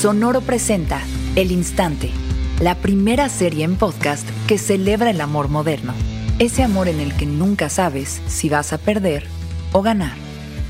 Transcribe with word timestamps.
Sonoro 0.00 0.42
presenta 0.42 1.02
El 1.34 1.50
Instante, 1.50 2.12
la 2.60 2.76
primera 2.76 3.28
serie 3.28 3.64
en 3.64 3.74
podcast 3.74 4.24
que 4.46 4.56
celebra 4.56 5.10
el 5.10 5.20
amor 5.20 5.48
moderno. 5.48 5.92
Ese 6.38 6.62
amor 6.62 6.86
en 6.86 7.00
el 7.00 7.16
que 7.16 7.26
nunca 7.26 7.68
sabes 7.68 8.20
si 8.28 8.48
vas 8.48 8.72
a 8.72 8.78
perder 8.78 9.26
o 9.72 9.82
ganar. 9.82 10.12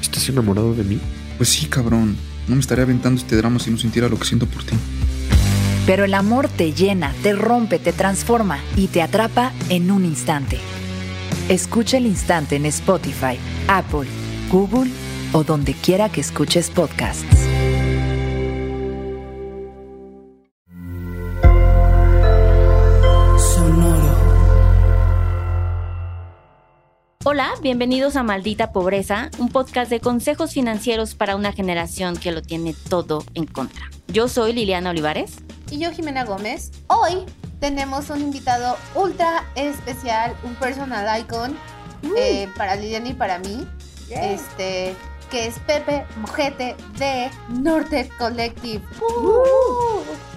¿Estás 0.00 0.26
enamorado 0.30 0.72
de 0.72 0.82
mí? 0.82 0.98
Pues 1.36 1.50
sí, 1.50 1.66
cabrón. 1.66 2.16
No 2.46 2.54
me 2.54 2.62
estaría 2.62 2.84
aventando 2.84 3.20
este 3.20 3.36
drama 3.36 3.58
si 3.58 3.70
no 3.70 3.76
sintiera 3.76 4.08
lo 4.08 4.18
que 4.18 4.24
siento 4.24 4.46
por 4.46 4.64
ti. 4.64 4.74
Pero 5.84 6.06
el 6.06 6.14
amor 6.14 6.48
te 6.48 6.72
llena, 6.72 7.12
te 7.22 7.34
rompe, 7.34 7.78
te 7.78 7.92
transforma 7.92 8.60
y 8.76 8.86
te 8.86 9.02
atrapa 9.02 9.52
en 9.68 9.90
un 9.90 10.06
instante. 10.06 10.58
Escucha 11.50 11.98
el 11.98 12.06
instante 12.06 12.56
en 12.56 12.64
Spotify, 12.64 13.36
Apple, 13.66 14.08
Google 14.50 14.90
o 15.34 15.44
donde 15.44 15.74
quiera 15.74 16.08
que 16.08 16.22
escuches 16.22 16.70
podcasts. 16.70 17.47
Hola, 27.30 27.52
bienvenidos 27.60 28.16
a 28.16 28.22
Maldita 28.22 28.72
Pobreza, 28.72 29.30
un 29.36 29.50
podcast 29.50 29.90
de 29.90 30.00
consejos 30.00 30.54
financieros 30.54 31.14
para 31.14 31.36
una 31.36 31.52
generación 31.52 32.16
que 32.16 32.32
lo 32.32 32.40
tiene 32.40 32.74
todo 32.88 33.22
en 33.34 33.44
contra. 33.44 33.90
Yo 34.06 34.28
soy 34.28 34.54
Liliana 34.54 34.88
Olivares. 34.88 35.36
Y 35.70 35.78
yo, 35.78 35.90
Jimena 35.92 36.24
Gómez. 36.24 36.70
Hoy 36.86 37.26
tenemos 37.60 38.08
un 38.08 38.22
invitado 38.22 38.78
ultra 38.94 39.44
especial, 39.56 40.34
un 40.42 40.54
personal 40.54 41.20
icon 41.20 41.54
eh, 42.16 42.48
para 42.56 42.76
Liliana 42.76 43.10
y 43.10 43.12
para 43.12 43.38
mí. 43.40 43.68
Este, 44.08 44.96
que 45.30 45.48
es 45.48 45.58
Pepe 45.58 46.06
Mojete 46.16 46.76
de 46.96 47.30
Norte 47.50 48.08
Collective. 48.18 48.82
Uh, 49.02 49.28
uh, 49.28 50.27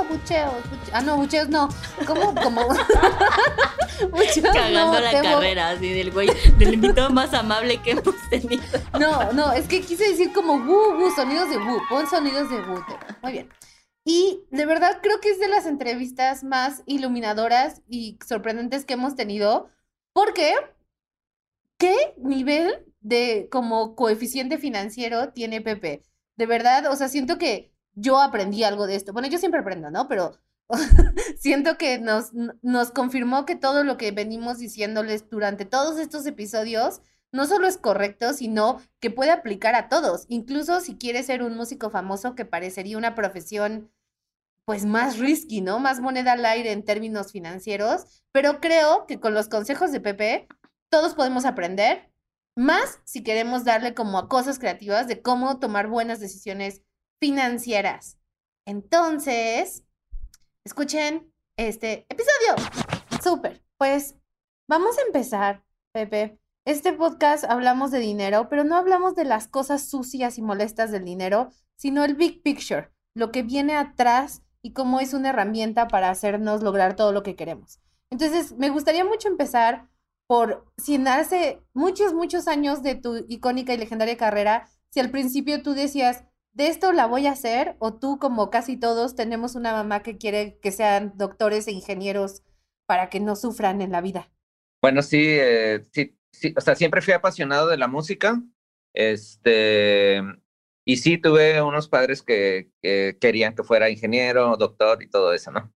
abucheos, 0.00 0.52
buche- 0.70 0.90
Ah, 0.92 1.00
no, 1.02 1.16
bucheos 1.16 1.48
no. 1.48 1.68
¿Cómo? 2.06 2.34
Como. 2.34 2.62
bucheos 4.10 4.40
Cagando 4.52 4.92
no, 4.92 5.00
la 5.00 5.10
temo- 5.10 5.22
carrera 5.34 5.70
así 5.70 5.92
del 5.92 6.10
güey, 6.12 6.28
del 6.58 6.74
invitado 6.74 7.10
más 7.10 7.32
amable 7.34 7.78
que 7.82 7.92
hemos 7.92 8.14
tenido. 8.30 8.62
No, 8.98 9.32
no, 9.32 9.52
es 9.52 9.66
que 9.66 9.80
quise 9.80 10.08
decir 10.08 10.32
como 10.32 10.54
woo, 10.56 10.98
woo, 10.98 11.10
sonidos 11.14 11.50
de 11.50 11.58
woo. 11.58 11.80
Pon 11.88 12.06
sonidos 12.08 12.50
de. 12.50 12.56
Temo. 12.56 12.84
Muy 13.22 13.32
bien. 13.32 13.48
Y 14.04 14.44
de 14.50 14.66
verdad 14.66 15.00
creo 15.02 15.20
que 15.20 15.30
es 15.30 15.40
de 15.40 15.48
las 15.48 15.66
entrevistas 15.66 16.44
más 16.44 16.82
iluminadoras 16.86 17.82
y 17.88 18.18
sorprendentes 18.26 18.84
que 18.84 18.94
hemos 18.94 19.16
tenido. 19.16 19.68
Porque, 20.12 20.54
¿qué 21.78 22.14
nivel 22.18 22.86
de 23.00 23.48
como 23.50 23.94
coeficiente 23.96 24.58
financiero 24.58 25.32
tiene 25.32 25.60
Pepe? 25.60 26.02
De 26.36 26.46
verdad, 26.46 26.86
o 26.90 26.96
sea, 26.96 27.08
siento 27.08 27.36
que 27.38 27.72
yo 27.96 28.20
aprendí 28.20 28.62
algo 28.62 28.86
de 28.86 28.94
esto. 28.94 29.12
Bueno, 29.12 29.26
yo 29.26 29.38
siempre 29.38 29.60
aprendo, 29.60 29.90
¿no? 29.90 30.06
Pero 30.06 30.38
siento 31.38 31.76
que 31.76 31.98
nos, 31.98 32.32
nos 32.62 32.90
confirmó 32.92 33.44
que 33.44 33.56
todo 33.56 33.82
lo 33.82 33.96
que 33.96 34.12
venimos 34.12 34.58
diciéndoles 34.58 35.28
durante 35.28 35.64
todos 35.64 35.98
estos 35.98 36.24
episodios 36.26 37.00
no 37.32 37.46
solo 37.46 37.66
es 37.66 37.76
correcto, 37.76 38.32
sino 38.32 38.80
que 39.00 39.10
puede 39.10 39.30
aplicar 39.30 39.74
a 39.74 39.88
todos. 39.88 40.26
Incluso 40.28 40.80
si 40.80 40.96
quieres 40.96 41.26
ser 41.26 41.42
un 41.42 41.56
músico 41.56 41.90
famoso, 41.90 42.34
que 42.34 42.44
parecería 42.44 42.96
una 42.96 43.14
profesión 43.14 43.90
pues 44.64 44.84
más 44.84 45.18
risky, 45.18 45.60
¿no? 45.60 45.78
Más 45.78 46.00
moneda 46.00 46.32
al 46.32 46.44
aire 46.44 46.72
en 46.72 46.84
términos 46.84 47.32
financieros. 47.32 48.22
Pero 48.32 48.60
creo 48.60 49.06
que 49.06 49.20
con 49.20 49.34
los 49.34 49.48
consejos 49.48 49.92
de 49.92 50.00
Pepe, 50.00 50.48
todos 50.88 51.14
podemos 51.14 51.44
aprender, 51.44 52.10
más 52.56 53.00
si 53.04 53.22
queremos 53.22 53.64
darle 53.64 53.94
como 53.94 54.18
a 54.18 54.28
cosas 54.28 54.58
creativas 54.58 55.06
de 55.08 55.20
cómo 55.20 55.58
tomar 55.58 55.88
buenas 55.88 56.20
decisiones 56.20 56.82
financieras. 57.20 58.18
Entonces, 58.66 59.84
escuchen 60.64 61.32
este 61.56 62.06
episodio. 62.08 62.56
Súper. 63.22 63.62
Pues 63.78 64.16
vamos 64.68 64.98
a 64.98 65.02
empezar, 65.02 65.64
Pepe. 65.92 66.38
Este 66.66 66.92
podcast 66.92 67.44
hablamos 67.44 67.90
de 67.92 68.00
dinero, 68.00 68.48
pero 68.48 68.64
no 68.64 68.76
hablamos 68.76 69.14
de 69.14 69.24
las 69.24 69.46
cosas 69.46 69.88
sucias 69.88 70.36
y 70.36 70.42
molestas 70.42 70.90
del 70.90 71.04
dinero, 71.04 71.50
sino 71.76 72.04
el 72.04 72.14
big 72.14 72.42
picture, 72.42 72.90
lo 73.14 73.30
que 73.30 73.42
viene 73.42 73.76
atrás 73.76 74.42
y 74.62 74.72
cómo 74.72 74.98
es 74.98 75.14
una 75.14 75.28
herramienta 75.28 75.86
para 75.86 76.10
hacernos 76.10 76.62
lograr 76.62 76.96
todo 76.96 77.12
lo 77.12 77.22
que 77.22 77.36
queremos. 77.36 77.78
Entonces, 78.10 78.56
me 78.56 78.70
gustaría 78.70 79.04
mucho 79.04 79.28
empezar 79.28 79.88
por 80.26 80.66
si 80.76 80.96
en 80.96 81.06
hace 81.06 81.62
muchos, 81.72 82.14
muchos 82.14 82.48
años 82.48 82.82
de 82.82 82.96
tu 82.96 83.24
icónica 83.28 83.72
y 83.72 83.78
legendaria 83.78 84.16
carrera, 84.16 84.68
si 84.90 84.98
al 84.98 85.10
principio 85.10 85.62
tú 85.62 85.74
decías, 85.74 86.24
de 86.56 86.68
esto 86.68 86.92
la 86.92 87.06
voy 87.06 87.26
a 87.26 87.32
hacer, 87.32 87.76
o 87.80 87.92
tú, 87.92 88.18
como 88.18 88.50
casi 88.50 88.78
todos, 88.78 89.14
tenemos 89.14 89.56
una 89.56 89.72
mamá 89.72 90.02
que 90.02 90.16
quiere 90.16 90.58
que 90.62 90.72
sean 90.72 91.12
doctores 91.16 91.68
e 91.68 91.72
ingenieros 91.72 92.42
para 92.86 93.10
que 93.10 93.20
no 93.20 93.36
sufran 93.36 93.82
en 93.82 93.92
la 93.92 94.00
vida. 94.00 94.32
Bueno, 94.80 95.02
sí, 95.02 95.22
eh, 95.22 95.82
sí, 95.92 96.16
o 96.56 96.60
sea, 96.62 96.74
siempre 96.74 97.02
fui 97.02 97.12
apasionado 97.12 97.68
de 97.68 97.76
la 97.76 97.88
música, 97.88 98.42
este, 98.94 100.22
y 100.86 100.96
sí 100.96 101.18
tuve 101.18 101.60
unos 101.60 101.88
padres 101.90 102.22
que, 102.22 102.70
que 102.80 103.18
querían 103.20 103.54
que 103.54 103.62
fuera 103.62 103.90
ingeniero, 103.90 104.56
doctor 104.56 105.02
y 105.02 105.10
todo 105.10 105.34
eso, 105.34 105.50
¿no? 105.50 105.74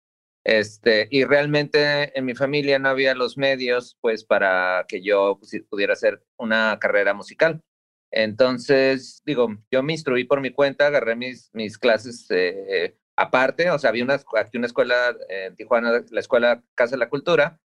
Este, 0.45 1.09
y 1.11 1.25
realmente 1.25 2.17
en 2.17 2.27
mi 2.27 2.35
familia 2.35 2.79
no 2.79 2.91
había 2.91 3.15
los 3.15 3.39
medios, 3.39 3.97
pues, 4.03 4.25
para 4.25 4.85
que 4.87 5.03
yo 5.03 5.41
pudiera 5.71 5.95
hacer 5.95 6.23
una 6.37 6.79
carrera 6.79 7.15
musical. 7.15 7.63
Entonces, 8.11 9.23
digo, 9.27 9.49
yo 9.71 9.83
me 9.83 9.93
instruí 9.93 10.25
por 10.25 10.41
mi 10.41 10.51
cuenta, 10.51 10.87
agarré 10.87 11.17
mis, 11.17 11.51
mis 11.55 11.79
clases 11.79 12.27
eh, 12.31 12.97
aparte, 13.17 13.71
o 13.71 13.79
sea, 13.79 13.91
había 13.91 14.05
una, 14.05 14.21
aquí 14.39 14.57
una 14.59 14.67
escuela 14.67 15.17
en 15.29 15.55
Tijuana, 15.57 16.03
la 16.11 16.21
Escuela 16.21 16.63
Casa 16.75 16.93
de 16.93 16.99
la 17.01 17.09
Cultura, 17.11 17.61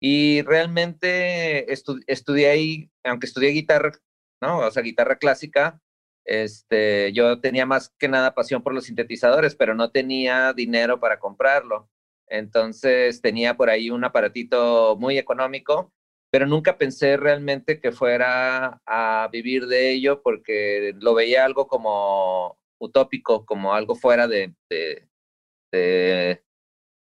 y 0.00 0.42
realmente 0.42 1.66
estu- 1.68 2.02
estudié 2.06 2.48
ahí, 2.50 2.90
aunque 3.04 3.26
estudié 3.26 3.50
guitarra, 3.50 3.92
¿no? 4.40 4.58
O 4.60 4.70
sea, 4.70 4.82
guitarra 4.82 5.16
clásica, 5.18 5.80
este, 6.24 7.12
yo 7.12 7.40
tenía 7.40 7.66
más 7.66 7.90
que 7.98 8.08
nada 8.08 8.34
pasión 8.34 8.62
por 8.62 8.74
los 8.74 8.84
sintetizadores, 8.86 9.54
pero 9.56 9.74
no 9.74 9.90
tenía 9.90 10.52
dinero 10.54 11.00
para 11.00 11.18
comprarlo. 11.18 11.90
Entonces 12.28 13.20
tenía 13.20 13.56
por 13.56 13.70
ahí 13.70 13.90
un 13.90 14.04
aparatito 14.04 14.96
muy 14.98 15.18
económico, 15.18 15.92
pero 16.30 16.46
nunca 16.46 16.78
pensé 16.78 17.16
realmente 17.16 17.80
que 17.80 17.92
fuera 17.92 18.80
a 18.86 19.28
vivir 19.32 19.66
de 19.66 19.90
ello 19.92 20.22
porque 20.22 20.94
lo 21.00 21.14
veía 21.14 21.44
algo 21.44 21.66
como 21.66 22.58
utópico, 22.78 23.44
como 23.44 23.74
algo 23.74 23.94
fuera 23.94 24.28
de, 24.28 24.54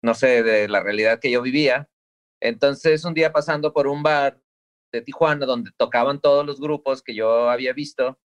no 0.03 0.14
sé, 0.14 0.42
de 0.42 0.69
la 0.69 0.82
realidad 0.82 1.20
que 1.20 1.31
yo 1.31 1.42
vivía. 1.42 1.88
Entonces, 2.41 3.04
un 3.04 3.14
día 3.14 3.32
pasando 3.32 3.72
por 3.72 3.86
un 3.86 4.03
bar 4.03 4.41
de 4.92 5.03
Tijuana 5.03 5.47
donde 5.47 5.70
tocaban 5.76 6.20
todos 6.20 6.47
los 6.47 6.60
grupos 6.60 7.02
que 7.02 7.14
yo 7.14 7.50
había 7.50 7.72
visto, 7.72 8.19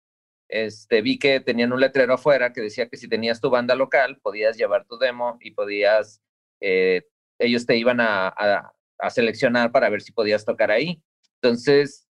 este, 0.48 1.02
vi 1.02 1.18
que 1.18 1.40
tenían 1.40 1.72
un 1.72 1.80
letrero 1.80 2.14
afuera 2.14 2.52
que 2.52 2.60
decía 2.60 2.88
que 2.88 2.96
si 2.96 3.08
tenías 3.08 3.40
tu 3.40 3.50
banda 3.50 3.74
local, 3.74 4.18
podías 4.22 4.56
llevar 4.56 4.86
tu 4.86 4.98
demo 4.98 5.38
y 5.40 5.50
podías, 5.52 6.22
eh, 6.60 7.02
ellos 7.38 7.66
te 7.66 7.76
iban 7.76 8.00
a, 8.00 8.72
a 8.98 9.10
seleccionar 9.10 9.72
para 9.72 9.88
ver 9.88 10.02
si 10.02 10.12
podías 10.12 10.44
tocar 10.44 10.70
ahí. 10.70 11.02
Entonces, 11.42 12.08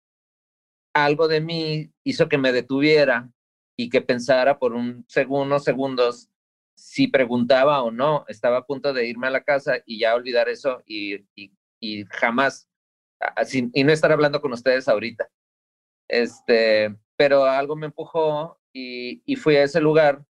algo 0.95 1.29
de 1.29 1.41
mí 1.41 1.93
hizo 2.05 2.29
que 2.29 2.39
me 2.39 2.53
detuviera 2.53 3.31
y 3.77 3.91
que 3.91 4.01
pensara 4.01 4.59
por 4.59 4.73
un 4.73 5.05
segundo, 5.09 5.59
segundos, 5.59 6.31
si 6.77 7.09
preguntaba 7.09 7.83
o 7.83 7.91
no. 7.91 8.25
Estaba 8.29 8.59
a 8.59 8.67
punto 8.67 8.93
de 8.93 9.07
irme 9.07 9.27
a 9.27 9.31
la 9.31 9.43
casa 9.43 9.79
y 9.87 9.99
ya 10.01 10.15
olvidar 10.15 10.49
eso 10.49 10.83
y, 10.87 11.17
y, 11.35 11.53
y 11.81 12.05
jamás, 12.11 12.69
así, 13.19 13.71
y 13.73 13.85
no 13.85 13.93
estar 13.93 14.13
hablando 14.13 14.41
con 14.41 14.53
ustedes 14.53 14.89
ahorita. 14.89 15.29
Este, 16.09 16.95
pero 17.17 17.45
algo 17.45 17.77
me 17.77 17.87
empujó 17.87 18.61
y, 18.73 19.23
y 19.25 19.37
fui 19.37 19.57
a 19.57 19.65
ese 19.65 19.81
lugar 19.81 20.25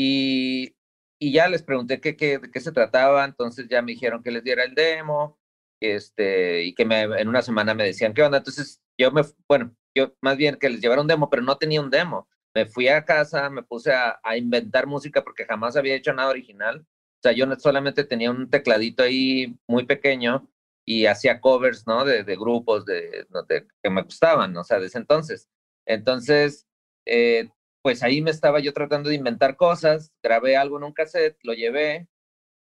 y, 0.00 0.76
y 1.18 1.32
ya 1.32 1.48
les 1.48 1.62
pregunté 1.62 2.00
qué, 2.00 2.16
qué, 2.16 2.38
de 2.38 2.50
qué 2.50 2.60
se 2.60 2.72
trataba, 2.72 3.24
entonces 3.24 3.66
ya 3.68 3.82
me 3.82 3.92
dijeron 3.92 4.22
que 4.22 4.30
les 4.30 4.44
diera 4.44 4.64
el 4.64 4.74
demo, 4.74 5.38
este, 5.80 6.64
y 6.64 6.74
que 6.74 6.84
me, 6.84 7.02
en 7.02 7.28
una 7.28 7.42
semana 7.42 7.74
me 7.74 7.84
decían 7.84 8.14
qué 8.14 8.22
onda, 8.22 8.38
entonces 8.38 8.80
yo 8.98 9.10
me, 9.12 9.22
bueno, 9.48 9.74
yo 9.94 10.12
más 10.20 10.36
bien 10.36 10.56
que 10.56 10.68
les 10.70 10.80
llevara 10.80 11.00
un 11.02 11.06
demo, 11.08 11.30
pero 11.30 11.42
no 11.42 11.56
tenía 11.56 11.80
un 11.80 11.90
demo. 11.90 12.28
Me 12.54 12.66
fui 12.66 12.88
a 12.88 13.04
casa, 13.04 13.50
me 13.50 13.62
puse 13.62 13.92
a, 13.92 14.18
a 14.22 14.36
inventar 14.36 14.86
música 14.86 15.22
porque 15.22 15.44
jamás 15.44 15.76
había 15.76 15.94
hecho 15.94 16.12
nada 16.12 16.30
original. 16.30 16.80
O 16.80 17.20
sea, 17.22 17.32
yo 17.32 17.46
no- 17.46 17.58
solamente 17.58 18.04
tenía 18.04 18.30
un 18.30 18.48
tecladito 18.50 19.02
ahí 19.02 19.56
muy 19.68 19.84
pequeño 19.86 20.48
y 20.84 21.06
hacía 21.06 21.40
covers, 21.40 21.86
¿no? 21.86 22.04
De, 22.04 22.24
de 22.24 22.36
grupos 22.36 22.84
de, 22.86 23.26
no, 23.30 23.42
de- 23.42 23.66
que 23.82 23.90
me 23.90 24.02
gustaban, 24.02 24.56
o 24.56 24.64
sea, 24.64 24.78
desde 24.80 24.98
entonces. 24.98 25.48
Entonces, 25.86 26.66
eh, 27.06 27.48
pues 27.88 28.02
ahí 28.02 28.20
me 28.20 28.30
estaba 28.30 28.60
yo 28.60 28.74
tratando 28.74 29.08
de 29.08 29.14
inventar 29.14 29.56
cosas, 29.56 30.12
grabé 30.22 30.58
algo 30.58 30.76
en 30.76 30.84
un 30.84 30.92
cassette, 30.92 31.38
lo 31.42 31.54
llevé 31.54 32.06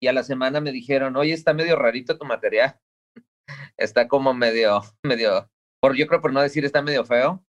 y 0.00 0.06
a 0.06 0.12
la 0.12 0.22
semana 0.22 0.60
me 0.60 0.70
dijeron, 0.70 1.16
oye, 1.16 1.32
está 1.32 1.52
medio 1.52 1.74
rarito 1.74 2.16
tu 2.16 2.24
material, 2.24 2.78
está 3.76 4.06
como 4.06 4.34
medio, 4.34 4.82
medio, 5.02 5.50
por, 5.80 5.96
yo 5.96 6.06
creo 6.06 6.20
por 6.20 6.32
no 6.32 6.40
decir 6.40 6.64
está 6.64 6.80
medio 6.80 7.04
feo. 7.04 7.44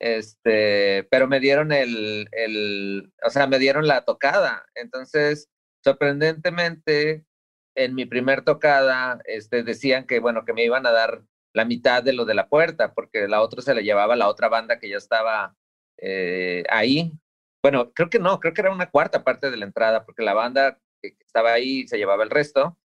este, 0.00 1.06
pero 1.08 1.28
me 1.28 1.38
dieron 1.38 1.70
el, 1.70 2.26
el, 2.32 3.12
o 3.24 3.30
sea, 3.30 3.46
me 3.46 3.60
dieron 3.60 3.86
la 3.86 4.04
tocada. 4.04 4.66
Entonces, 4.74 5.48
sorprendentemente, 5.84 7.24
en 7.76 7.94
mi 7.94 8.06
primer 8.06 8.42
tocada, 8.42 9.20
este, 9.24 9.62
decían 9.62 10.04
que, 10.04 10.18
bueno, 10.18 10.44
que 10.44 10.52
me 10.52 10.64
iban 10.64 10.84
a 10.84 10.90
dar 10.90 11.22
la 11.54 11.64
mitad 11.64 12.02
de 12.02 12.12
lo 12.12 12.24
de 12.24 12.34
la 12.34 12.48
puerta, 12.48 12.92
porque 12.92 13.28
la 13.28 13.40
otra 13.40 13.62
se 13.62 13.72
le 13.72 13.84
llevaba 13.84 14.16
la 14.16 14.28
otra 14.28 14.48
banda 14.48 14.80
que 14.80 14.88
ya 14.88 14.96
estaba 14.96 15.56
eh, 16.00 16.64
ahí. 16.70 17.12
Bueno, 17.62 17.92
creo 17.92 18.10
que 18.10 18.18
no, 18.18 18.40
creo 18.40 18.54
que 18.54 18.60
era 18.62 18.72
una 18.72 18.90
cuarta 18.90 19.24
parte 19.24 19.50
de 19.50 19.56
la 19.56 19.66
entrada, 19.66 20.04
porque 20.04 20.22
la 20.22 20.34
banda 20.34 20.78
que 21.02 21.16
estaba 21.20 21.52
ahí 21.52 21.86
se 21.88 21.98
llevaba 21.98 22.24
el 22.24 22.30
resto. 22.30 22.78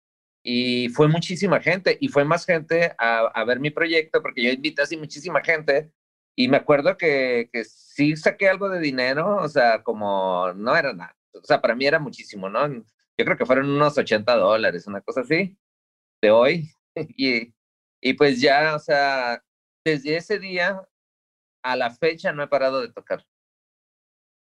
Y 0.42 0.90
fue 0.90 1.08
muchísima 1.08 1.60
gente, 1.60 1.96
y 2.00 2.08
fue 2.08 2.24
más 2.24 2.44
gente 2.44 2.94
a, 2.98 3.20
a 3.20 3.44
ver 3.44 3.60
mi 3.60 3.70
proyecto, 3.70 4.20
porque 4.20 4.42
yo 4.42 4.50
invité 4.50 4.82
así 4.82 4.96
muchísima 4.96 5.42
gente, 5.42 5.90
y 6.36 6.48
me 6.48 6.58
acuerdo 6.58 6.96
que, 6.96 7.48
que 7.52 7.64
sí 7.64 8.16
saqué 8.16 8.48
algo 8.48 8.68
de 8.68 8.80
dinero, 8.80 9.36
o 9.36 9.48
sea, 9.48 9.82
como 9.82 10.52
no 10.54 10.76
era 10.76 10.92
nada, 10.92 11.16
o 11.32 11.44
sea, 11.44 11.60
para 11.60 11.74
mí 11.74 11.86
era 11.86 11.98
muchísimo, 11.98 12.48
¿no? 12.48 12.68
Yo 12.68 13.24
creo 13.24 13.36
que 13.36 13.46
fueron 13.46 13.70
unos 13.70 13.96
80 13.96 14.36
dólares, 14.36 14.86
una 14.86 15.00
cosa 15.00 15.22
así, 15.22 15.56
de 16.22 16.30
hoy. 16.30 16.70
Y, 17.16 17.52
y 18.00 18.12
pues 18.14 18.40
ya, 18.40 18.76
o 18.76 18.78
sea, 18.78 19.42
desde 19.84 20.16
ese 20.16 20.38
día 20.38 20.80
a 21.64 21.76
la 21.76 21.90
fecha 21.90 22.32
no 22.32 22.42
he 22.42 22.48
parado 22.48 22.80
de 22.80 22.92
tocar. 22.92 23.26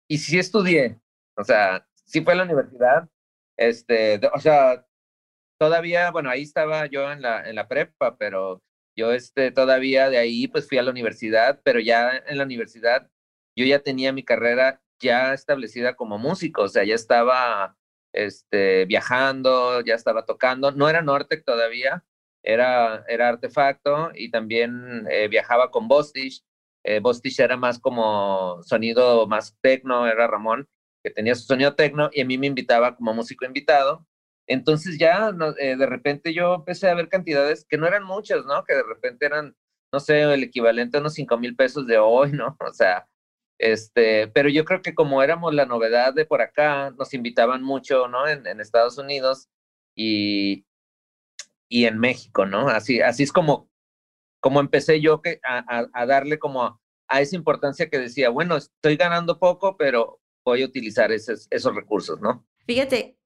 Y 0.07 0.17
sí 0.19 0.39
estudié, 0.39 0.99
o 1.35 1.43
sea, 1.43 1.85
sí 2.05 2.21
fue 2.21 2.33
a 2.33 2.37
la 2.37 2.43
universidad, 2.43 3.09
este, 3.57 4.19
o 4.33 4.39
sea, 4.39 4.85
todavía, 5.59 6.11
bueno, 6.11 6.29
ahí 6.29 6.43
estaba 6.43 6.85
yo 6.87 7.11
en 7.11 7.21
la, 7.21 7.47
en 7.47 7.55
la 7.55 7.67
prepa, 7.67 8.17
pero 8.17 8.63
yo 8.95 9.11
este, 9.13 9.51
todavía 9.51 10.09
de 10.09 10.17
ahí 10.17 10.47
pues 10.47 10.67
fui 10.67 10.77
a 10.77 10.83
la 10.83 10.91
universidad, 10.91 11.61
pero 11.63 11.79
ya 11.79 12.23
en 12.27 12.37
la 12.37 12.43
universidad 12.45 13.09
yo 13.55 13.65
ya 13.65 13.79
tenía 13.79 14.13
mi 14.13 14.23
carrera 14.23 14.81
ya 14.99 15.33
establecida 15.33 15.95
como 15.95 16.17
músico, 16.17 16.63
o 16.63 16.67
sea, 16.69 16.83
ya 16.83 16.95
estaba 16.95 17.77
este, 18.13 18.85
viajando, 18.85 19.81
ya 19.81 19.95
estaba 19.95 20.25
tocando, 20.25 20.71
no 20.71 20.89
era 20.89 21.01
Nortec 21.01 21.43
todavía, 21.45 22.03
era, 22.43 23.03
era 23.07 23.29
artefacto 23.29 24.11
y 24.15 24.31
también 24.31 25.05
eh, 25.09 25.27
viajaba 25.27 25.71
con 25.71 25.87
Bostich. 25.87 26.43
Eh, 26.89 26.99
Bostich 27.01 27.39
era 27.39 27.55
más 27.55 27.77
como 27.77 28.63
sonido 28.63 29.27
más 29.27 29.55
tecno, 29.61 30.07
era 30.07 30.25
Ramón, 30.25 30.67
que 31.03 31.11
tenía 31.11 31.35
su 31.35 31.43
sonido 31.43 31.75
tecno 31.75 32.09
y 32.11 32.21
a 32.21 32.25
mí 32.25 32.39
me 32.39 32.47
invitaba 32.47 32.95
como 32.95 33.13
músico 33.13 33.45
invitado. 33.45 34.07
Entonces 34.47 34.97
ya 34.97 35.31
eh, 35.59 35.75
de 35.75 35.85
repente 35.85 36.33
yo 36.33 36.55
empecé 36.55 36.89
a 36.89 36.95
ver 36.95 37.07
cantidades 37.07 37.63
que 37.69 37.77
no 37.77 37.85
eran 37.85 38.03
muchas, 38.03 38.43
¿no? 38.45 38.63
Que 38.63 38.73
de 38.73 38.81
repente 38.81 39.27
eran, 39.27 39.55
no 39.93 39.99
sé, 39.99 40.23
el 40.23 40.41
equivalente 40.41 40.97
a 40.97 41.01
unos 41.01 41.13
5 41.13 41.37
mil 41.37 41.55
pesos 41.55 41.85
de 41.85 41.99
hoy, 41.99 42.31
¿no? 42.31 42.57
O 42.67 42.73
sea, 42.73 43.07
este, 43.59 44.27
pero 44.29 44.49
yo 44.49 44.65
creo 44.65 44.81
que 44.81 44.95
como 44.95 45.21
éramos 45.21 45.53
la 45.53 45.67
novedad 45.67 46.15
de 46.15 46.25
por 46.25 46.41
acá, 46.41 46.89
nos 46.97 47.13
invitaban 47.13 47.61
mucho, 47.61 48.07
¿no? 48.07 48.27
En, 48.27 48.47
en 48.47 48.59
Estados 48.61 48.97
Unidos 48.97 49.47
y, 49.95 50.65
y 51.69 51.85
en 51.85 51.99
México, 51.99 52.47
¿no? 52.47 52.67
Así, 52.67 52.99
así 53.01 53.23
es 53.23 53.31
como, 53.31 53.68
como 54.39 54.59
empecé 54.59 55.01
yo 55.01 55.21
a, 55.43 56.05
darle 56.05 56.39
como 56.39 56.63
a, 56.63 57.21
esa 57.21 57.35
importancia 57.35 57.89
que 57.89 57.99
decía, 57.99 58.29
bueno, 58.29 58.57
estoy 58.57 58.95
ganando 58.95 59.39
poco, 59.39 59.77
pero 59.77 60.21
voy 60.45 60.63
a 60.63 60.65
utilizar 60.65 61.11
esos, 61.11 61.47
recursos, 61.75 62.19
¿no? 62.21 62.45
Fíjate, 62.65 63.17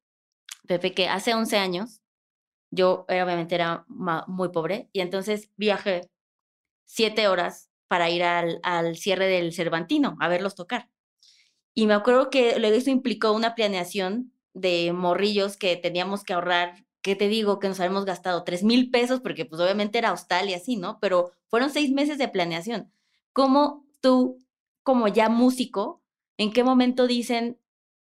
Pepe, 0.68 0.94
que 0.94 1.08
hace 1.08 1.34
11 1.34 1.58
años 1.58 2.02
yo 2.72 3.06
obviamente 3.08 3.56
era 3.56 3.86
muy 3.88 4.50
pobre 4.50 4.90
y 4.94 5.02
entonces 5.02 5.52
viajé 5.58 6.10
siete 6.86 7.28
horas 7.28 7.70
para 7.88 8.10
ir 8.10 8.24
al, 8.24 8.60
al 8.64 8.96
cierre 8.98 9.28
del 9.28 9.54
Cervantino 9.54 10.18
a 10.20 10.28
verlos 10.28 10.56
tocar. 10.56 10.90
Y 11.76 11.88
me 11.88 11.94
acuerdo 11.94 12.30
que 12.30 12.52
eso 12.52 12.90
implicó 12.90 13.32
una 13.32 13.56
planeación 13.56 14.34
de 14.54 14.92
morrillos 14.94 15.58
que 15.58 15.76
teníamos 15.76 16.24
que 16.24 16.34
ahorrar 16.34 16.86
¿qué 17.04 17.16
te 17.16 17.28
digo? 17.28 17.60
Que 17.60 17.68
nos 17.68 17.80
habíamos 17.80 18.06
gastado 18.06 18.44
tres 18.44 18.64
mil 18.64 18.90
pesos, 18.90 19.20
porque 19.22 19.46
pues 19.46 19.62
obviamente 19.62 20.00
era 20.00 20.14
hostal 20.14 20.50
y 20.50 20.56
así, 20.56 20.78
¿no? 20.78 20.98
Pero 21.00 21.32
fueron 21.48 21.70
seis 21.70 21.92
meses 21.92 22.18
de 22.18 22.30
planeación. 22.30 22.92
¿Cómo 23.34 23.86
tú, 24.02 24.40
como 24.82 25.08
ya 25.08 25.30
músico, 25.30 26.02
en 26.38 26.52
qué 26.52 26.64
momento 26.64 27.06
dicen, 27.06 27.60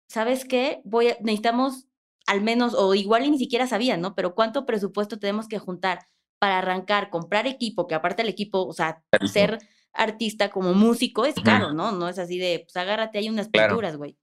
¿sabes 0.07 0.45
qué? 0.45 0.81
Voy 0.85 1.09
a, 1.09 1.17
necesitamos 1.19 1.87
al 2.27 2.41
menos, 2.41 2.75
o 2.75 2.93
igual 2.93 3.25
y 3.25 3.31
ni 3.31 3.39
siquiera 3.39 3.67
sabían, 3.67 3.99
¿no? 3.99 4.15
Pero 4.15 4.35
¿cuánto 4.35 4.65
presupuesto 4.65 5.19
tenemos 5.19 5.47
que 5.47 5.59
juntar 5.59 6.07
para 6.39 6.59
arrancar, 6.59 7.09
comprar 7.09 7.47
equipo, 7.47 7.87
que 7.87 7.95
aparte 7.95 8.21
el 8.21 8.29
equipo, 8.29 8.65
o 8.65 8.73
sea, 8.73 9.03
ser 9.31 9.57
artista 9.93 10.49
como 10.49 10.73
músico 10.73 11.25
es 11.25 11.35
caro, 11.35 11.73
¿no? 11.73 11.91
No 11.91 12.07
es 12.07 12.19
así 12.19 12.37
de, 12.37 12.61
pues 12.63 12.77
agárrate 12.77 13.17
hay 13.17 13.29
unas 13.29 13.49
pinturas, 13.49 13.97
güey. 13.97 14.17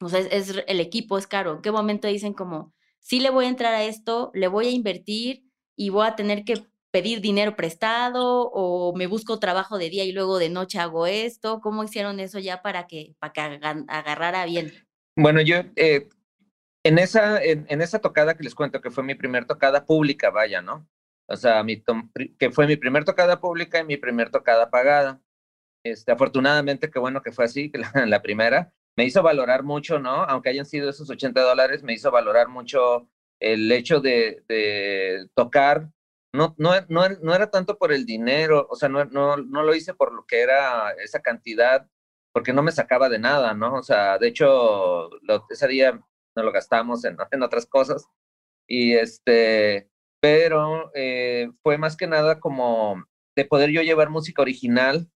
O 0.00 0.08
sea, 0.08 0.20
es, 0.20 0.54
el 0.66 0.80
equipo 0.80 1.16
es 1.18 1.26
caro. 1.26 1.52
¿En 1.54 1.62
qué 1.62 1.70
momento 1.70 2.08
dicen 2.08 2.32
como, 2.32 2.74
sí 3.04 3.20
le 3.20 3.30
voy 3.30 3.44
a 3.44 3.48
entrar 3.48 3.74
a 3.74 3.84
esto, 3.84 4.30
le 4.34 4.48
voy 4.48 4.66
a 4.66 4.70
invertir 4.70 5.44
y 5.76 5.90
voy 5.90 6.06
a 6.06 6.16
tener 6.16 6.44
que 6.44 6.66
pedir 6.90 7.20
dinero 7.20 7.54
prestado 7.54 8.50
o 8.52 8.94
me 8.96 9.06
busco 9.06 9.38
trabajo 9.38 9.78
de 9.78 9.90
día 9.90 10.04
y 10.04 10.12
luego 10.12 10.38
de 10.38 10.48
noche 10.48 10.78
hago 10.78 11.06
esto? 11.06 11.60
¿Cómo 11.60 11.84
hicieron 11.84 12.18
eso 12.18 12.38
ya 12.38 12.62
para 12.62 12.86
que, 12.86 13.14
para 13.18 13.32
que 13.32 13.40
agarrara 13.88 14.46
bien? 14.46 14.72
Bueno, 15.16 15.42
yo 15.42 15.56
eh, 15.76 16.08
en, 16.84 16.98
esa, 16.98 17.42
en, 17.42 17.82
esa 17.82 17.98
tocada 17.98 18.36
que 18.36 18.44
les 18.44 18.54
cuento, 18.54 18.80
que 18.80 18.90
fue 18.90 19.04
mi 19.04 19.14
primer 19.14 19.44
tocada 19.44 19.84
pública, 19.84 20.30
vaya, 20.30 20.62
¿no? 20.62 20.88
O 21.26 21.36
sea, 21.36 21.64
que 22.38 22.50
fue 22.50 22.66
mi 22.66 22.76
primer 22.76 23.04
tocada 23.04 23.40
pública 23.40 23.80
y 23.80 23.84
mi 23.84 23.96
primer 23.96 24.30
tocada 24.30 24.70
pagada. 24.70 25.20
Este, 25.84 26.12
afortunadamente, 26.12 26.90
qué 26.90 26.98
bueno 26.98 27.22
que 27.22 27.32
fue 27.32 27.44
así, 27.44 27.70
la, 27.74 27.90
la 28.06 28.22
primera, 28.22 28.72
me 28.96 29.04
hizo 29.04 29.22
valorar 29.22 29.62
mucho, 29.62 29.98
¿no? 29.98 30.24
Aunque 30.24 30.50
hayan 30.50 30.66
sido 30.66 30.90
esos 30.90 31.10
80 31.10 31.40
dólares, 31.40 31.82
me 31.82 31.94
hizo 31.94 32.10
valorar 32.10 32.48
mucho 32.48 33.08
el 33.40 33.70
hecho 33.72 34.00
de, 34.00 35.28
tocar. 35.34 35.90
No, 36.32 36.54
no, 36.58 36.72
no, 36.88 37.08
no, 37.08 37.34
era 37.34 37.50
tanto 37.50 37.78
por 37.78 37.92
el 37.92 38.06
dinero, 38.06 38.66
o 38.68 38.74
sea, 38.76 38.88
no, 38.88 39.04
no, 39.04 39.36
no 39.36 39.62
lo 39.62 39.74
hice 39.74 39.94
por 39.94 40.12
lo 40.12 40.26
que 40.26 40.40
era 40.42 40.90
esa 41.02 41.20
cantidad, 41.22 41.88
porque 42.32 42.52
no 42.52 42.62
me 42.62 42.72
sacaba 42.72 43.08
de 43.08 43.20
nada, 43.20 43.54
¿no? 43.54 43.74
O 43.76 43.82
sea, 43.82 44.18
de 44.18 44.28
hecho, 44.28 45.10
lo, 45.22 45.46
ese 45.50 45.68
día 45.68 46.00
no 46.36 46.42
lo 46.42 46.52
gastamos 46.52 47.04
en, 47.04 47.16
en 47.30 47.42
otras 47.42 47.66
cosas. 47.66 48.06
Y 48.66 48.94
este, 48.94 49.88
pero 50.20 50.90
eh, 50.94 51.50
fue 51.62 51.78
más 51.78 51.96
que 51.96 52.06
nada 52.06 52.40
como 52.40 53.04
de 53.36 53.44
poder 53.44 53.70
yo 53.70 53.82
llevar 53.82 54.10
música 54.10 54.42
original 54.42 55.08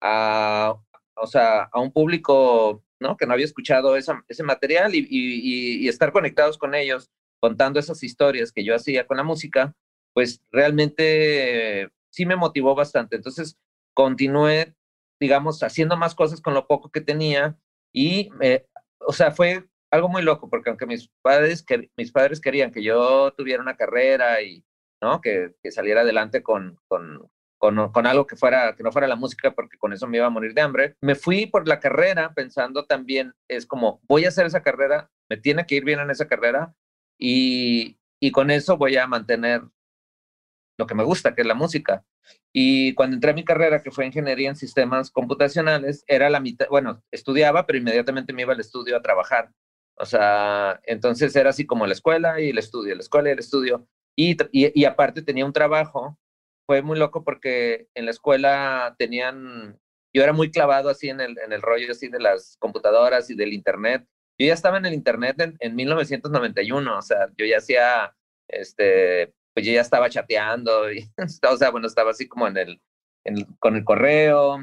a, 0.00 0.76
o 1.14 1.26
sea, 1.26 1.64
a 1.72 1.80
un 1.80 1.92
público 1.92 2.82
¿no? 3.00 3.16
Que 3.16 3.26
no 3.26 3.32
había 3.32 3.44
escuchado 3.44 3.96
esa, 3.96 4.24
ese 4.28 4.42
material 4.42 4.94
y, 4.94 5.06
y, 5.10 5.88
estar 5.88 6.12
conectados 6.12 6.58
con 6.58 6.74
ellos, 6.74 7.10
contando 7.40 7.78
esas 7.78 8.02
historias 8.02 8.52
que 8.52 8.64
yo 8.64 8.74
hacía 8.74 9.06
con 9.06 9.16
la 9.16 9.22
música, 9.22 9.74
pues 10.14 10.42
realmente 10.50 11.90
sí 12.10 12.26
me 12.26 12.36
motivó 12.36 12.74
bastante. 12.74 13.16
Entonces 13.16 13.58
continué, 13.94 14.74
digamos, 15.20 15.62
haciendo 15.62 15.96
más 15.96 16.14
cosas 16.14 16.40
con 16.40 16.54
lo 16.54 16.66
poco 16.66 16.90
que 16.90 17.00
tenía 17.00 17.58
y, 17.92 18.30
o 19.00 19.12
sea, 19.12 19.30
fue 19.30 19.66
algo 19.90 20.08
muy 20.08 20.22
loco, 20.22 20.48
porque 20.50 20.70
aunque 20.70 20.86
mis 20.86 21.08
padres, 21.22 21.62
que, 21.62 21.90
mis 21.96 22.12
padres 22.12 22.40
querían 22.40 22.70
que 22.72 22.82
yo 22.82 23.32
tuviera 23.32 23.62
una 23.62 23.76
carrera 23.76 24.42
y, 24.42 24.64
¿no? 25.00 25.20
Que, 25.20 25.54
que 25.62 25.70
saliera 25.70 26.02
adelante 26.02 26.42
con, 26.42 26.78
con, 26.88 27.30
con, 27.92 28.06
algo 28.06 28.26
que 28.26 28.36
fuera 28.36 28.74
que 28.76 28.82
no 28.82 28.92
fuera 28.92 29.06
la 29.06 29.16
música 29.16 29.52
porque 29.52 29.78
con 29.78 29.92
eso 29.92 30.06
me 30.06 30.18
iba 30.18 30.26
a 30.26 30.30
morir 30.30 30.54
de 30.54 30.60
hambre. 30.60 30.96
Me 31.00 31.14
fui 31.14 31.46
por 31.46 31.66
la 31.68 31.80
carrera 31.80 32.32
pensando 32.34 32.84
también 32.84 33.34
es 33.48 33.66
como 33.66 34.00
voy 34.04 34.24
a 34.24 34.28
hacer 34.28 34.46
esa 34.46 34.62
carrera, 34.62 35.10
me 35.28 35.36
tiene 35.36 35.66
que 35.66 35.76
ir 35.76 35.84
bien 35.84 36.00
en 36.00 36.10
esa 36.10 36.26
carrera 36.26 36.74
y, 37.18 37.98
y 38.20 38.30
con 38.30 38.50
eso 38.50 38.76
voy 38.76 38.96
a 38.96 39.06
mantener 39.06 39.62
lo 40.78 40.86
que 40.86 40.94
me 40.94 41.04
gusta, 41.04 41.34
que 41.34 41.40
es 41.42 41.46
la 41.46 41.54
música. 41.54 42.04
Y 42.52 42.94
cuando 42.94 43.14
entré 43.14 43.30
a 43.30 43.34
mi 43.34 43.44
carrera, 43.44 43.82
que 43.82 43.90
fue 43.90 44.06
ingeniería 44.06 44.48
en 44.48 44.56
sistemas 44.56 45.10
computacionales, 45.10 46.04
era 46.06 46.28
la 46.30 46.40
mitad, 46.40 46.66
bueno, 46.68 47.02
estudiaba, 47.10 47.66
pero 47.66 47.78
inmediatamente 47.78 48.32
me 48.32 48.42
iba 48.42 48.52
al 48.52 48.60
estudio 48.60 48.96
a 48.96 49.02
trabajar. 49.02 49.52
O 49.98 50.04
sea, 50.04 50.80
entonces 50.84 51.34
era 51.36 51.50
así 51.50 51.66
como 51.66 51.86
la 51.86 51.94
escuela 51.94 52.40
y 52.40 52.50
el 52.50 52.58
estudio, 52.58 52.94
la 52.94 53.00
escuela 53.00 53.30
y 53.30 53.32
el 53.32 53.38
estudio. 53.38 53.88
Y, 54.16 54.36
y 54.52 54.84
aparte 54.84 55.22
tenía 55.22 55.46
un 55.46 55.52
trabajo 55.52 56.18
fue 56.66 56.82
muy 56.82 56.98
loco 56.98 57.24
porque 57.24 57.88
en 57.94 58.04
la 58.06 58.10
escuela 58.10 58.94
tenían, 58.98 59.78
yo 60.14 60.22
era 60.22 60.32
muy 60.32 60.50
clavado 60.50 60.88
así 60.90 61.08
en 61.08 61.20
el, 61.20 61.38
en 61.38 61.52
el 61.52 61.62
rollo 61.62 61.92
así 61.92 62.08
de 62.08 62.20
las 62.20 62.56
computadoras 62.58 63.30
y 63.30 63.36
del 63.36 63.52
internet. 63.52 64.06
Yo 64.38 64.46
ya 64.48 64.54
estaba 64.54 64.78
en 64.78 64.86
el 64.86 64.94
internet 64.94 65.40
en, 65.40 65.56
en 65.60 65.76
1991, 65.76 66.98
o 66.98 67.02
sea, 67.02 67.28
yo 67.38 67.46
ya 67.46 67.58
hacía, 67.58 68.14
este, 68.48 69.32
pues 69.54 69.64
yo 69.64 69.72
ya 69.72 69.80
estaba 69.80 70.10
chateando, 70.10 70.82
o 71.50 71.56
sea, 71.56 71.70
bueno, 71.70 71.86
estaba 71.86 72.10
así 72.10 72.28
como 72.28 72.46
en 72.48 72.56
el, 72.58 72.80
con 73.58 73.76
el 73.76 73.84
correo, 73.84 74.58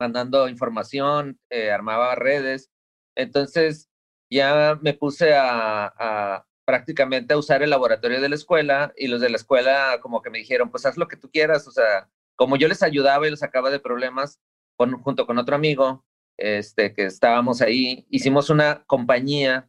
mandando 0.00 0.48
información, 0.48 1.38
eh, 1.50 1.70
armaba 1.70 2.14
redes. 2.16 2.70
Entonces 3.16 3.88
ya 4.30 4.78
me 4.82 4.94
puse 4.94 5.34
a, 5.34 6.44
prácticamente 6.72 7.34
a 7.34 7.36
usar 7.36 7.62
el 7.62 7.68
laboratorio 7.68 8.18
de 8.18 8.30
la 8.30 8.34
escuela 8.34 8.94
y 8.96 9.06
los 9.06 9.20
de 9.20 9.28
la 9.28 9.36
escuela 9.36 9.98
como 10.00 10.22
que 10.22 10.30
me 10.30 10.38
dijeron, 10.38 10.70
pues 10.70 10.86
haz 10.86 10.96
lo 10.96 11.06
que 11.06 11.18
tú 11.18 11.30
quieras, 11.30 11.68
o 11.68 11.70
sea, 11.70 12.08
como 12.34 12.56
yo 12.56 12.66
les 12.66 12.82
ayudaba 12.82 13.26
y 13.26 13.30
los 13.30 13.40
sacaba 13.40 13.68
de 13.68 13.78
problemas, 13.78 14.40
con, 14.74 14.92
junto 15.02 15.26
con 15.26 15.36
otro 15.36 15.54
amigo, 15.54 16.02
este, 16.38 16.94
que 16.94 17.04
estábamos 17.04 17.60
ahí, 17.60 18.06
hicimos 18.08 18.48
una 18.48 18.84
compañía, 18.86 19.68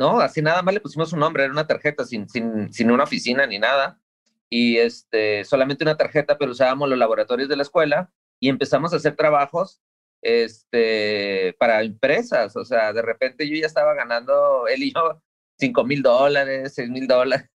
¿no? 0.00 0.18
Así 0.18 0.42
nada 0.42 0.62
más 0.62 0.74
le 0.74 0.80
pusimos 0.80 1.12
un 1.12 1.20
nombre, 1.20 1.44
era 1.44 1.52
una 1.52 1.68
tarjeta 1.68 2.04
sin, 2.04 2.28
sin, 2.28 2.72
sin 2.72 2.90
una 2.90 3.04
oficina 3.04 3.46
ni 3.46 3.60
nada, 3.60 4.00
y 4.48 4.78
este, 4.78 5.44
solamente 5.44 5.84
una 5.84 5.96
tarjeta, 5.96 6.38
pero 6.38 6.50
usábamos 6.50 6.88
los 6.88 6.98
laboratorios 6.98 7.48
de 7.48 7.54
la 7.54 7.62
escuela 7.62 8.12
y 8.40 8.48
empezamos 8.48 8.92
a 8.92 8.96
hacer 8.96 9.14
trabajos 9.14 9.80
este, 10.22 11.54
para 11.60 11.82
empresas, 11.82 12.56
o 12.56 12.64
sea, 12.64 12.92
de 12.92 13.02
repente 13.02 13.48
yo 13.48 13.54
ya 13.54 13.66
estaba 13.66 13.94
ganando, 13.94 14.66
él 14.66 14.82
y 14.82 14.92
yo, 14.92 15.22
cinco 15.60 15.84
mil 15.84 16.02
dólares, 16.02 16.74
seis 16.74 16.90
mil 16.90 17.06
dólares, 17.06 17.48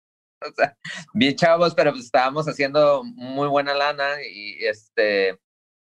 o 0.42 0.52
sea, 0.54 0.76
bien 1.14 1.36
chavos, 1.36 1.74
pero 1.74 1.92
pues 1.92 2.04
estábamos 2.04 2.46
haciendo 2.48 3.02
muy 3.04 3.48
buena 3.48 3.74
lana 3.74 4.16
y 4.22 4.64
este, 4.64 5.38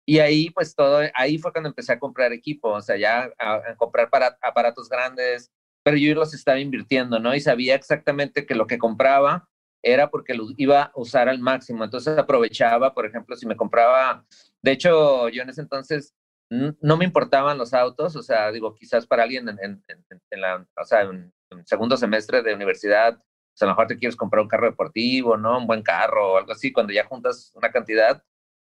y 0.10 0.20
ahí 0.20 0.50
pues 0.50 0.74
todo, 0.76 1.02
ahí 1.14 1.38
fue 1.38 1.52
cuando 1.52 1.70
empecé 1.70 1.94
a 1.94 2.00
comprar 2.00 2.34
equipo, 2.34 2.70
o 2.70 2.82
sea, 2.82 2.98
ya 2.98 3.32
a, 3.38 3.76
comprar 3.78 4.10
para, 4.10 4.38
aparatos 4.42 4.90
grandes, 4.90 5.52
pero 5.84 5.98
yo 5.98 6.16
los 6.16 6.34
estaba 6.34 6.60
invirtiendo, 6.60 7.20
¿no? 7.20 7.36
Y 7.36 7.42
sabía 7.42 7.76
exactamente 7.76 8.48
que 8.48 8.56
lo 8.56 8.66
que 8.66 8.80
compraba 8.80 9.48
era 9.84 10.10
porque 10.10 10.34
lo 10.34 10.48
iba 10.58 10.82
a 10.84 10.92
usar 10.96 11.30
al 11.30 11.38
máximo, 11.40 11.84
entonces 11.84 12.18
aprovechaba, 12.18 12.94
por 12.96 13.06
ejemplo, 13.06 13.36
si 13.36 13.46
me 13.46 13.56
compraba, 13.56 14.26
de 14.64 14.72
hecho, 14.72 15.30
yo 15.30 15.44
en 15.44 15.50
ese 15.50 15.62
entonces 15.62 16.16
no 16.50 16.98
me 16.98 17.06
importaban 17.06 17.60
los 17.60 17.76
autos, 17.76 18.16
o 18.16 18.24
sea, 18.24 18.52
digo, 18.52 18.74
quizás 18.74 19.06
para 19.06 19.24
alguien 19.24 19.48
en, 19.48 19.60
en, 19.62 19.84
en 20.32 20.42
la, 20.42 20.68
o 20.76 20.86
sea, 20.86 21.02
en, 21.02 21.32
segundo 21.66 21.98
semestre 21.98 22.42
de 22.42 22.54
universidad, 22.54 23.20
sea, 23.60 23.68
a 23.68 23.70
lo 23.70 23.76
mejor 23.76 23.88
te 23.88 23.98
quieres 23.98 24.16
comprar 24.16 24.42
un 24.42 24.48
carro 24.48 24.70
deportivo, 24.70 25.38
¿no? 25.38 25.58
Un 25.58 25.68
buen 25.68 25.84
carro 25.84 26.34
o 26.34 26.38
algo 26.38 26.52
así, 26.52 26.72
cuando 26.72 26.94
ya 26.94 27.06
juntas 27.06 27.52
una 27.56 27.72
cantidad. 27.72 28.24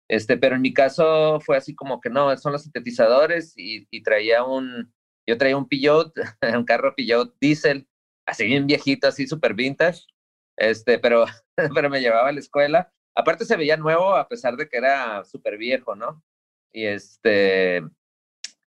Este, 0.08 0.38
pero 0.38 0.56
en 0.56 0.62
mi 0.62 0.74
caso 0.74 1.40
fue 1.42 1.58
así 1.58 1.76
como 1.76 2.00
que 2.00 2.10
no, 2.10 2.36
son 2.38 2.52
los 2.54 2.64
sintetizadores 2.64 3.54
y, 3.58 3.88
y 3.90 4.04
traía 4.04 4.44
un, 4.44 4.94
yo 5.28 5.38
traía 5.38 5.58
un 5.58 5.68
Peugeot, 5.68 6.14
un 6.56 6.66
carro 6.66 6.94
Peugeot 6.96 7.36
diésel, 7.42 7.88
así 8.28 8.46
bien 8.46 8.68
viejito, 8.68 9.08
así 9.08 9.28
súper 9.28 9.56
vintage, 9.56 10.04
este, 10.58 11.00
pero, 11.00 11.26
pero 11.76 11.90
me 11.90 12.02
llevaba 12.02 12.30
a 12.30 12.34
la 12.34 12.40
escuela. 12.40 12.92
Aparte 13.16 13.46
se 13.46 13.58
veía 13.58 13.78
nuevo 13.78 14.16
a 14.16 14.28
pesar 14.28 14.56
de 14.58 14.70
que 14.70 14.78
era 14.78 15.24
súper 15.26 15.58
viejo, 15.58 15.96
¿no? 15.96 16.24
Y 16.74 16.86
este, 16.86 17.82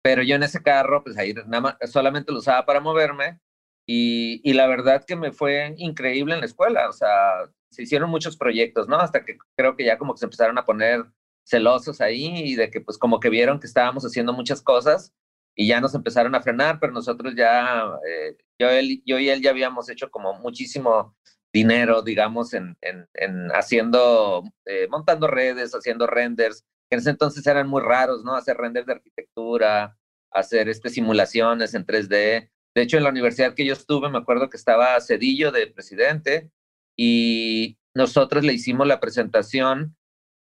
pero 0.02 0.22
yo 0.22 0.36
en 0.36 0.44
ese 0.44 0.62
carro, 0.62 1.02
pues 1.02 1.18
ahí 1.18 1.34
nada 1.34 1.60
más, 1.60 1.76
solamente 1.90 2.32
lo 2.32 2.38
usaba 2.38 2.64
para 2.64 2.80
moverme 2.80 3.40
y, 3.86 4.52
la 4.54 4.66
verdad 4.66 5.04
que 5.06 5.16
me 5.16 5.32
fue 5.32 5.74
increíble 5.78 6.34
en 6.34 6.40
la 6.40 6.46
escuela, 6.46 6.88
o 6.88 6.92
sea, 6.92 7.48
se 7.70 7.82
hicieron 7.82 8.10
muchos 8.10 8.36
proyectos, 8.36 8.88
¿no? 8.88 8.96
Hasta 8.96 9.24
que 9.24 9.38
creo 9.56 9.76
que 9.76 9.84
ya 9.84 9.98
como 9.98 10.14
que 10.14 10.18
se 10.18 10.26
empezaron 10.26 10.58
a 10.58 10.64
poner 10.64 11.04
celosos 11.44 12.00
ahí 12.00 12.26
y 12.52 12.56
de 12.56 12.70
que 12.70 12.80
pues 12.80 12.98
como 12.98 13.20
que 13.20 13.30
vieron 13.30 13.60
que 13.60 13.66
estábamos 13.68 14.04
haciendo 14.04 14.32
muchas 14.32 14.62
cosas 14.62 15.12
y 15.54 15.68
ya 15.68 15.80
nos 15.80 15.94
empezaron 15.94 16.34
a 16.34 16.42
frenar, 16.42 16.80
pero 16.80 16.92
nosotros 16.92 17.34
ya, 17.36 17.84
eh, 18.08 18.36
yo, 18.58 18.68
él, 18.70 19.02
yo 19.06 19.18
y 19.18 19.30
él 19.30 19.40
ya 19.42 19.50
habíamos 19.50 19.88
hecho 19.88 20.10
como 20.10 20.34
muchísimo 20.34 21.16
dinero, 21.52 22.02
digamos, 22.02 22.52
en, 22.54 22.76
en, 22.82 23.08
en 23.14 23.48
haciendo, 23.52 24.44
eh, 24.66 24.88
montando 24.90 25.28
redes, 25.28 25.72
haciendo 25.72 26.06
renders, 26.06 26.64
que 26.90 26.96
en 26.96 27.00
ese 27.00 27.10
entonces 27.10 27.46
eran 27.46 27.68
muy 27.68 27.82
raros, 27.82 28.24
¿no? 28.24 28.34
Hacer 28.34 28.56
renders 28.56 28.86
de 28.86 28.92
arquitectura, 28.94 29.96
hacer 30.30 30.68
este, 30.68 30.90
simulaciones 30.90 31.74
en 31.74 31.86
3D. 31.86 32.50
De 32.76 32.82
hecho, 32.82 32.98
en 32.98 33.04
la 33.04 33.08
universidad 33.08 33.54
que 33.54 33.64
yo 33.64 33.72
estuve, 33.72 34.10
me 34.10 34.18
acuerdo 34.18 34.50
que 34.50 34.58
estaba 34.58 35.00
Cedillo 35.00 35.50
de 35.50 35.66
presidente 35.66 36.50
y 36.94 37.78
nosotros 37.94 38.44
le 38.44 38.52
hicimos 38.52 38.86
la 38.86 39.00
presentación 39.00 39.96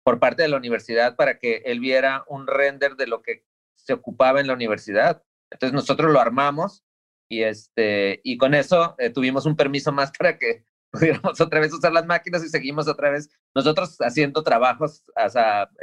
por 0.03 0.19
parte 0.19 0.41
de 0.41 0.49
la 0.49 0.57
universidad 0.57 1.15
para 1.15 1.39
que 1.39 1.57
él 1.67 1.79
viera 1.79 2.25
un 2.27 2.47
render 2.47 2.97
de 2.97 3.07
lo 3.07 3.21
que 3.21 3.45
se 3.75 3.93
ocupaba 3.93 4.41
en 4.41 4.47
la 4.47 4.55
universidad. 4.55 5.23
Entonces 5.51 5.75
nosotros 5.75 6.11
lo 6.11 6.19
armamos 6.19 6.87
y, 7.29 7.43
este, 7.43 8.23
y 8.25 8.39
con 8.39 8.55
eso 8.55 8.95
eh, 8.97 9.11
tuvimos 9.11 9.45
un 9.45 9.55
permiso 9.55 9.93
más 9.93 10.11
para 10.17 10.39
que 10.39 10.65
pudiéramos 10.93 11.39
otra 11.43 11.61
vez 11.61 11.75
usar 11.75 11.93
las 11.93 12.07
máquinas 12.07 12.43
y 12.43 12.49
seguimos 12.49 12.89
otra 12.89 13.11
vez 13.11 13.29
nosotros 13.55 13.95
haciendo 14.01 14.43
trabajos 14.43 15.05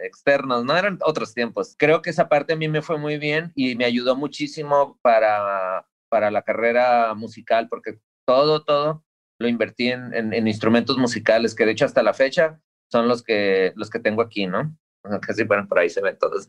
externos, 0.02 0.66
no 0.66 0.76
eran 0.76 0.98
otros 1.06 1.36
tiempos. 1.36 1.76
Creo 1.78 2.02
que 2.02 2.10
esa 2.10 2.28
parte 2.28 2.54
a 2.54 2.56
mí 2.56 2.68
me 2.68 2.82
fue 2.82 2.98
muy 2.98 3.20
bien 3.20 3.52
y 3.54 3.76
me 3.76 3.86
ayudó 3.86 4.16
muchísimo 4.16 4.98
para, 5.04 5.86
para 6.14 6.30
la 6.30 6.44
carrera 6.44 7.16
musical, 7.16 7.68
porque 7.68 7.98
todo, 8.24 8.64
todo 8.64 9.04
lo 9.40 9.48
invertí 9.48 9.88
en, 9.88 10.14
en, 10.14 10.48
instrumentos 10.48 10.96
musicales, 11.00 11.56
que 11.56 11.66
de 11.66 11.72
hecho 11.72 11.86
hasta 11.86 12.04
la 12.04 12.14
fecha 12.14 12.62
son 12.92 13.08
los 13.08 13.24
que, 13.24 13.74
los 13.76 13.90
que 13.90 13.98
tengo 13.98 14.22
aquí, 14.22 14.46
¿no? 14.46 14.78
Casi, 15.24 15.44
bueno, 15.44 15.68
por 15.68 15.80
ahí 15.80 15.90
se 15.90 16.04
ven 16.04 16.16
todos. 16.20 16.48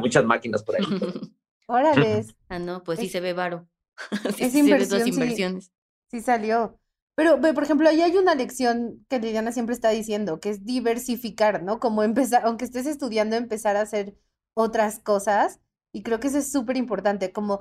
muchas 0.00 0.24
máquinas 0.24 0.64
por 0.64 0.74
ahí. 0.74 0.82
Órale. 1.68 2.26
ah, 2.48 2.58
no, 2.58 2.82
pues 2.82 2.98
sí 2.98 3.08
se 3.08 3.20
ve 3.20 3.34
varo. 3.34 3.68
es 4.40 4.52
inversiones. 4.56 5.70
sí 6.10 6.20
salió. 6.20 6.76
Pero, 7.14 7.40
por 7.40 7.62
ejemplo, 7.62 7.88
ahí 7.88 8.02
hay 8.02 8.16
una 8.16 8.34
lección 8.34 9.06
que 9.08 9.20
Liliana 9.20 9.52
siempre 9.52 9.76
está 9.76 9.90
diciendo, 9.90 10.40
que 10.40 10.50
es 10.50 10.64
diversificar, 10.64 11.62
¿no? 11.62 11.78
Como 11.78 12.02
empezar, 12.02 12.42
aunque 12.44 12.64
estés 12.64 12.86
estudiando, 12.86 13.36
empezar 13.36 13.76
a 13.76 13.82
hacer 13.82 14.16
otras 14.54 14.98
cosas. 14.98 15.60
Y 15.92 16.02
creo 16.02 16.18
que 16.18 16.26
eso 16.26 16.38
es 16.38 16.50
súper 16.50 16.76
importante. 16.76 17.30
Como 17.30 17.60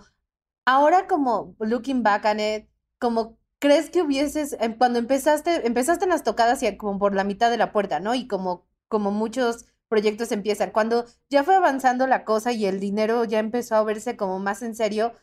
ahora, 0.69 1.07
como 1.07 1.55
looking 1.59 2.03
back 2.03 2.25
on 2.25 2.39
it, 2.39 2.67
como 2.99 3.37
crees 3.59 3.89
que 3.89 4.01
hubieses, 4.01 4.55
em, 4.59 4.77
cuando 4.77 4.99
empezaste, 4.99 5.65
empezaste 5.67 6.05
en 6.05 6.11
las 6.11 6.23
tocadas 6.23 6.63
y 6.63 6.77
como 6.77 6.99
por 6.99 7.15
la 7.15 7.23
mitad 7.23 7.49
de 7.51 7.57
la 7.57 7.71
puerta, 7.71 7.99
¿no? 7.99 8.15
Y 8.15 8.27
como, 8.27 8.67
como 8.87 9.11
muchos 9.11 9.65
proyectos 9.89 10.31
empiezan, 10.31 10.71
cuando 10.71 11.05
ya 11.29 11.43
fue 11.43 11.55
avanzando 11.55 12.07
la 12.07 12.23
cosa 12.25 12.51
y 12.51 12.65
el 12.65 12.79
dinero 12.79 13.25
ya 13.25 13.39
empezó 13.39 13.75
a 13.75 13.83
verse 13.83 14.15
como 14.17 14.39
más 14.39 14.61
en 14.61 14.75
serio, 14.75 15.13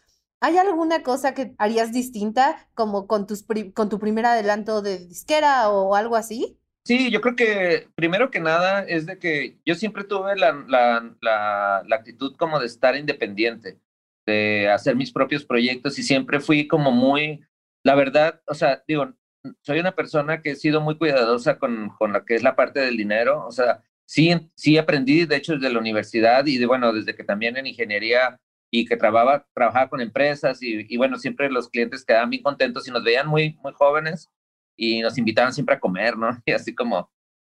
¿Hay 0.40 0.58
alguna 0.58 1.02
cosa 1.02 1.32
que 1.32 1.54
harías 1.58 1.92
distinta 1.92 2.68
como 2.74 3.06
con, 3.06 3.26
tus 3.26 3.44
con 3.74 3.88
tu 3.88 3.98
primer 3.98 4.26
adelanto 4.26 4.82
de 4.82 4.98
disquera 4.98 5.70
o 5.70 5.94
algo 5.94 6.14
así? 6.14 6.58
Sí, 6.84 7.10
yo 7.10 7.20
creo 7.20 7.34
que 7.34 7.88
primero 7.94 8.30
que 8.30 8.38
nada 8.38 8.84
es 8.84 9.06
de 9.06 9.18
que 9.18 9.58
yo 9.64 9.74
siempre 9.74 10.04
tuve 10.04 10.36
la, 10.36 10.52
la, 10.68 11.16
la, 11.20 11.82
la, 11.84 11.96
actitud 11.96 12.36
como 12.36 12.60
de 12.60 12.66
estar 12.66 12.94
independiente, 12.96 13.80
de 14.26 14.68
hacer 14.68 14.96
mis 14.96 15.12
propios 15.12 15.44
proyectos 15.44 15.98
y 15.98 16.02
siempre 16.02 16.40
fui 16.40 16.66
como 16.66 16.90
muy, 16.90 17.44
la 17.84 17.94
verdad, 17.94 18.42
o 18.46 18.54
sea, 18.54 18.82
digo, 18.86 19.14
soy 19.62 19.78
una 19.78 19.94
persona 19.94 20.42
que 20.42 20.50
he 20.50 20.56
sido 20.56 20.80
muy 20.80 20.98
cuidadosa 20.98 21.58
con, 21.58 21.90
con 21.98 22.12
lo 22.12 22.24
que 22.24 22.34
es 22.34 22.42
la 22.42 22.56
parte 22.56 22.80
del 22.80 22.96
dinero, 22.96 23.46
o 23.46 23.52
sea, 23.52 23.82
sí, 24.04 24.50
sí 24.56 24.78
aprendí, 24.78 25.24
de 25.26 25.36
hecho, 25.36 25.54
desde 25.54 25.72
la 25.72 25.78
universidad 25.78 26.44
y 26.46 26.58
de, 26.58 26.66
bueno, 26.66 26.92
desde 26.92 27.14
que 27.14 27.24
también 27.24 27.56
en 27.56 27.66
ingeniería 27.66 28.40
y 28.70 28.84
que 28.84 28.96
trabajaba, 28.96 29.46
trabajaba 29.54 29.88
con 29.88 30.00
empresas 30.00 30.62
y, 30.62 30.86
y, 30.92 30.96
bueno, 30.96 31.18
siempre 31.18 31.50
los 31.50 31.68
clientes 31.68 32.04
quedaban 32.04 32.30
bien 32.30 32.42
contentos 32.42 32.86
y 32.88 32.90
nos 32.90 33.04
veían 33.04 33.28
muy, 33.28 33.56
muy 33.62 33.72
jóvenes 33.72 34.28
y 34.76 35.00
nos 35.00 35.16
invitaban 35.18 35.52
siempre 35.52 35.76
a 35.76 35.80
comer, 35.80 36.16
¿no? 36.16 36.30
Y 36.46 36.52
así 36.52 36.74
como 36.74 37.10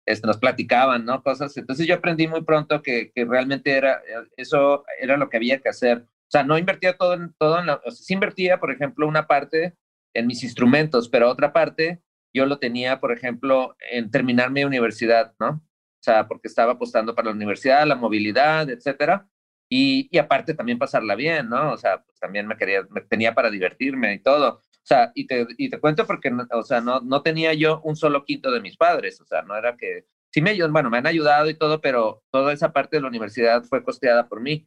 este, 0.05 0.27
nos 0.27 0.37
platicaban, 0.37 1.05
¿no? 1.05 1.21
Cosas. 1.21 1.55
Entonces 1.57 1.87
yo 1.87 1.95
aprendí 1.95 2.27
muy 2.27 2.43
pronto 2.43 2.81
que, 2.81 3.11
que 3.13 3.25
realmente 3.25 3.71
era, 3.71 4.01
eso 4.35 4.83
era 4.99 5.17
lo 5.17 5.29
que 5.29 5.37
había 5.37 5.59
que 5.59 5.69
hacer. 5.69 6.05
O 6.31 6.33
sea, 6.33 6.45
no 6.45 6.57
invertía 6.57 6.95
todo 6.95 7.13
en, 7.15 7.33
todo 7.37 7.59
en 7.59 7.65
la, 7.65 7.81
o 7.83 7.91
sí 7.91 8.13
invertía, 8.13 8.57
por 8.57 8.71
ejemplo, 8.71 9.05
una 9.05 9.27
parte 9.27 9.75
en 10.13 10.27
mis 10.27 10.43
instrumentos, 10.43 11.09
pero 11.09 11.29
otra 11.29 11.51
parte 11.51 12.01
yo 12.33 12.45
lo 12.45 12.57
tenía, 12.57 13.01
por 13.01 13.11
ejemplo, 13.11 13.75
en 13.91 14.09
terminar 14.11 14.49
mi 14.49 14.63
universidad, 14.63 15.33
¿no? 15.41 15.49
O 15.49 16.03
sea, 16.03 16.29
porque 16.29 16.47
estaba 16.47 16.71
apostando 16.71 17.13
para 17.13 17.27
la 17.27 17.35
universidad, 17.35 17.85
la 17.85 17.97
movilidad, 17.97 18.69
etcétera. 18.69 19.27
Y, 19.69 20.17
aparte 20.17 20.53
también 20.53 20.79
pasarla 20.79 21.15
bien, 21.15 21.49
¿no? 21.49 21.73
O 21.73 21.77
sea, 21.77 22.01
pues 22.01 22.17
también 22.17 22.47
me 22.47 22.55
quería, 22.55 22.87
tenía 23.09 23.35
para 23.35 23.49
divertirme 23.49 24.13
y 24.13 24.19
todo. 24.19 24.61
O 24.61 24.85
sea, 24.85 25.11
y 25.13 25.27
te, 25.27 25.45
y 25.57 25.69
te 25.69 25.81
cuento 25.81 26.07
porque, 26.07 26.31
o 26.51 26.63
sea, 26.63 26.79
no, 26.79 27.01
no 27.01 27.21
tenía 27.23 27.53
yo 27.53 27.81
un 27.83 27.97
solo 27.97 28.23
quinto 28.23 28.51
de 28.51 28.61
mis 28.61 28.77
padres, 28.77 29.19
o 29.19 29.25
sea, 29.25 29.41
no 29.41 29.57
era 29.57 29.75
que, 29.75 30.05
sí 30.31 30.41
me, 30.41 30.57
bueno, 30.69 30.89
me 30.89 30.97
han 30.97 31.07
ayudado 31.07 31.49
y 31.49 31.55
todo, 31.55 31.81
pero 31.81 32.23
toda 32.31 32.53
esa 32.53 32.71
parte 32.71 32.95
de 32.95 33.01
la 33.01 33.09
universidad 33.09 33.63
fue 33.63 33.83
costeada 33.83 34.29
por 34.29 34.39
mí 34.39 34.65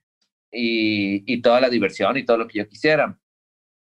y, 0.54 1.42
toda 1.42 1.61
la 1.61 1.68
diversión 1.70 2.16
y 2.16 2.25
todo 2.25 2.38
lo 2.38 2.49
que 2.49 2.58
yo 2.58 2.68
quisiera. 2.68 3.18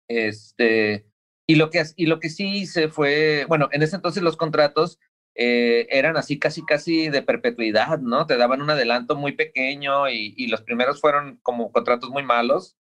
Este, 0.10 1.06
y 1.48 1.56
lo 1.56 1.70
que, 1.70 1.84
y 1.96 2.06
lo 2.08 2.20
que 2.20 2.30
sí 2.30 2.48
hice 2.58 2.90
fue, 2.90 3.46
bueno, 3.48 3.70
en 3.72 3.84
ese 3.84 3.96
entonces 3.96 4.24
los 4.24 4.38
contratos 4.38 5.00
eh, 5.36 5.88
eran 5.90 6.18
así 6.18 6.40
casi 6.40 6.66
casi 6.66 7.10
de 7.10 7.22
perpetuidad, 7.22 8.00
¿no? 8.00 8.26
Te 8.26 8.38
daban 8.38 8.62
un 8.62 8.70
adelanto 8.70 9.16
muy 9.16 9.34
pequeño 9.34 10.10
y, 10.10 10.48
los 10.48 10.62
primeros 10.62 11.02
fueron 11.02 11.40
como 11.44 11.72
contratos 11.72 12.10
muy 12.10 12.24
malos 12.24 12.78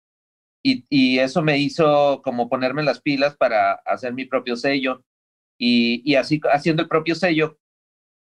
y, 0.63 0.85
y, 0.89 1.19
eso 1.19 1.41
me 1.41 1.57
hizo 1.59 2.21
como 2.23 2.49
ponerme 2.49 2.83
las 2.83 3.01
pilas 3.01 3.35
para 3.37 3.73
hacer 3.85 4.13
mi 4.13 4.25
propio 4.25 4.55
sello 4.55 5.03
y, 5.59 6.01
y 6.09 6.15
así 6.15 6.41
haciendo 6.51 6.81
el 6.83 6.89
propio 6.89 7.15
sello, 7.15 7.59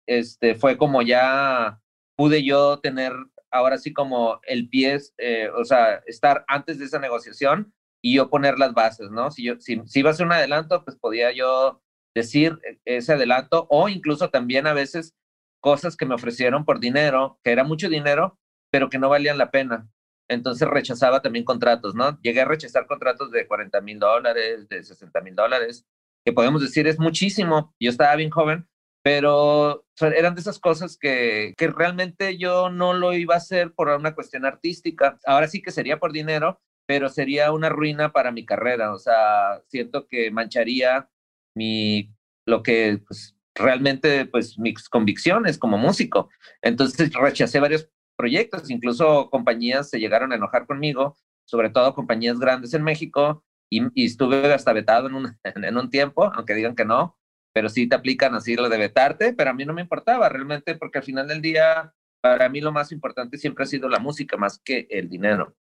este, 0.07 0.55
fue 0.55 0.77
como 0.79 1.03
ya 1.03 1.81
pude 2.17 2.45
yo 2.45 2.81
tener 2.81 3.13
ahora 3.51 3.79
sí 3.79 3.93
como 3.93 4.41
el 4.45 4.69
pie, 4.69 4.99
eh, 5.19 5.51
o 5.55 5.65
sea, 5.65 6.03
estar 6.07 6.45
antes 6.49 6.79
de 6.79 6.85
esa 6.85 6.99
negociación 6.99 7.73
y 8.03 8.17
yo 8.17 8.31
poner 8.31 8.59
las 8.59 8.75
bases, 8.75 9.11
¿no? 9.11 9.31
Si, 9.31 9.45
yo, 9.45 9.61
si, 9.61 9.81
iba 9.95 10.11
a 10.11 10.15
ser 10.15 10.27
un 10.27 10.33
adelanto, 10.33 10.85
pues 10.85 10.97
podía 10.97 11.33
yo 11.33 11.83
decir 12.15 12.59
e, 12.65 12.79
ese 12.97 13.13
adelanto 13.15 13.67
o 13.71 13.89
incluso 13.89 14.31
también 14.31 14.67
a 14.67 14.73
veces 14.73 15.15
cosas 15.61 15.97
que 15.97 16.07
me 16.07 16.15
ofrecieron 16.15 16.65
por 16.65 16.81
dinero, 16.81 17.39
que 17.43 17.51
era 17.53 17.65
mucho 17.65 17.89
dinero, 17.89 18.39
pero 18.71 18.89
que 18.91 18.99
no 18.99 19.09
valían 19.09 19.39
la 19.39 19.51
pena. 19.51 19.89
Entonces 20.29 20.69
rechazaba 20.69 21.23
también 21.23 21.45
contratos, 21.45 21.95
¿no? 21.95 22.21
Llegué 22.21 22.43
a 22.43 22.45
rechazar 22.45 22.87
contratos 22.87 23.31
de 23.31 23.47
40 23.47 23.81
mil 23.81 23.99
dólares, 23.99 24.69
de 24.69 24.83
60 24.85 25.21
mil 25.23 25.35
dólares, 25.35 25.87
que 26.25 26.33
podemos 26.33 26.61
decir 26.61 26.87
es 26.87 26.99
muchísimo. 26.99 27.75
Yo 27.81 27.91
estaba 27.91 28.15
bien 28.15 28.31
joven, 28.31 28.69
pero 29.09 29.87
eran 30.01 30.35
de 30.35 30.43
esas 30.43 30.59
cosas 30.59 30.99
que, 30.99 31.55
que 31.57 31.69
realmente 31.69 32.37
yo 32.37 32.69
no 32.69 32.93
lo 32.93 33.15
iba 33.15 33.33
a 33.37 33.39
hacer 33.39 33.73
por 33.73 33.89
una 33.89 34.15
cuestión 34.15 34.45
artística. 34.45 35.19
Ahora 35.25 35.49
sí 35.49 35.63
que 35.63 35.71
sería 35.71 35.99
por 35.99 36.13
dinero, 36.13 36.61
pero 36.85 37.09
sería 37.09 37.51
una 37.53 37.71
ruina 37.71 38.13
para 38.13 38.33
mi 38.33 38.45
carrera. 38.45 38.93
O 38.93 38.99
sea, 38.99 39.63
siento 39.69 40.07
que 40.09 40.31
mancharía 40.31 41.09
mi, 41.55 42.13
lo 42.45 42.63
que 42.63 43.01
pues, 43.07 43.35
realmente, 43.55 44.27
pues 44.27 44.59
mis 44.59 44.91
convicciones 44.91 45.57
como 45.57 45.79
músico. 45.79 46.29
Entonces 46.61 47.11
rechacé 47.15 47.61
varios 47.61 47.89
proyectos, 48.15 48.69
incluso 48.69 49.31
compañías 49.31 49.89
se 49.89 50.01
llegaron 50.01 50.33
a 50.33 50.37
enojar 50.37 50.67
conmigo, 50.67 51.17
sobre 51.47 51.71
todo 51.71 51.95
compañías 51.95 52.39
grandes 52.39 52.75
en 52.75 52.83
México, 52.83 53.43
y, 53.71 54.05
estuve 54.05 54.53
hasta 54.53 54.75
vetado 54.75 55.07
en 55.09 55.15
un, 55.15 55.39
en 55.45 55.79
un 55.79 55.89
tiempo, 55.89 56.31
aunque 56.35 56.55
digan 56.55 56.77
que 56.77 56.85
no, 56.85 57.19
pero 57.53 57.69
sí 57.69 57.89
te 57.89 57.97
aplican 57.97 58.35
así 58.35 58.55
lo 58.55 58.69
de 58.69 58.79
vetarte, 58.79 59.33
pero 59.35 59.51
a 59.51 59.55
mí 59.55 59.65
no 59.65 59.75
me 59.75 59.83
importaba 59.83 60.29
realmente, 60.29 60.75
porque 60.75 60.99
al 60.99 61.05
final 61.05 61.29
del 61.29 61.43
día, 61.43 61.95
para 62.21 62.49
mí 62.49 62.61
lo 62.61 62.73
más 62.73 62.93
importante 62.93 63.39
siempre 63.39 63.65
ha 63.65 63.67
sido 63.67 63.89
la 63.89 63.99
música 63.99 64.37
más 64.37 64.61
que 64.65 64.87
el 64.91 65.09
dinero 65.09 65.57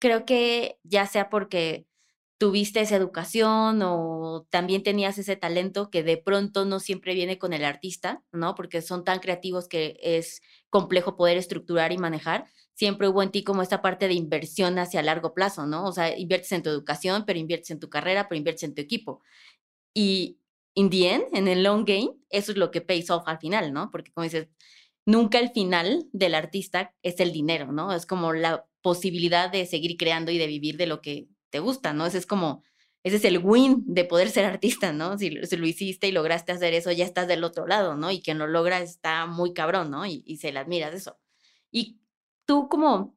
creo 0.00 0.24
que 0.24 0.78
ya 0.82 1.06
sea 1.06 1.30
porque 1.30 1.86
tuviste 2.38 2.80
esa 2.80 2.96
educación 2.96 3.82
o 3.84 4.46
también 4.50 4.82
tenías 4.82 5.18
ese 5.18 5.36
talento 5.36 5.90
que 5.90 6.02
de 6.02 6.16
pronto 6.16 6.64
no 6.64 6.80
siempre 6.80 7.14
viene 7.14 7.38
con 7.38 7.52
el 7.52 7.64
artista, 7.64 8.24
¿no? 8.32 8.54
Porque 8.54 8.80
son 8.80 9.04
tan 9.04 9.20
creativos 9.20 9.68
que 9.68 9.98
es 10.02 10.40
complejo 10.70 11.16
poder 11.16 11.36
estructurar 11.36 11.92
y 11.92 11.98
manejar. 11.98 12.46
Siempre 12.74 13.08
hubo 13.08 13.22
en 13.22 13.30
ti 13.30 13.44
como 13.44 13.60
esta 13.60 13.82
parte 13.82 14.08
de 14.08 14.14
inversión 14.14 14.78
hacia 14.78 15.02
largo 15.02 15.34
plazo, 15.34 15.66
¿no? 15.66 15.84
O 15.84 15.92
sea, 15.92 16.16
inviertes 16.18 16.52
en 16.52 16.62
tu 16.62 16.70
educación, 16.70 17.24
pero 17.26 17.38
inviertes 17.38 17.70
en 17.72 17.78
tu 17.78 17.90
carrera, 17.90 18.26
pero 18.26 18.38
inviertes 18.38 18.62
en 18.62 18.74
tu 18.74 18.80
equipo. 18.80 19.22
Y 19.92 20.39
in 20.74 20.90
the 20.90 21.10
end, 21.14 21.24
en 21.32 21.48
el 21.48 21.62
long 21.62 21.84
game, 21.84 22.12
eso 22.30 22.52
es 22.52 22.58
lo 22.58 22.70
que 22.70 22.80
pays 22.80 23.10
off 23.10 23.24
al 23.26 23.38
final, 23.38 23.72
¿no? 23.72 23.90
Porque 23.90 24.12
como 24.12 24.24
dices, 24.24 24.48
nunca 25.04 25.38
el 25.38 25.50
final 25.50 26.06
del 26.12 26.34
artista 26.34 26.94
es 27.02 27.20
el 27.20 27.32
dinero, 27.32 27.72
¿no? 27.72 27.92
Es 27.92 28.06
como 28.06 28.32
la 28.32 28.66
posibilidad 28.82 29.50
de 29.50 29.66
seguir 29.66 29.96
creando 29.96 30.30
y 30.30 30.38
de 30.38 30.46
vivir 30.46 30.76
de 30.76 30.86
lo 30.86 31.00
que 31.00 31.28
te 31.50 31.58
gusta, 31.58 31.92
¿no? 31.92 32.06
Ese 32.06 32.18
es 32.18 32.26
como, 32.26 32.62
ese 33.02 33.16
es 33.16 33.24
el 33.24 33.38
win 33.38 33.82
de 33.86 34.04
poder 34.04 34.30
ser 34.30 34.44
artista, 34.44 34.92
¿no? 34.92 35.18
Si, 35.18 35.30
lo 35.30 35.66
hiciste 35.66 36.08
y 36.08 36.12
lograste 36.12 36.52
hacer 36.52 36.74
eso, 36.74 36.92
ya 36.92 37.04
estás 37.04 37.28
del 37.28 37.44
otro 37.44 37.66
lado, 37.66 37.96
¿no? 37.96 38.10
Y 38.10 38.22
quien 38.22 38.38
lo 38.38 38.46
logra 38.46 38.80
está 38.80 39.26
muy 39.26 39.52
cabrón, 39.52 39.90
¿no? 39.90 40.06
Y, 40.06 40.36
se 40.36 40.52
le 40.52 40.60
admira 40.60 40.88
eso. 40.88 41.18
Y 41.70 42.00
tú 42.46 42.68
como 42.68 43.16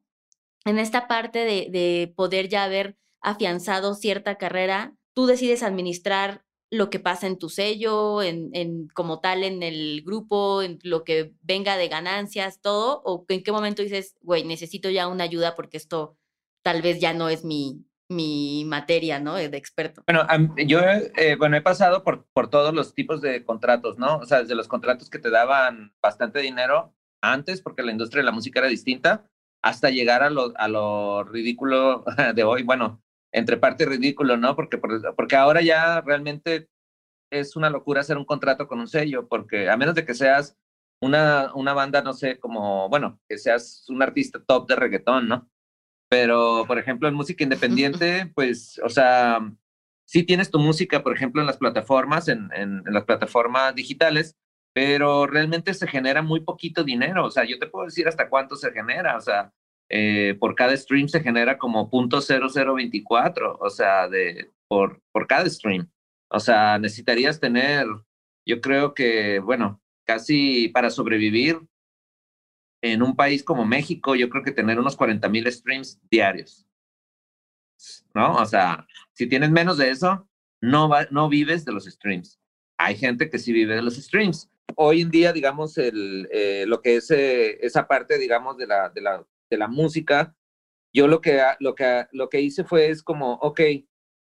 en 0.66 0.80
esta 0.80 1.08
parte 1.08 1.40
de, 1.40 1.68
de 1.70 2.14
poder 2.16 2.50
ya 2.50 2.64
haber 2.64 2.98
afianzado 3.22 3.96
cierta 3.96 4.38
carrera, 4.38 4.96
tú 5.14 5.26
decides 5.28 5.64
administrar 5.64 6.46
lo 6.74 6.90
que 6.90 7.00
pasa 7.00 7.28
en 7.28 7.38
tu 7.38 7.50
sello, 7.50 8.24
en, 8.24 8.50
en, 8.54 8.88
como 8.96 9.20
tal 9.20 9.44
en 9.44 9.62
el 9.62 10.02
grupo, 10.04 10.64
en 10.64 10.80
lo 10.82 11.04
que 11.04 11.36
venga 11.44 11.78
de 11.78 11.88
ganancias, 11.88 12.62
todo, 12.62 13.04
o 13.06 13.26
en 13.30 13.44
qué 13.44 13.52
momento 13.52 13.84
dices, 13.84 14.16
güey, 14.22 14.44
necesito 14.44 14.90
ya 14.90 15.08
una 15.08 15.24
ayuda 15.24 15.56
porque 15.56 15.78
esto 15.78 16.18
tal 16.64 16.82
vez 16.82 17.00
ya 17.00 17.14
no 17.14 17.30
es 17.30 17.46
mi, 17.46 17.86
mi 18.10 18.66
materia, 18.66 19.20
¿no? 19.20 19.36
De 19.36 19.56
experto. 19.56 20.02
Bueno, 20.08 20.26
yo, 20.66 20.80
eh, 20.82 21.36
bueno, 21.38 21.58
he 21.58 21.62
pasado 21.62 22.04
por, 22.04 22.26
por 22.34 22.50
todos 22.50 22.74
los 22.74 22.96
tipos 22.96 23.22
de 23.22 23.46
contratos, 23.46 24.00
¿no? 24.00 24.18
O 24.18 24.26
sea, 24.26 24.42
desde 24.42 24.56
los 24.56 24.68
contratos 24.68 25.12
que 25.12 25.20
te 25.20 25.30
daban 25.30 25.94
bastante 26.02 26.40
dinero 26.40 26.96
antes, 27.22 27.62
porque 27.62 27.84
la 27.84 27.92
industria 27.92 28.22
de 28.22 28.26
la 28.26 28.32
música 28.32 28.62
era 28.62 28.68
distinta, 28.68 29.30
hasta 29.62 29.92
llegar 29.92 30.24
a 30.24 30.32
lo, 30.32 30.54
a 30.56 30.68
lo 30.68 31.24
ridículo 31.24 32.04
de 32.34 32.44
hoy. 32.44 32.64
Bueno, 32.64 33.04
entre 33.34 33.58
parte 33.58 33.86
ridículo, 33.86 34.38
¿no? 34.38 34.56
Porque, 34.56 34.78
porque 34.78 35.36
ahora 35.36 35.62
ya 35.62 36.02
realmente 36.02 36.70
es 37.32 37.56
una 37.56 37.70
locura 37.70 38.02
hacer 38.02 38.18
un 38.18 38.26
contrato 38.26 38.68
con 38.68 38.80
un 38.80 38.88
sello, 38.88 39.28
porque 39.28 39.70
a 39.70 39.76
menos 39.76 39.96
de 39.96 40.06
que 40.06 40.14
seas 40.14 40.56
una, 41.02 41.52
una 41.56 41.74
banda, 41.74 42.02
no 42.02 42.14
sé, 42.14 42.40
como, 42.40 42.88
bueno, 42.90 43.20
que 43.28 43.38
seas 43.38 43.86
un 43.90 44.02
artista 44.02 44.42
top 44.46 44.68
de 44.70 44.76
reggaetón, 44.76 45.28
¿no? 45.28 45.50
Pero, 46.10 46.66
por 46.68 46.78
ejemplo, 46.78 47.08
en 47.08 47.16
música 47.16 47.44
independiente, 47.44 48.32
pues, 48.36 48.80
o 48.84 48.90
sea, 48.90 49.40
sí 50.06 50.24
tienes 50.24 50.52
tu 50.52 50.60
música, 50.60 51.04
por 51.04 51.16
ejemplo, 51.16 51.42
en 51.42 51.48
las 51.48 51.58
plataformas, 51.58 52.28
en, 52.28 52.50
en, 52.54 52.84
en 52.86 52.94
las 52.94 53.04
plataformas 53.06 53.74
digitales, 53.74 54.36
pero 54.74 55.26
realmente 55.28 55.74
se 55.74 55.88
genera 55.88 56.22
muy 56.22 56.42
poquito 56.42 56.84
dinero. 56.84 57.26
O 57.26 57.32
sea, 57.32 57.46
yo 57.46 57.60
te 57.60 57.68
puedo 57.68 57.86
decir 57.86 58.08
hasta 58.08 58.30
cuánto 58.30 58.56
se 58.56 58.72
genera. 58.72 59.18
O 59.18 59.22
sea, 59.22 59.52
eh, 59.90 60.36
por 60.40 60.56
cada 60.56 60.76
stream 60.76 61.08
se 61.08 61.22
genera 61.22 61.58
como 61.58 61.90
.0024, 61.90 63.58
o 63.60 63.70
sea, 63.70 64.08
de, 64.08 64.52
por, 64.68 65.02
por 65.12 65.28
cada 65.28 65.50
stream. 65.50 65.90
O 66.30 66.40
sea, 66.40 66.80
necesitarías 66.80 67.40
tener, 67.40 67.86
yo 68.46 68.60
creo 68.60 68.94
que, 68.94 69.40
bueno, 69.40 69.82
casi 70.06 70.70
para 70.70 70.90
sobrevivir 70.90 71.60
en 72.82 73.02
un 73.02 73.16
país 73.16 73.44
como 73.44 73.66
México, 73.66 74.16
yo 74.16 74.30
creo 74.30 74.44
que 74.44 74.52
tener 74.52 74.80
unos 74.80 74.96
40 74.96 75.30
mil 75.30 75.52
streams 75.52 76.00
diarios. 76.10 76.68
¿No? 78.14 78.36
O 78.36 78.46
sea, 78.46 78.86
si 79.14 79.28
tienes 79.28 79.52
menos 79.52 79.78
de 79.78 79.90
eso, 79.90 80.28
no, 80.62 80.90
va, 80.90 81.08
no 81.12 81.30
vives 81.30 81.66
de 81.66 81.72
los 81.72 81.86
streams. 81.86 82.40
Hay 82.78 82.96
gente 82.96 83.30
que 83.30 83.40
sí 83.40 83.54
vive 83.54 83.76
de 83.76 83.82
los 83.82 83.96
streams. 83.96 84.50
Hoy 84.76 85.02
en 85.02 85.12
día, 85.12 85.34
digamos, 85.34 85.78
el, 85.78 86.28
eh, 86.32 86.66
lo 86.68 86.82
que 86.82 86.98
es 86.98 87.12
eh, 87.12 87.60
esa 87.66 87.88
parte, 87.88 88.18
digamos, 88.18 88.58
de 88.58 88.68
la, 88.68 88.90
de 88.90 89.02
la 89.02 89.26
de 89.50 89.58
la 89.58 89.68
música, 89.68 90.36
yo 90.94 91.08
lo 91.08 91.22
que, 91.22 91.42
lo 91.60 91.76
que, 91.76 92.06
lo 92.12 92.30
que 92.30 92.42
hice 92.42 92.64
fue 92.64 92.90
es 92.90 93.02
como, 93.02 93.34
ok, 93.36 93.60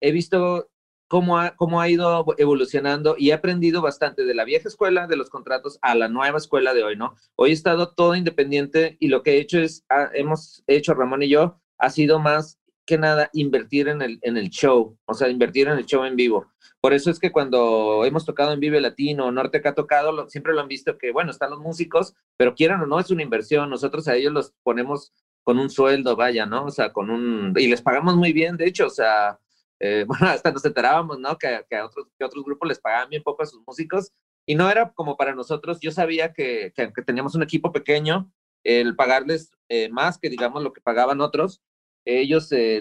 he 0.01 0.13
visto 0.13 0.71
cómo 1.09 1.39
ha, 1.39 1.57
cómo 1.57 1.81
ha 1.81 1.89
ido 1.89 2.25
evolucionando 2.39 3.17
y 3.19 3.31
he 3.31 3.33
aprendido 3.33 3.83
bastante 3.83 4.25
de 4.25 4.35
la 4.35 4.45
vieja 4.45 4.69
escuela 4.69 5.09
de 5.09 5.17
los 5.17 5.29
contratos 5.29 5.81
a 5.83 5.97
la 5.97 6.09
nueva 6.09 6.39
escuela 6.39 6.73
de 6.73 6.85
hoy, 6.85 6.97
¿no? 6.97 7.17
Hoy 7.35 7.51
he 7.51 7.53
estado 7.53 7.93
todo 7.95 8.15
independiente 8.15 8.97
y 9.01 9.09
lo 9.09 9.25
que 9.25 9.33
he 9.33 9.41
hecho 9.41 9.59
es, 9.59 9.85
ah, 9.89 10.09
hemos 10.15 10.63
hecho 10.69 10.95
Ramón 10.95 11.25
y 11.25 11.29
yo, 11.29 11.61
ha 11.79 11.91
sido 11.91 12.21
más 12.21 12.60
que 12.91 12.99
nada 12.99 13.31
invertir 13.35 13.87
en 13.87 14.03
el, 14.03 14.19
en 14.23 14.37
el 14.37 14.51
show, 14.51 14.99
o 15.05 15.15
sea, 15.15 15.29
invertir 15.29 15.69
en 15.69 15.79
el 15.79 15.87
show 15.87 16.03
en 16.05 16.17
vivo. 16.17 16.51
Por 16.81 16.93
eso 16.93 17.09
es 17.09 17.21
que 17.21 17.31
cuando 17.31 18.05
hemos 18.05 18.25
tocado 18.25 18.53
en 18.53 18.59
Vive 18.59 18.81
Latino, 18.81 19.31
Norte 19.31 19.63
que 19.63 19.69
ha 19.69 19.77
tocado, 19.77 20.29
siempre 20.29 20.53
lo 20.53 20.61
han 20.61 20.67
visto 20.67 20.99
que, 20.99 21.13
bueno, 21.13 21.31
están 21.31 21.51
los 21.51 21.61
músicos, 21.61 22.17
pero 22.37 22.57
quieran 22.57 22.81
o 22.81 22.87
no, 22.87 22.99
es 22.99 23.13
una 23.13 23.23
inversión. 23.23 23.71
Nosotros 23.71 24.09
a 24.09 24.17
ellos 24.17 24.33
los 24.33 24.55
ponemos 24.65 25.13
con 25.45 25.61
un 25.61 25.71
sueldo, 25.71 26.17
vaya, 26.17 26.47
¿no? 26.47 26.65
O 26.65 26.71
sea, 26.73 26.93
con 26.93 27.11
un... 27.11 27.55
Y 27.57 27.69
les 27.69 27.81
pagamos 27.81 28.17
muy 28.17 28.33
bien, 28.33 28.57
de 28.57 28.67
hecho, 28.67 28.89
o 28.89 28.91
sea, 28.91 29.39
eh, 29.79 30.05
bueno, 30.09 30.27
hasta 30.27 30.51
nos 30.51 30.65
enterábamos, 30.65 31.21
¿no? 31.21 31.39
Que, 31.39 31.65
que, 31.71 31.77
a 31.77 31.87
otros, 31.87 32.09
que 32.19 32.25
otros 32.25 32.45
grupos 32.45 32.69
les 32.69 32.81
pagaban 32.81 33.09
bien 33.09 33.23
poco 33.23 33.45
a 33.45 33.47
sus 33.47 33.63
músicos. 33.65 34.13
Y 34.47 34.57
no 34.57 34.69
era 34.69 34.91
como 34.95 35.17
para 35.17 35.33
nosotros, 35.33 35.79
yo 35.81 35.93
sabía 35.93 36.33
que, 36.33 36.73
que 36.75 36.83
aunque 36.83 37.03
teníamos 37.03 37.37
un 37.37 37.45
equipo 37.45 37.71
pequeño, 37.71 38.33
el 38.65 38.97
pagarles 38.97 39.53
eh, 39.69 39.89
más 39.91 40.19
que, 40.19 40.29
digamos, 40.29 40.65
lo 40.65 40.73
que 40.73 40.81
pagaban 40.81 41.21
otros, 41.21 41.63
ellos 42.05 42.51
eh, 42.53 42.81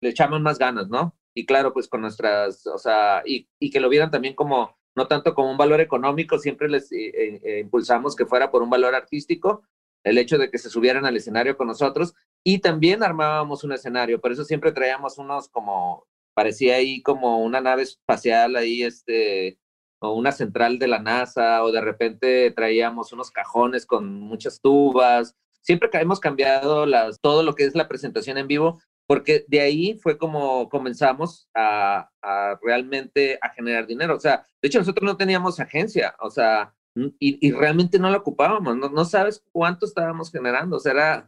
le 0.00 0.08
echaban 0.08 0.42
más 0.42 0.58
ganas, 0.58 0.88
¿no? 0.88 1.16
Y 1.34 1.46
claro, 1.46 1.72
pues 1.72 1.88
con 1.88 2.00
nuestras, 2.00 2.66
o 2.66 2.78
sea, 2.78 3.22
y, 3.24 3.48
y, 3.60 3.70
que 3.70 3.80
lo 3.80 3.88
vieran 3.88 4.10
también 4.10 4.34
como, 4.34 4.76
no 4.96 5.06
tanto 5.06 5.34
como 5.34 5.50
un 5.50 5.56
valor 5.56 5.80
económico, 5.80 6.38
siempre 6.38 6.68
les 6.68 6.90
eh, 6.92 7.40
eh, 7.44 7.60
impulsamos 7.60 8.16
que 8.16 8.26
fuera 8.26 8.50
por 8.50 8.62
un 8.62 8.70
valor 8.70 8.94
artístico, 8.94 9.62
el 10.04 10.18
hecho 10.18 10.38
de 10.38 10.50
que 10.50 10.58
se 10.58 10.70
subieran 10.70 11.06
al 11.06 11.16
escenario 11.16 11.56
con 11.56 11.68
nosotros 11.68 12.14
y 12.44 12.58
también 12.58 13.02
armábamos 13.02 13.64
un 13.64 13.72
escenario, 13.72 14.20
por 14.20 14.32
eso 14.32 14.44
siempre 14.44 14.72
traíamos 14.72 15.18
unos 15.18 15.48
como, 15.48 16.06
parecía 16.34 16.76
ahí 16.76 17.02
como 17.02 17.42
una 17.42 17.60
nave 17.60 17.82
espacial 17.82 18.56
ahí, 18.56 18.82
este, 18.82 19.58
o 20.00 20.12
una 20.14 20.32
central 20.32 20.78
de 20.78 20.88
la 20.88 21.00
NASA, 21.00 21.64
o 21.64 21.72
de 21.72 21.80
repente 21.80 22.50
traíamos 22.52 23.12
unos 23.12 23.30
cajones 23.30 23.86
con 23.86 24.20
muchas 24.20 24.60
tubas, 24.60 25.36
siempre 25.60 25.90
hemos 25.94 26.20
cambiado 26.20 26.86
las, 26.86 27.20
todo 27.20 27.42
lo 27.42 27.54
que 27.54 27.64
es 27.64 27.74
la 27.74 27.88
presentación 27.88 28.38
en 28.38 28.48
vivo, 28.48 28.80
porque 29.06 29.44
de 29.48 29.60
ahí 29.60 29.98
fue 30.02 30.18
como 30.18 30.68
comenzamos 30.68 31.48
a, 31.54 32.10
a, 32.22 32.58
realmente 32.62 33.38
a 33.40 33.48
generar 33.50 33.86
dinero. 33.86 34.14
O 34.14 34.20
sea, 34.20 34.46
de 34.60 34.68
hecho 34.68 34.78
nosotros 34.78 35.04
no 35.04 35.16
teníamos 35.16 35.60
agencia, 35.60 36.14
o 36.20 36.30
sea, 36.30 36.74
y, 36.94 37.46
y 37.46 37.52
realmente 37.52 37.98
no 37.98 38.10
la 38.10 38.18
ocupábamos, 38.18 38.76
no, 38.76 38.88
no, 38.88 39.04
sabes 39.04 39.42
cuánto 39.52 39.86
estábamos 39.86 40.30
generando, 40.30 40.76
o 40.76 40.80
sea, 40.80 40.92
era, 40.92 41.26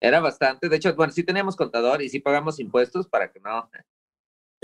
era 0.00 0.20
bastante. 0.20 0.68
De 0.68 0.76
hecho, 0.76 0.94
bueno, 0.94 1.12
sí 1.12 1.22
teníamos 1.22 1.56
contador 1.56 2.02
y 2.02 2.08
sí 2.08 2.18
pagamos 2.20 2.58
impuestos 2.58 3.08
para 3.08 3.30
que 3.30 3.40
no, 3.40 3.70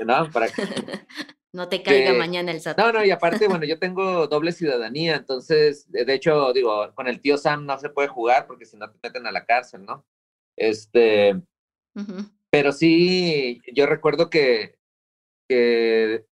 no, 0.05 0.31
para 0.31 0.49
que... 0.49 0.62
no 1.53 1.69
te 1.69 1.83
caiga 1.83 2.13
mañana 2.13 2.53
el 2.53 2.61
SAT. 2.61 2.79
No, 2.79 2.93
no, 2.93 3.05
y 3.05 3.11
aparte, 3.11 3.49
bueno, 3.49 3.65
yo 3.65 3.79
tengo 3.79 4.27
doble 4.27 4.53
ciudadanía, 4.53 5.17
entonces, 5.17 5.91
de 5.91 6.13
hecho, 6.13 6.53
digo, 6.53 6.93
con 6.95 7.09
el 7.09 7.21
tío 7.21 7.39
Sam 7.39 7.67
no 7.67 7.79
se 7.79 7.91
puede 7.91 8.09
jugar 8.09 8.47
porque 8.47 8.67
si 8.67 8.77
no 8.77 8.91
te 8.91 8.99
meten 9.03 9.27
a 9.27 9.33
la 9.33 9.45
cárcel, 9.45 9.85
¿no? 9.85 10.05
Este, 10.57 11.35
uh 11.35 12.01
-huh. 12.01 12.31
pero 12.51 12.73
sí, 12.73 13.61
yo 13.73 13.87
recuerdo 13.87 14.29
que, 14.29 14.77
que 15.49 16.27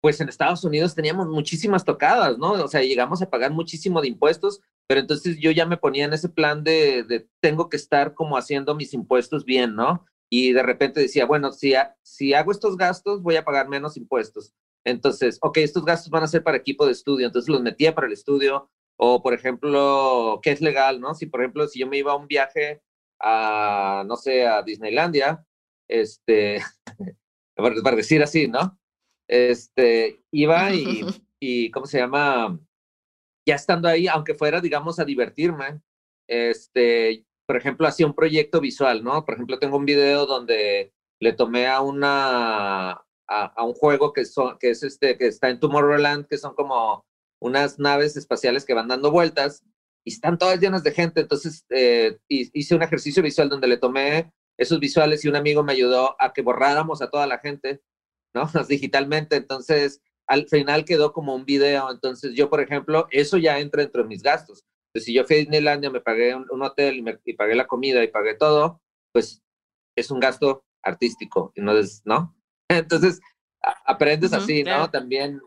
pues 0.00 0.20
en 0.20 0.28
Estados 0.28 0.64
Unidos 0.64 0.94
teníamos 0.94 1.28
muchísimas 1.28 1.84
tocadas, 1.84 2.38
¿no? 2.38 2.52
O 2.52 2.68
sea, 2.68 2.82
llegamos 2.82 3.22
a 3.22 3.30
pagar 3.30 3.52
muchísimo 3.52 4.00
de 4.00 4.08
impuestos, 4.08 4.60
pero 4.86 5.00
entonces 5.00 5.38
yo 5.38 5.50
ya 5.50 5.66
me 5.66 5.76
ponía 5.76 6.04
en 6.04 6.12
ese 6.12 6.28
plan 6.28 6.62
de, 6.62 7.02
de 7.04 7.28
tengo 7.40 7.68
que 7.68 7.76
estar 7.76 8.14
como 8.14 8.36
haciendo 8.36 8.74
mis 8.74 8.94
impuestos 8.94 9.44
bien, 9.44 9.74
¿no? 9.74 10.06
Y 10.30 10.52
de 10.52 10.62
repente 10.62 11.00
decía, 11.00 11.26
bueno, 11.26 11.52
si, 11.52 11.74
si 12.02 12.34
hago 12.34 12.52
estos 12.52 12.76
gastos, 12.76 13.22
voy 13.22 13.36
a 13.36 13.44
pagar 13.44 13.68
menos 13.68 13.96
impuestos. 13.96 14.52
Entonces, 14.84 15.38
ok, 15.42 15.58
estos 15.58 15.84
gastos 15.84 16.10
van 16.10 16.22
a 16.22 16.28
ser 16.28 16.42
para 16.42 16.56
equipo 16.56 16.86
de 16.86 16.92
estudio, 16.92 17.26
entonces 17.26 17.48
los 17.48 17.62
metía 17.62 17.94
para 17.94 18.06
el 18.06 18.12
estudio, 18.12 18.70
o 18.96 19.22
por 19.22 19.34
ejemplo, 19.34 20.40
¿qué 20.42 20.50
es 20.50 20.60
legal, 20.60 21.00
no? 21.00 21.14
Si 21.14 21.26
por 21.26 21.40
ejemplo, 21.40 21.66
si 21.68 21.80
yo 21.80 21.86
me 21.86 21.98
iba 21.98 22.12
a 22.12 22.16
un 22.16 22.26
viaje 22.26 22.82
a, 23.20 24.04
no 24.06 24.16
sé, 24.16 24.46
a 24.46 24.62
Disneylandia, 24.62 25.44
este, 25.88 26.62
para 27.54 27.96
decir 27.96 28.22
así, 28.22 28.48
¿no? 28.48 28.78
Este, 29.28 30.22
iba 30.30 30.74
y, 30.74 31.04
y, 31.40 31.70
¿cómo 31.70 31.86
se 31.86 31.98
llama? 31.98 32.58
Ya 33.46 33.54
estando 33.54 33.88
ahí, 33.88 34.08
aunque 34.08 34.34
fuera, 34.34 34.60
digamos, 34.60 34.98
a 34.98 35.04
divertirme, 35.04 35.80
este, 36.26 37.26
por 37.48 37.56
ejemplo, 37.56 37.86
hacía 37.88 38.06
un 38.06 38.14
proyecto 38.14 38.60
visual, 38.60 39.02
¿no? 39.02 39.24
Por 39.24 39.32
ejemplo, 39.32 39.58
tengo 39.58 39.78
un 39.78 39.86
video 39.86 40.26
donde 40.26 40.92
le 41.18 41.32
tomé 41.32 41.66
a 41.66 41.80
una, 41.80 42.90
a, 43.26 43.64
un 43.64 43.72
juego 43.72 44.12
que, 44.12 44.22
que 44.60 44.68
es 44.68 44.82
este, 44.82 45.16
que 45.16 45.28
está 45.28 45.48
en 45.48 45.58
Tomorrowland, 45.58 46.26
que 46.26 46.36
son 46.36 46.54
como 46.54 47.06
unas 47.40 47.78
naves 47.78 48.18
espaciales 48.18 48.66
que 48.66 48.74
van 48.74 48.88
dando 48.88 49.10
vueltas 49.10 49.64
y 50.04 50.10
están 50.10 50.36
todas 50.36 50.60
llenas 50.60 50.84
de 50.84 50.92
gente. 50.92 51.22
Entonces 51.22 51.64
eh, 51.70 52.18
hice 52.28 52.74
un 52.74 52.82
ejercicio 52.82 53.22
visual 53.22 53.48
donde 53.48 53.68
le 53.68 53.78
tomé 53.78 54.30
esos 54.58 54.78
visuales 54.78 55.24
y 55.24 55.28
un 55.28 55.36
amigo 55.36 55.62
me 55.62 55.72
ayudó 55.72 56.20
a 56.20 56.34
que 56.34 56.42
borráramos 56.42 57.00
a 57.00 57.08
toda 57.08 57.26
la 57.26 57.38
gente, 57.38 57.80
¿no? 58.34 58.42
Digitalmente. 58.68 59.36
Entonces, 59.36 60.02
al 60.26 60.46
final 60.48 60.84
quedó 60.84 61.14
como 61.14 61.34
un 61.34 61.46
video. 61.46 61.90
Entonces, 61.90 62.34
yo, 62.34 62.50
por 62.50 62.60
ejemplo, 62.60 63.08
eso 63.10 63.38
ya 63.38 63.58
entra 63.58 63.80
dentro 63.80 64.02
de 64.02 64.08
mis 64.10 64.22
gastos. 64.22 64.66
Entonces, 64.88 65.06
si 65.06 65.14
yo 65.14 65.24
fui 65.24 65.36
a 65.36 65.38
Disneylandia, 65.40 65.90
me 65.90 66.00
pagué 66.00 66.34
un, 66.34 66.62
hotel 66.62 66.96
y, 66.96 67.02
me, 67.02 67.18
y, 67.24 67.34
pagué 67.34 67.54
la 67.54 67.66
comida 67.66 68.02
y 68.02 68.08
pagué 68.08 68.34
todo, 68.34 68.80
pues 69.12 69.42
es 69.96 70.10
un 70.10 70.20
gasto 70.20 70.64
artístico, 70.82 71.52
y 71.54 71.60
no 71.60 71.76
es, 71.76 72.02
¿no? 72.04 72.34
Entonces, 72.68 73.20
aprendes 73.84 74.32
así, 74.32 74.62
¿no? 74.62 74.90
También 74.90 75.40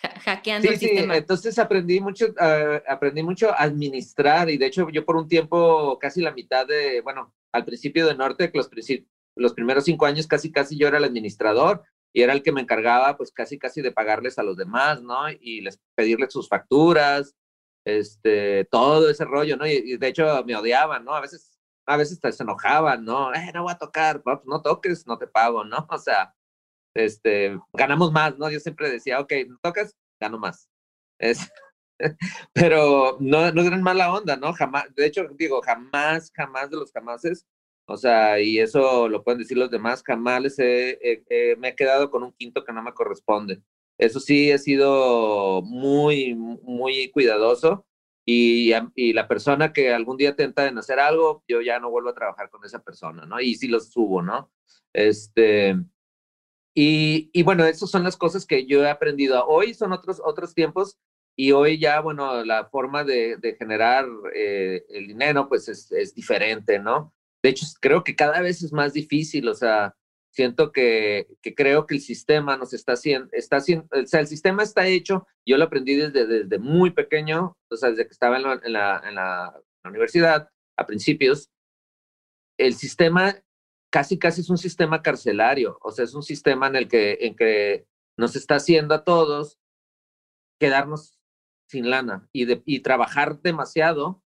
hackeando 0.00 0.68
sí, 0.68 0.74
el 0.74 0.80
sistema. 0.80 1.14
Sí, 1.14 1.18
entonces 1.18 1.58
aprendí 1.58 2.00
mucho, 2.00 2.26
uh, 2.28 2.80
aprendí 2.88 3.22
mucho 3.22 3.50
a 3.50 3.62
administrar 3.62 4.48
y 4.48 4.56
de 4.56 4.66
hecho 4.66 4.88
yo 4.90 5.04
por 5.04 5.16
un 5.16 5.28
tiempo, 5.28 5.98
casi 5.98 6.20
la 6.20 6.32
mitad 6.32 6.66
de, 6.66 7.00
bueno, 7.00 7.34
al 7.52 7.64
principio 7.64 8.06
de 8.06 8.14
Norte, 8.14 8.50
los, 8.54 8.70
los 9.36 9.54
primeros 9.54 9.84
cinco 9.84 10.06
años 10.06 10.26
casi, 10.26 10.52
casi 10.52 10.78
yo 10.78 10.88
era 10.88 10.98
el 10.98 11.04
administrador 11.04 11.82
y 12.12 12.22
era 12.22 12.32
el 12.32 12.42
que 12.42 12.52
me 12.52 12.60
encargaba 12.60 13.16
pues 13.16 13.32
casi, 13.32 13.58
casi 13.58 13.82
de 13.82 13.92
pagarles 13.92 14.38
a 14.38 14.42
los 14.42 14.56
demás, 14.56 15.02
¿no? 15.02 15.30
Y 15.30 15.60
les 15.60 15.80
pedirles 15.94 16.32
sus 16.32 16.48
facturas, 16.48 17.34
este, 17.88 18.66
todo 18.66 19.08
ese 19.10 19.24
rollo, 19.24 19.56
¿no? 19.56 19.66
Y, 19.66 19.96
de 19.96 20.08
hecho 20.08 20.44
me 20.44 20.56
odiaban, 20.56 21.04
¿no? 21.04 21.14
A 21.14 21.20
veces, 21.20 21.58
a 21.86 21.96
veces 21.96 22.20
se 22.36 22.42
enojaban, 22.42 23.04
¿no? 23.04 23.32
Eh, 23.34 23.50
no 23.54 23.62
voy 23.64 23.72
a 23.72 23.78
tocar, 23.78 24.22
pues, 24.22 24.38
no 24.44 24.62
toques, 24.62 25.06
no 25.06 25.18
te 25.18 25.26
pago, 25.26 25.64
¿no? 25.64 25.86
O 25.90 25.98
sea, 25.98 26.34
este, 26.94 27.58
ganamos 27.72 28.12
más, 28.12 28.38
¿no? 28.38 28.50
Yo 28.50 28.60
siempre 28.60 28.90
decía, 28.90 29.20
ok, 29.20 29.32
no 29.48 29.58
tocas, 29.62 29.96
gano 30.20 30.38
más. 30.38 30.68
Es, 31.18 31.50
pero 32.54 33.16
no, 33.20 33.50
no 33.52 33.62
eran 33.62 33.82
mala 33.82 34.12
onda, 34.12 34.36
¿no? 34.36 34.52
Jamás, 34.52 34.94
de 34.94 35.06
hecho, 35.06 35.26
digo, 35.36 35.62
jamás, 35.62 36.30
jamás 36.34 36.70
de 36.70 36.76
los 36.76 36.92
jamases, 36.92 37.46
o 37.86 37.96
sea, 37.96 38.40
y 38.40 38.58
eso 38.60 39.08
lo 39.08 39.24
pueden 39.24 39.40
decir 39.40 39.56
los 39.58 39.70
demás, 39.70 40.02
jamás 40.04 40.42
les 40.42 40.58
he, 40.58 41.56
me 41.58 41.68
he 41.70 41.76
quedado 41.76 42.10
con 42.10 42.22
un 42.22 42.32
quinto 42.32 42.64
que 42.64 42.72
no 42.72 42.82
me 42.82 42.92
corresponde. 42.92 43.62
Eso 43.98 44.20
sí, 44.20 44.50
he 44.50 44.58
sido 44.58 45.62
muy, 45.62 46.34
muy 46.34 47.10
cuidadoso 47.10 47.84
y, 48.24 48.72
la 49.14 49.26
persona 49.26 49.72
que 49.72 49.92
algún 49.92 50.18
día 50.18 50.36
tenta 50.36 50.66
en 50.66 50.78
hacer 50.78 51.00
algo, 51.00 51.42
yo 51.48 51.62
ya 51.62 51.80
no 51.80 51.90
vuelvo 51.90 52.10
a 52.10 52.14
trabajar 52.14 52.50
con 52.50 52.64
esa 52.64 52.82
persona, 52.82 53.24
¿no? 53.24 53.40
Y 53.40 53.54
sí 53.54 53.68
los 53.68 53.90
subo, 53.90 54.22
¿no? 54.22 54.52
Este, 54.92 55.76
y, 56.74 57.30
y, 57.32 57.42
bueno, 57.42 57.64
esas 57.64 57.90
son 57.90 58.04
las 58.04 58.16
cosas 58.16 58.46
que 58.46 58.66
yo 58.66 58.84
he 58.84 58.90
aprendido. 58.90 59.44
Hoy 59.46 59.74
son 59.74 59.92
otros, 59.92 60.20
otros 60.24 60.54
tiempos 60.54 60.98
y 61.34 61.52
hoy 61.52 61.78
ya, 61.78 62.00
bueno, 62.00 62.44
la 62.44 62.66
forma 62.66 63.02
de, 63.04 63.36
de 63.36 63.54
generar 63.54 64.06
eh, 64.34 64.84
el 64.90 65.06
dinero 65.06 65.48
pues 65.48 65.68
es, 65.68 65.90
es, 65.92 66.14
diferente, 66.14 66.78
¿no? 66.78 67.14
De 67.42 67.50
hecho, 67.50 67.64
creo 67.80 68.04
que 68.04 68.16
cada 68.16 68.40
vez 68.42 68.62
es 68.62 68.72
más 68.72 68.92
difícil, 68.92 69.48
o 69.48 69.54
sea, 69.54 69.96
siento 70.38 70.70
que, 70.70 71.26
que 71.42 71.52
creo 71.52 71.84
que 71.84 71.96
el 71.96 72.00
sistema 72.00 72.56
nos 72.56 72.72
está 72.72 72.92
haciendo, 72.92 73.28
está 73.32 73.56
haciendo, 73.56 73.88
o 73.90 74.06
sea, 74.06 74.20
el 74.20 74.28
sistema 74.28 74.62
está 74.62 74.86
hecho, 74.86 75.26
yo 75.44 75.56
lo 75.56 75.64
aprendí 75.64 75.96
desde, 75.96 76.28
desde 76.28 76.58
muy 76.60 76.92
pequeño, 76.92 77.56
o 77.68 77.76
sea, 77.76 77.90
desde 77.90 78.06
que 78.06 78.12
estaba 78.12 78.36
en 78.36 78.44
la, 78.44 78.60
en 78.62 78.72
la, 78.72 79.02
en 79.04 79.14
la 79.16 79.62
universidad 79.82 80.48
a 80.76 80.86
principios, 80.86 81.50
el 82.56 82.74
sistema 82.74 83.34
casi, 83.90 84.16
casi 84.16 84.42
es 84.42 84.48
un 84.48 84.58
sistema 84.58 85.02
carcelario, 85.02 85.76
o 85.82 85.90
sea, 85.90 86.04
es 86.04 86.14
un 86.14 86.22
sistema 86.22 86.68
en 86.68 86.76
el 86.76 86.86
que, 86.86 87.18
en 87.20 87.34
que 87.34 87.88
nos 88.16 88.36
está 88.36 88.54
haciendo 88.56 88.94
a 88.94 89.02
todos 89.02 89.58
quedarnos 90.60 91.18
sin 91.68 91.90
lana 91.90 92.28
y, 92.32 92.44
de, 92.44 92.62
y 92.64 92.78
trabajar 92.78 93.40
demasiado 93.40 94.22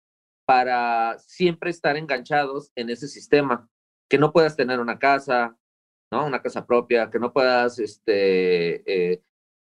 para 0.47 1.19
siempre 1.19 1.69
estar 1.69 1.99
enganchados 1.99 2.73
en 2.77 2.89
ese 2.89 3.09
sistema, 3.09 3.69
que 4.09 4.17
no 4.17 4.33
puedas 4.33 4.57
tener 4.57 4.81
una 4.81 4.99
casa, 4.99 5.58
¿no? 6.11 6.27
Una 6.27 6.43
casa 6.43 6.67
propia, 6.67 7.11
que 7.11 7.19
no 7.19 7.33
puedas, 7.33 7.79
este, 7.79 9.13
eh, 9.13 9.23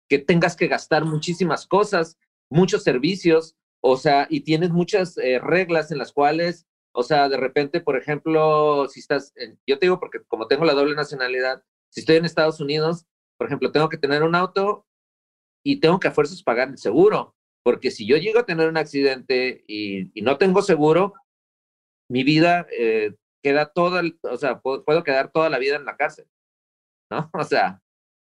que 0.10 0.20
tengas 0.20 0.56
que 0.56 0.68
gastar 0.68 1.06
muchísimas 1.06 1.68
cosas, 1.68 2.18
muchos 2.50 2.84
servicios, 2.84 3.56
o 3.82 3.98
sea, 3.98 4.28
y 4.30 4.42
tienes 4.42 4.72
muchas 4.72 5.18
eh, 5.18 5.40
reglas 5.40 5.92
en 5.92 5.98
las 5.98 6.14
cuales 6.14 6.68
o 6.94 7.04
sea, 7.04 7.28
de 7.28 7.38
repente, 7.38 7.82
por 7.82 7.98
ejemplo, 7.98 8.88
si 8.88 9.00
estás, 9.00 9.34
yo 9.66 9.80
te 9.80 9.88
digo 9.88 10.00
porque 10.00 10.20
como 10.28 10.48
tengo 10.48 10.64
la 10.64 10.74
doble 10.74 10.96
nacionalidad, 10.96 11.64
si 11.90 12.02
estoy 12.02 12.18
en 12.18 12.26
Estados 12.26 12.60
Unidos, 12.60 13.08
por 13.38 13.48
ejemplo, 13.48 13.72
tengo 13.72 13.90
que 13.90 13.98
tener 13.98 14.22
un 14.24 14.36
auto 14.36 14.86
y 15.64 15.80
tengo 15.80 16.00
que 16.00 16.08
a 16.08 16.12
fuerzas 16.12 16.44
pagar 16.44 16.70
el 16.70 16.78
seguro, 16.78 17.36
porque 17.64 17.90
si 17.90 18.06
yo 18.06 18.18
llego 18.18 18.40
a 18.40 18.46
tener 18.46 18.70
un 18.70 18.78
accidente 18.78 19.64
y, 19.68 20.12
no 20.22 20.38
tengo 20.38 20.62
seguro, 20.62 21.14
mi 22.10 22.24
vida 22.24 22.68
eh, 22.78 23.16
queda 23.42 23.66
toda, 23.66 24.04
o 24.22 24.38
sea, 24.38 24.60
puedo, 24.62 25.04
quedar 25.04 25.32
toda 25.32 25.50
la 25.50 25.58
vida 25.58 25.78
en 25.78 25.86
la 25.86 25.98
cárcel, 25.98 26.28
¿no? 27.14 27.30
O 27.34 27.44
sea, 27.44 27.82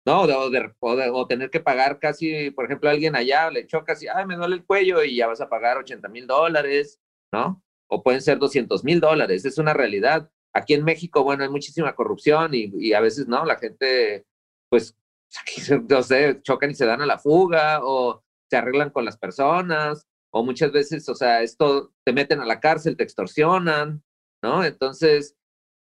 ¿no? 0.05 0.21
O, 0.21 0.49
de, 0.49 0.73
o, 0.79 1.27
tener 1.27 1.49
que 1.49 1.59
pagar 1.59 1.99
casi, 1.99 2.51
por 2.51 2.65
ejemplo, 2.65 2.89
alguien 2.89 3.15
allá 3.15 3.49
le 3.49 3.67
chocas 3.67 4.01
y, 4.03 4.07
ay, 4.07 4.25
me 4.25 4.35
duele 4.35 4.55
el 4.55 4.65
cuello 4.65 5.03
y 5.03 5.15
ya 5.15 5.27
vas 5.27 5.41
a 5.41 5.49
pagar 5.49 5.77
80 5.77 6.07
mil 6.09 6.27
dólares, 6.27 6.99
¿no? 7.33 7.61
o 7.87 8.03
pueden 8.03 8.21
ser 8.21 8.39
200 8.39 8.83
mil 8.83 8.99
dólares, 8.99 9.45
es 9.45 9.57
una 9.57 9.73
realidad. 9.73 10.29
Aquí 10.53 10.73
en 10.73 10.83
México, 10.83 11.23
bueno, 11.23 11.43
hay 11.43 11.49
muchísima 11.49 11.95
corrupción 11.95 12.51
y, 12.53 12.93
a 12.93 12.99
veces, 12.99 13.27
¿no? 13.27 13.45
La 13.45 13.57
gente, 13.57 14.25
pues, 14.69 14.95
no 15.89 16.03
sé, 16.03 16.41
chocan 16.43 16.71
y 16.71 16.75
se 16.75 16.85
dan 16.85 17.01
a 17.01 17.05
la 17.05 17.19
fuga 17.19 17.79
o 17.83 18.23
se 18.49 18.57
arreglan 18.57 18.89
con 18.89 19.05
las 19.05 19.17
personas 19.17 20.07
o 20.31 20.43
muchas 20.43 20.71
veces, 20.71 21.07
o 21.09 21.15
sea, 21.15 21.41
esto 21.41 21.93
te 22.03 22.13
meten 22.13 22.41
a 22.41 22.45
la 22.45 22.59
cárcel, 22.59 22.97
te 22.97 23.03
extorsionan, 23.03 24.03
¿no? 24.43 24.63
Entonces, 24.63 25.35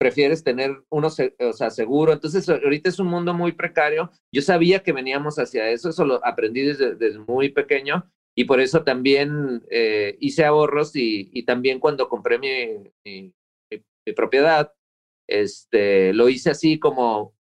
prefieres 0.01 0.43
tener 0.43 0.83
uno, 0.89 1.09
o 1.09 1.71
seguro. 1.71 2.15
Entonces, 2.15 2.49
ahorita 2.49 2.89
es 2.89 2.99
un 2.99 3.09
mundo 3.09 3.35
muy 3.35 3.53
precario. 3.53 4.11
Yo 4.33 4.41
sabía 4.41 4.83
que 4.83 4.95
veníamos 4.95 5.39
hacia 5.39 5.69
eso, 5.69 5.91
eso 5.91 6.07
lo 6.07 6.27
aprendí 6.27 6.63
desde, 6.63 7.19
muy 7.19 7.51
pequeño 7.51 8.11
y 8.35 8.45
por 8.45 8.61
eso 8.61 8.83
también 8.83 9.63
eh, 9.71 10.17
hice 10.19 10.47
ahorros 10.47 10.97
y, 10.97 11.29
y, 11.35 11.43
también 11.43 11.79
cuando 11.79 12.09
compré 12.09 12.39
mi, 12.39 13.35
propiedad, 14.17 14.73
este, 15.29 16.15
lo 16.15 16.31
hice 16.31 16.49
así 16.49 16.79
como, 16.79 17.35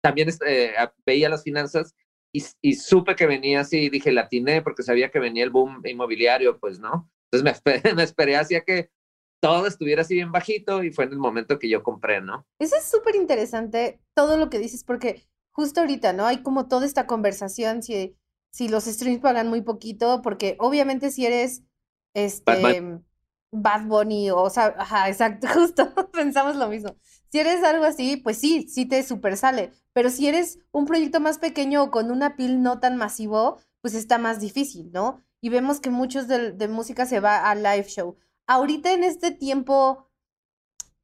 también 0.00 0.28
eh, 0.46 0.72
veía 1.04 1.28
las 1.28 1.42
finanzas 1.42 1.96
y, 2.32 2.44
y, 2.62 2.74
supe 2.74 3.16
que 3.16 3.26
venía 3.26 3.60
así, 3.60 3.90
dije, 3.90 4.12
la 4.12 4.22
atiné 4.22 4.62
porque 4.62 4.84
sabía 4.84 5.10
que 5.10 5.18
venía 5.18 5.42
el 5.42 5.50
boom 5.50 5.82
inmobiliario, 5.84 6.60
pues, 6.60 6.78
¿no? 6.78 7.10
Entonces 7.32 7.60
me 7.64 7.94
me 7.96 8.02
esperé 8.04 8.36
hacia 8.36 8.60
que 8.60 8.90
todo 9.44 9.66
estuviera 9.66 10.02
así 10.02 10.14
bien 10.14 10.32
bajito 10.32 10.82
y 10.82 10.90
fue 10.90 11.04
en 11.04 11.12
el 11.12 11.18
momento 11.18 11.58
que 11.58 11.68
yo 11.68 11.82
compré, 11.82 12.22
¿no? 12.22 12.46
Eso 12.58 12.76
es 12.76 12.84
súper 12.84 13.14
interesante, 13.14 14.00
todo 14.14 14.38
lo 14.38 14.48
que 14.48 14.58
dices, 14.58 14.84
porque 14.84 15.22
justo 15.52 15.80
ahorita, 15.80 16.14
¿no? 16.14 16.24
Hay 16.24 16.42
como 16.42 16.66
toda 16.66 16.86
esta 16.86 17.06
conversación, 17.06 17.82
si 17.82 18.16
si 18.54 18.68
los 18.68 18.84
streams 18.84 19.20
pagan 19.20 19.48
muy 19.48 19.62
poquito, 19.62 20.22
porque 20.22 20.56
obviamente 20.60 21.10
si 21.10 21.26
eres 21.26 21.64
este 22.14 23.00
Bad 23.50 23.86
Bunny, 23.86 24.30
o 24.30 24.48
sea, 24.48 24.76
ajá, 24.78 25.08
exacto, 25.08 25.48
justo 25.54 25.92
pensamos 26.12 26.54
lo 26.54 26.68
mismo. 26.68 26.96
Si 27.32 27.40
eres 27.40 27.64
algo 27.64 27.84
así, 27.84 28.16
pues 28.16 28.38
sí, 28.38 28.68
sí 28.68 28.86
te 28.86 29.02
super 29.02 29.36
sale, 29.36 29.72
pero 29.92 30.08
si 30.08 30.28
eres 30.28 30.60
un 30.70 30.86
proyecto 30.86 31.18
más 31.18 31.38
pequeño 31.38 31.82
o 31.82 31.90
con 31.90 32.12
una 32.12 32.36
pil 32.36 32.62
no 32.62 32.78
tan 32.78 32.96
masivo, 32.96 33.58
pues 33.80 33.94
está 33.94 34.18
más 34.18 34.38
difícil, 34.40 34.92
¿no? 34.92 35.20
Y 35.40 35.48
vemos 35.48 35.80
que 35.80 35.90
muchos 35.90 36.28
de, 36.28 36.52
de 36.52 36.68
música 36.68 37.06
se 37.06 37.18
va 37.18 37.50
a 37.50 37.54
live 37.56 37.88
show. 37.88 38.16
Ahorita 38.46 38.92
en 38.92 39.04
este 39.04 39.30
tiempo, 39.30 40.10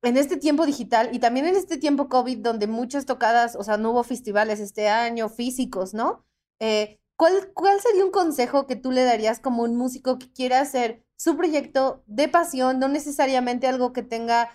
en 0.02 0.16
este 0.16 0.36
tiempo 0.36 0.66
digital 0.66 1.10
y 1.12 1.18
también 1.18 1.46
en 1.46 1.56
este 1.56 1.78
tiempo 1.78 2.08
COVID, 2.08 2.38
donde 2.38 2.66
muchas 2.66 3.06
tocadas, 3.06 3.56
o 3.56 3.64
sea, 3.64 3.76
no 3.76 3.90
hubo 3.92 4.02
festivales 4.04 4.60
este 4.60 4.88
año 4.88 5.28
físicos, 5.28 5.94
¿no? 5.94 6.24
Eh, 6.60 7.00
¿cuál, 7.16 7.52
¿cuál 7.54 7.80
sería 7.80 8.04
un 8.04 8.10
consejo 8.10 8.66
que 8.66 8.76
tú 8.76 8.92
le 8.92 9.04
darías 9.04 9.40
como 9.40 9.62
un 9.62 9.76
músico 9.76 10.18
que 10.18 10.32
quiera 10.32 10.60
hacer 10.60 11.04
su 11.16 11.36
proyecto 11.36 12.02
de 12.06 12.28
pasión, 12.28 12.78
no 12.78 12.88
necesariamente 12.88 13.66
algo 13.66 13.92
que 13.92 14.02
tenga 14.02 14.48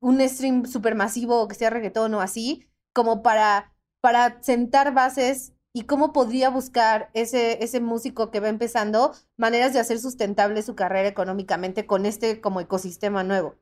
un 0.00 0.20
stream 0.28 0.64
supermasivo 0.64 1.40
o 1.40 1.48
que 1.48 1.56
sea 1.56 1.70
reggaetón 1.70 2.14
o 2.14 2.20
así, 2.20 2.68
como 2.92 3.22
para, 3.22 3.74
para 4.00 4.42
sentar 4.42 4.94
bases 4.94 5.52
y 5.72 5.82
cómo 5.82 6.12
podría 6.12 6.50
buscar 6.50 7.10
ese, 7.14 7.62
ese 7.62 7.80
músico 7.80 8.30
que 8.30 8.40
va 8.40 8.48
empezando 8.48 9.12
maneras 9.36 9.72
de 9.72 9.80
hacer 9.80 9.98
sustentable 9.98 10.62
su 10.62 10.74
carrera 10.74 11.08
económicamente 11.08 11.86
con 11.86 12.06
este 12.06 12.40
como 12.40 12.60
ecosistema 12.60 13.22
nuevo. 13.22 13.56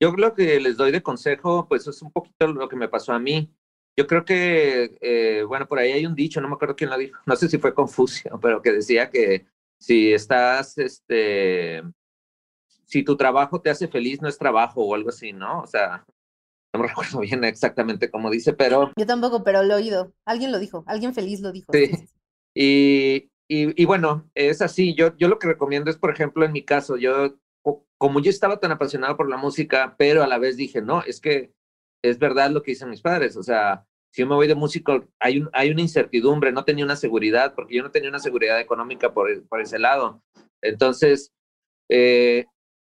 Yo 0.00 0.12
lo 0.12 0.34
que 0.34 0.60
les 0.60 0.76
doy 0.76 0.92
de 0.92 1.02
consejo, 1.02 1.66
pues 1.68 1.86
es 1.86 2.02
un 2.02 2.10
poquito 2.10 2.48
lo 2.48 2.68
que 2.68 2.76
me 2.76 2.88
pasó 2.88 3.12
a 3.12 3.18
mí. 3.18 3.50
Yo 3.96 4.06
creo 4.06 4.24
que, 4.24 4.98
eh, 5.00 5.44
bueno, 5.46 5.68
por 5.68 5.78
ahí 5.78 5.92
hay 5.92 6.04
un 6.04 6.14
dicho, 6.16 6.40
no 6.40 6.48
me 6.48 6.54
acuerdo 6.54 6.74
quién 6.74 6.90
lo 6.90 6.98
dijo, 6.98 7.18
no 7.26 7.36
sé 7.36 7.48
si 7.48 7.58
fue 7.58 7.74
Confucio, 7.74 8.38
pero 8.42 8.60
que 8.60 8.72
decía 8.72 9.08
que 9.08 9.46
si 9.78 10.12
estás, 10.12 10.76
este, 10.78 11.82
si 12.86 13.02
tu 13.02 13.16
trabajo 13.16 13.60
te 13.60 13.70
hace 13.70 13.88
feliz, 13.88 14.20
no 14.20 14.28
es 14.28 14.36
trabajo 14.36 14.84
o 14.84 14.94
algo 14.94 15.10
así, 15.10 15.32
¿no? 15.32 15.60
O 15.60 15.66
sea, 15.66 16.04
no 16.74 16.80
me 16.80 16.88
recuerdo 16.88 17.20
bien 17.20 17.44
exactamente 17.44 18.10
cómo 18.10 18.30
dice, 18.30 18.52
pero... 18.52 18.92
Yo 18.98 19.06
tampoco, 19.06 19.44
pero 19.44 19.62
lo 19.62 19.74
he 19.74 19.76
oído. 19.76 20.12
Alguien 20.26 20.52
lo 20.52 20.58
dijo, 20.58 20.84
alguien 20.86 21.14
feliz 21.14 21.40
lo 21.40 21.52
dijo. 21.52 21.72
Sí. 21.72 21.90
Y, 22.56 23.30
y, 23.48 23.82
y, 23.82 23.84
bueno, 23.84 24.30
es 24.34 24.62
así. 24.62 24.94
Yo, 24.94 25.16
yo 25.16 25.28
lo 25.28 25.38
que 25.38 25.48
recomiendo 25.48 25.90
es, 25.90 25.96
por 25.96 26.12
ejemplo, 26.12 26.44
en 26.44 26.52
mi 26.52 26.64
caso, 26.64 26.96
yo, 26.96 27.36
como 27.98 28.20
yo 28.20 28.30
estaba 28.30 28.60
tan 28.60 28.70
apasionado 28.70 29.16
por 29.16 29.28
la 29.28 29.36
música, 29.36 29.96
pero 29.98 30.22
a 30.22 30.28
la 30.28 30.38
vez 30.38 30.56
dije, 30.56 30.80
no, 30.80 31.02
es 31.02 31.20
que 31.20 31.52
es 32.04 32.18
verdad 32.18 32.50
lo 32.50 32.62
que 32.62 32.72
dicen 32.72 32.90
mis 32.90 33.00
padres. 33.00 33.36
O 33.36 33.42
sea, 33.42 33.86
si 34.12 34.22
yo 34.22 34.28
me 34.28 34.34
voy 34.34 34.46
de 34.46 34.54
músico, 34.54 35.08
hay, 35.18 35.38
un, 35.38 35.50
hay 35.52 35.70
una 35.70 35.80
incertidumbre, 35.80 36.52
no 36.52 36.64
tenía 36.64 36.84
una 36.84 36.96
seguridad, 36.96 37.54
porque 37.54 37.74
yo 37.74 37.82
no 37.82 37.90
tenía 37.90 38.10
una 38.10 38.20
seguridad 38.20 38.60
económica 38.60 39.12
por, 39.12 39.46
por 39.48 39.60
ese 39.60 39.78
lado. 39.78 40.22
Entonces, 40.62 41.32
eh, 41.90 42.46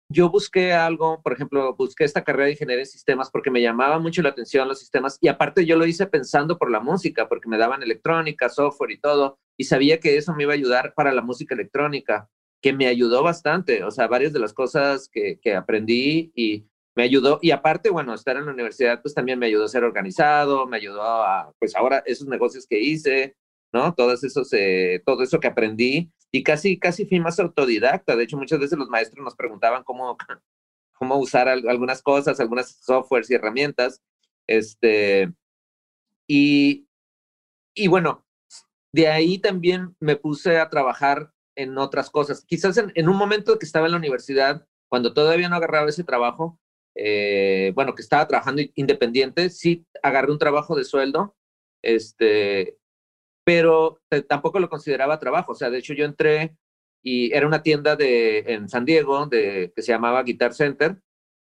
yo 0.09 0.31
busqué 0.31 0.73
algo, 0.73 1.21
por 1.23 1.33
ejemplo, 1.33 1.75
busqué 1.75 2.05
esta 2.05 2.23
carrera 2.23 2.47
de 2.47 2.53
ingeniería 2.53 2.83
en 2.83 2.87
sistemas 2.87 3.31
porque 3.31 3.51
me 3.51 3.61
llamaba 3.61 3.99
mucho 3.99 4.23
la 4.23 4.29
atención 4.29 4.69
los 4.69 4.79
sistemas 4.79 5.19
y 5.21 5.29
aparte 5.29 5.67
yo 5.67 5.77
lo 5.77 5.87
hice 5.87 6.07
pensando 6.07 6.59
por 6.59 6.71
la 6.71 6.81
música, 6.81 7.29
porque 7.29 7.49
me 7.49 7.59
daban 7.59 7.83
electrónica, 7.83 8.49
software 8.49 8.93
y 8.93 9.01
todo, 9.01 9.39
y 9.57 9.65
sabía 9.65 9.99
que 9.99 10.17
eso 10.17 10.35
me 10.35 10.45
iba 10.45 10.53
a 10.53 10.57
ayudar 10.57 10.95
para 10.95 11.13
la 11.13 11.23
música 11.23 11.55
electrónica, 11.55 12.29
que 12.63 12.73
me 12.73 12.87
ayudó 12.87 13.23
bastante, 13.23 13.85
o 13.85 13.91
sea, 13.91 14.07
varias 14.07 14.33
de 14.33 14.39
las 14.39 14.53
cosas 14.53 15.09
que, 15.13 15.39
que 15.41 15.55
aprendí 15.55 16.33
y 16.35 16.67
me 16.97 17.03
ayudó, 17.03 17.39
y 17.43 17.51
aparte, 17.51 17.91
bueno, 17.91 18.15
estar 18.15 18.37
en 18.37 18.47
la 18.47 18.53
universidad, 18.53 19.03
pues 19.03 19.15
también 19.15 19.39
me 19.39 19.47
ayudó 19.47 19.65
a 19.67 19.69
ser 19.69 19.85
organizado, 19.85 20.67
me 20.67 20.79
ayudó 20.79 21.03
a, 21.03 21.53
pues 21.59 21.77
ahora 21.77 22.03
esos 22.07 22.27
negocios 22.27 22.67
que 22.67 22.81
hice, 22.81 23.37
¿no? 23.73 23.93
Todos 23.95 24.25
esos, 24.25 24.51
eh, 24.53 25.03
todo 25.05 25.23
eso 25.23 25.39
que 25.39 25.49
aprendí, 25.49 26.11
y 26.33 26.43
casi, 26.43 26.79
casi 26.79 27.07
fui 27.07 27.21
más 27.21 27.39
autodidacta. 27.41 28.17
De 28.17 28.25
hecho, 28.25 28.37
muchas 28.37 28.61
veces 28.61 28.79
los 28.79 28.89
maestros 28.89 29.25
nos 29.25 29.37
preguntaban 29.37 29.85
cómo, 29.85 30.17
cómo 30.95 31.17
usar 31.17 31.49
algunas 31.49 32.03
cosas, 32.03 32.41
algunas 32.41 32.77
softwares 32.83 33.31
y 33.31 33.35
herramientas. 33.35 34.03
Este, 34.47 35.33
y, 36.29 36.89
y 37.75 37.89
bueno, 37.89 38.25
de 38.93 39.09
ahí 39.09 39.39
también 39.39 39.95
me 40.01 40.17
puse 40.17 40.59
a 40.59 40.71
trabajar 40.71 41.31
en 41.57 41.77
otras 41.79 42.11
cosas. 42.11 42.45
Quizás 42.47 42.77
en, 42.77 43.09
un 43.09 43.17
momento 43.17 43.59
que 43.59 43.67
estaba 43.67 43.87
en 43.87 43.93
la 43.93 43.99
universidad, 43.99 44.67
cuando 44.89 45.13
todavía 45.13 45.49
no 45.49 45.57
agarraba 45.57 45.89
ese 45.89 46.05
trabajo, 46.05 46.61
eh, 46.95 47.73
bueno, 47.75 47.95
que 47.95 48.03
estaba 48.03 48.27
trabajando 48.27 48.63
independiente, 48.75 49.51
sí 49.51 49.87
agarré 50.03 50.33
un 50.33 50.39
trabajo 50.39 50.77
de 50.77 50.85
sueldo, 50.85 51.37
este, 51.83 52.79
pero 53.47 54.01
tampoco 54.29 54.59
lo 54.59 54.69
consideraba 54.69 55.21
trabajo. 55.21 55.53
O 55.53 55.55
sea, 55.55 55.71
de 55.71 55.79
hecho 55.79 55.95
yo 55.95 56.05
entré 56.05 56.57
y 57.01 57.33
era 57.33 57.47
una 57.47 57.63
tienda 57.63 57.95
de, 57.95 58.41
en 58.41 58.69
San 58.69 58.85
Diego 58.85 59.27
de, 59.27 59.73
que 59.75 59.83
se 59.83 59.93
llamaba 59.93 60.25
Guitar 60.25 60.53
Center. 60.53 61.01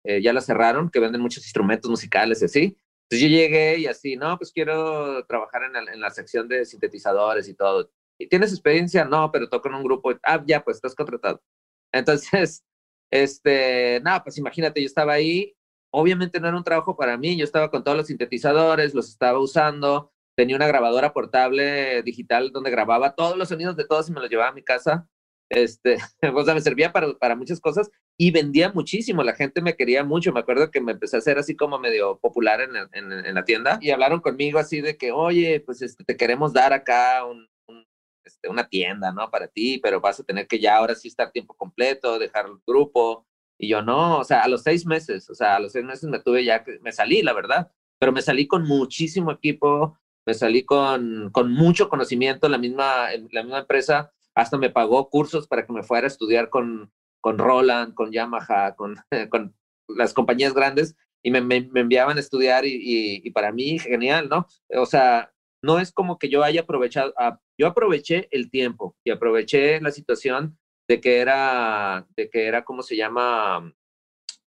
Eh, 0.04 0.20
ya 0.20 0.34
la 0.34 0.42
cerraron, 0.42 0.90
que 0.90 1.00
venden 1.00 1.22
muchos 1.22 1.44
instrumentos 1.44 1.92
musicales 1.92 2.42
y 2.42 2.46
así. 2.46 2.78
Entonces 3.04 3.22
yo 3.22 3.28
llegué 3.28 3.78
y 3.78 3.86
así, 3.86 4.16
no, 4.16 4.40
pues 4.40 4.52
quiero 4.52 5.24
trabajar 5.28 5.64
en, 5.66 5.88
en 5.88 6.02
la 6.02 6.10
sección 6.10 6.48
de 6.48 6.66
sintetizadores 6.66 7.48
y 7.48 7.54
todo. 7.54 7.92
¿Y 8.20 8.28
tienes 8.28 8.52
experiencia? 8.52 9.06
No, 9.06 9.32
pero 9.32 9.48
toco 9.48 9.70
en 9.70 9.76
un 9.76 9.84
grupo. 9.84 10.14
Ah, 10.24 10.44
ya, 10.48 10.64
pues 10.64 10.78
estás 10.78 10.96
contratado. 10.96 11.44
Entonces, 11.94 12.64
este, 13.12 14.00
nada, 14.04 14.24
pues 14.24 14.40
imagínate, 14.40 14.82
yo 14.82 14.88
estaba 14.88 15.14
ahí. 15.14 15.56
Obviamente 15.92 16.40
no 16.40 16.48
era 16.48 16.58
un 16.58 16.64
trabajo 16.64 16.96
para 16.96 17.18
mí, 17.18 17.38
yo 17.38 17.44
estaba 17.44 17.70
con 17.70 17.84
todos 17.84 17.96
los 17.96 18.08
sintetizadores, 18.08 18.96
los 18.96 19.10
estaba 19.10 19.38
usando, 19.38 20.13
tenía 20.36 20.56
una 20.56 20.68
grabadora 20.68 21.14
portable 21.14 22.02
digital 22.04 22.52
donde 22.52 22.72
grababa 22.72 23.16
todos 23.16 23.38
los 23.38 23.50
sonidos 23.50 23.76
de 23.76 23.86
todos 23.86 24.10
y 24.10 24.14
me 24.14 24.22
los 24.22 24.30
llevaba 24.30 24.50
a 24.50 24.54
mi 24.54 24.64
casa. 24.64 25.08
Este, 25.50 25.98
o 26.34 26.44
sea, 26.44 26.54
me 26.54 26.62
servía 26.62 26.92
para, 26.92 27.14
para 27.14 27.36
muchas 27.36 27.60
cosas 27.60 27.90
y 28.18 28.32
vendía 28.32 28.72
muchísimo. 28.72 29.24
La 29.24 29.36
gente 29.36 29.62
me 29.62 29.76
quería 29.76 30.04
mucho. 30.04 30.34
Me 30.34 30.40
acuerdo 30.40 30.72
que 30.72 30.82
me 30.82 30.94
empecé 30.94 31.18
a 31.18 31.20
hacer 31.20 31.38
así 31.38 31.56
como 31.56 31.80
medio 31.80 32.20
popular 32.20 32.62
en, 32.62 32.76
en, 32.94 33.26
en 33.26 33.36
la 33.36 33.46
tienda 33.46 33.78
y 33.82 33.92
hablaron 33.92 34.22
conmigo 34.22 34.60
así 34.60 34.82
de 34.82 34.98
que, 34.98 35.12
oye, 35.12 35.60
pues 35.62 35.82
este, 35.82 36.04
te 36.04 36.18
queremos 36.18 36.54
dar 36.54 36.74
acá 36.74 37.26
un, 37.26 37.48
un, 37.68 37.86
este, 38.24 38.50
una 38.50 38.68
tienda, 38.68 39.12
¿no? 39.12 39.30
Para 39.30 39.48
ti, 39.48 39.80
pero 39.80 40.02
vas 40.02 40.20
a 40.20 40.24
tener 40.24 40.48
que 40.48 40.60
ya 40.60 40.78
ahora 40.78 40.96
sí 40.96 41.08
estar 41.08 41.32
tiempo 41.32 41.54
completo, 41.56 42.20
dejar 42.20 42.46
el 42.48 42.58
grupo. 42.66 43.28
Y 43.60 43.70
yo 43.70 43.82
no, 43.82 44.20
o 44.20 44.24
sea, 44.24 44.42
a 44.42 44.48
los 44.48 44.64
seis 44.64 44.86
meses, 44.86 45.30
o 45.30 45.36
sea, 45.36 45.56
a 45.56 45.60
los 45.60 45.72
seis 45.72 45.86
meses 45.86 46.10
me 46.10 46.20
tuve 46.20 46.44
ya 46.44 46.66
me 46.82 46.92
salí, 46.92 47.22
la 47.22 47.34
verdad, 47.34 47.72
pero 48.00 48.12
me 48.12 48.22
salí 48.22 48.48
con 48.48 48.66
muchísimo 48.68 49.32
equipo, 49.32 49.98
me 50.26 50.34
salí 50.34 50.64
con, 50.64 51.30
con 51.32 51.52
mucho 51.52 51.90
conocimiento, 51.90 52.50
la 52.50 52.58
misma, 52.58 53.10
la 53.32 53.44
misma 53.44 53.60
empresa 53.60 54.12
hasta 54.36 54.58
me 54.58 54.70
pagó 54.70 55.10
cursos 55.10 55.48
para 55.48 55.66
que 55.66 55.74
me 55.74 55.84
fuera 55.84 56.08
a 56.08 56.10
estudiar 56.10 56.50
con, 56.50 56.92
con 57.22 57.38
Roland, 57.38 57.94
con 57.94 58.12
Yamaha, 58.12 58.76
con, 58.76 58.96
con 59.30 59.56
las 59.88 60.14
compañías 60.14 60.54
grandes 60.54 60.96
y 61.22 61.32
me, 61.32 61.38
enviaban 61.40 62.18
a 62.18 62.20
estudiar 62.20 62.66
y, 62.66 62.74
y, 62.76 63.22
y, 63.24 63.32
para 63.32 63.52
mí 63.52 63.80
genial, 63.80 64.28
¿no? 64.28 64.48
O 64.76 64.86
sea, 64.86 65.32
no 65.62 65.80
es 65.80 65.94
como 65.94 66.20
que 66.20 66.30
yo 66.30 66.44
haya 66.44 66.62
aprovechado, 66.62 67.14
ah, 67.18 67.40
yo 67.58 67.68
aproveché 67.68 68.28
el 68.32 68.52
tiempo 68.52 68.98
y 69.06 69.12
aproveché 69.12 69.80
la 69.80 69.92
situación 69.92 70.58
de 70.90 71.00
que 71.00 71.20
era, 71.20 72.06
de 72.18 72.30
que 72.30 72.48
era, 72.48 72.66
¿cómo 72.66 72.84
se 72.84 72.98
llama? 72.98 73.74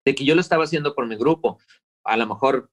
De 0.04 0.14
que 0.14 0.24
yo 0.24 0.34
lo 0.34 0.40
estaba 0.40 0.64
haciendo 0.64 0.94
por 0.94 1.06
mi 1.06 1.16
grupo. 1.16 1.58
A 2.04 2.16
lo 2.16 2.26
mejor 2.26 2.70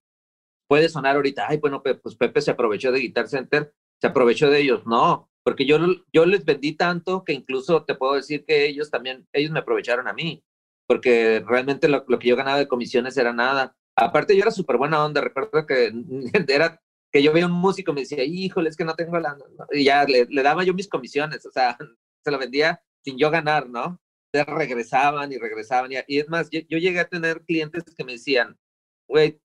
puede 0.71 0.87
sonar 0.87 1.17
ahorita, 1.17 1.47
ay, 1.49 1.57
bueno, 1.57 1.83
pues 1.83 2.15
Pepe 2.15 2.39
se 2.39 2.49
aprovechó 2.49 2.93
de 2.93 3.01
Guitar 3.01 3.27
Center, 3.27 3.73
se 3.99 4.07
aprovechó 4.07 4.49
de 4.49 4.61
ellos. 4.61 4.85
No, 4.85 5.29
porque 5.43 5.65
yo, 5.65 5.77
yo 6.13 6.25
les 6.25 6.45
vendí 6.45 6.77
tanto 6.77 7.25
que 7.25 7.33
incluso 7.33 7.83
te 7.83 7.93
puedo 7.93 8.13
decir 8.13 8.45
que 8.45 8.67
ellos 8.67 8.89
también, 8.89 9.27
ellos 9.33 9.51
me 9.51 9.59
aprovecharon 9.59 10.07
a 10.07 10.13
mí, 10.13 10.45
porque 10.87 11.43
realmente 11.45 11.89
lo, 11.89 12.05
lo 12.07 12.17
que 12.19 12.29
yo 12.29 12.37
ganaba 12.37 12.57
de 12.57 12.69
comisiones 12.69 13.17
era 13.17 13.33
nada. 13.33 13.75
Aparte, 13.97 14.33
yo 14.33 14.43
era 14.43 14.51
súper 14.51 14.77
buena 14.77 15.03
onda, 15.03 15.19
recuerdo 15.19 15.65
que 15.65 15.91
era 16.47 16.81
que 17.11 17.21
yo 17.21 17.33
veía 17.33 17.47
un 17.47 17.51
músico 17.51 17.91
y 17.91 17.95
me 17.95 18.01
decía, 18.01 18.23
híjole, 18.23 18.69
es 18.69 18.77
que 18.77 18.85
no 18.85 18.95
tengo 18.95 19.19
la... 19.19 19.37
Y 19.73 19.83
ya 19.83 20.05
le, 20.05 20.25
daba 20.41 20.63
yo 20.63 20.73
mis 20.73 20.87
comisiones, 20.87 21.45
o 21.45 21.51
sea, 21.51 21.77
se 22.23 22.31
lo 22.31 22.39
vendía 22.39 22.81
sin 23.03 23.17
yo 23.17 23.29
ganar, 23.29 23.69
¿no? 23.69 23.99
Entonces 24.31 24.57
regresaban 24.57 25.33
y 25.33 25.37
regresaban. 25.37 25.91
Y, 25.91 25.95
y 26.07 26.19
es 26.19 26.29
más, 26.29 26.49
yo, 26.49 26.61
yo, 26.69 26.77
llegué 26.77 27.01
a 27.01 27.09
tener 27.09 27.41
clientes 27.41 27.83
que 27.93 28.05
me 28.05 28.13
decían, 28.13 28.57
güey, 29.05 29.41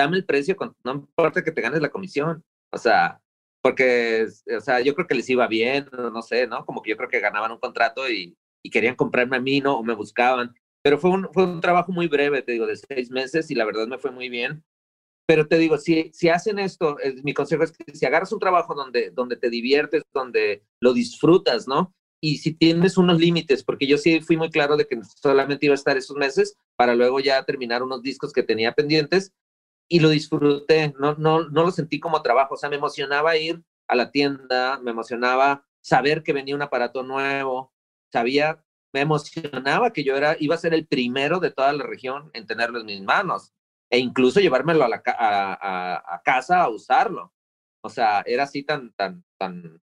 dame 0.00 0.16
el 0.16 0.24
precio, 0.24 0.56
con, 0.56 0.74
no 0.84 0.92
importa 0.92 1.42
que 1.42 1.52
te 1.52 1.60
ganes 1.60 1.80
la 1.80 1.90
comisión. 1.90 2.44
O 2.72 2.78
sea, 2.78 3.20
porque, 3.62 4.26
o 4.56 4.60
sea, 4.60 4.80
yo 4.80 4.94
creo 4.94 5.06
que 5.06 5.14
les 5.14 5.28
iba 5.28 5.46
bien, 5.46 5.88
no 5.92 6.22
sé, 6.22 6.46
¿no? 6.46 6.64
Como 6.64 6.82
que 6.82 6.90
yo 6.90 6.96
creo 6.96 7.08
que 7.08 7.20
ganaban 7.20 7.52
un 7.52 7.58
contrato 7.58 8.08
y, 8.08 8.36
y 8.62 8.70
querían 8.70 8.96
comprarme 8.96 9.36
a 9.36 9.40
mí, 9.40 9.60
¿no? 9.60 9.78
O 9.78 9.82
me 9.82 9.94
buscaban. 9.94 10.54
Pero 10.82 10.98
fue 10.98 11.10
un, 11.10 11.28
fue 11.32 11.44
un 11.44 11.60
trabajo 11.60 11.92
muy 11.92 12.08
breve, 12.08 12.42
te 12.42 12.52
digo, 12.52 12.66
de 12.66 12.76
seis 12.76 13.10
meses 13.10 13.50
y 13.50 13.54
la 13.54 13.66
verdad 13.66 13.86
me 13.86 13.98
fue 13.98 14.10
muy 14.10 14.28
bien. 14.28 14.64
Pero 15.26 15.46
te 15.46 15.58
digo, 15.58 15.78
si, 15.78 16.10
si 16.12 16.28
hacen 16.28 16.58
esto, 16.58 16.98
eh, 17.00 17.16
mi 17.22 17.34
consejo 17.34 17.62
es 17.62 17.72
que 17.72 17.94
si 17.94 18.06
agarras 18.06 18.32
un 18.32 18.40
trabajo 18.40 18.74
donde, 18.74 19.10
donde 19.10 19.36
te 19.36 19.50
diviertes, 19.50 20.02
donde 20.12 20.64
lo 20.80 20.92
disfrutas, 20.94 21.68
¿no? 21.68 21.94
Y 22.22 22.38
si 22.38 22.52
tienes 22.54 22.96
unos 22.96 23.18
límites, 23.18 23.62
porque 23.62 23.86
yo 23.86 23.96
sí 23.96 24.20
fui 24.20 24.36
muy 24.36 24.50
claro 24.50 24.76
de 24.76 24.86
que 24.86 24.98
solamente 25.22 25.66
iba 25.66 25.74
a 25.74 25.76
estar 25.76 25.96
esos 25.96 26.16
meses 26.16 26.56
para 26.76 26.94
luego 26.94 27.20
ya 27.20 27.44
terminar 27.44 27.82
unos 27.82 28.02
discos 28.02 28.32
que 28.32 28.42
tenía 28.42 28.72
pendientes 28.72 29.32
y 29.90 29.98
lo 29.98 30.08
disfruté, 30.08 30.94
no, 31.00 31.16
no, 31.16 31.48
no 31.48 31.64
lo 31.64 31.70
sentí 31.72 31.98
como 31.98 32.22
trabajo, 32.22 32.54
o 32.54 32.56
sea, 32.56 32.70
me 32.70 32.76
emocionaba 32.76 33.36
ir 33.36 33.60
a 33.88 33.96
la 33.96 34.12
tienda, 34.12 34.78
me 34.78 34.92
emocionaba 34.92 35.66
saber 35.82 36.22
que 36.22 36.32
venía 36.32 36.54
un 36.54 36.62
aparato 36.62 37.02
nuevo, 37.02 37.74
sabía, 38.12 38.64
me 38.94 39.00
emocionaba 39.00 39.92
que 39.92 40.04
yo 40.04 40.16
era, 40.16 40.36
iba 40.38 40.54
a 40.54 40.58
ser 40.58 40.74
el 40.74 40.86
primero 40.86 41.40
de 41.40 41.50
toda 41.50 41.72
la 41.72 41.84
región 41.84 42.30
en 42.34 42.46
tenerlo 42.46 42.78
en 42.78 42.86
mis 42.86 43.02
manos 43.02 43.52
e 43.90 43.98
incluso 43.98 44.38
llevármelo 44.38 44.84
a, 44.84 45.02
a, 45.04 46.14
a 46.14 46.22
casa 46.22 46.62
a 46.62 46.68
usarlo. 46.68 47.34
O 47.82 47.88
sea, 47.88 48.22
era 48.26 48.44
así 48.44 48.62
tan, 48.62 48.92
tan, 48.92 49.24
tan 49.38 49.82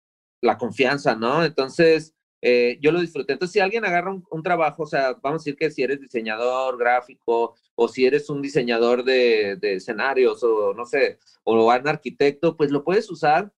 la 0.41 0.57
confianza, 0.57 1.15
¿no? 1.15 1.43
Entonces, 1.43 2.15
eh, 2.41 2.77
yo 2.81 2.91
lo 2.91 3.01
disfruté. 3.01 3.33
Entonces, 3.33 3.53
si 3.53 3.59
alguien 3.59 3.85
agarra 3.85 4.11
un, 4.11 4.43
trabajo, 4.43 4.83
o 4.83 4.87
sea, 4.87 5.13
vamos 5.21 5.41
a 5.41 5.43
decir 5.43 5.55
que 5.55 5.71
si 5.71 5.83
eres 5.83 5.99
diseñador 5.99 6.77
gráfico 6.77 7.55
o 7.75 7.87
si 7.87 8.05
eres 8.05 8.29
un 8.29 8.41
diseñador 8.41 9.03
de, 9.03 9.57
de 9.57 9.75
escenarios 9.75 10.43
o 10.43 10.73
no 10.73 10.85
sé, 10.85 11.19
o 11.43 11.65
un 11.65 11.87
arquitecto, 11.87 12.55
pues 12.55 12.71
lo 12.71 12.83
puedes 12.83 13.09
usar 13.09 13.51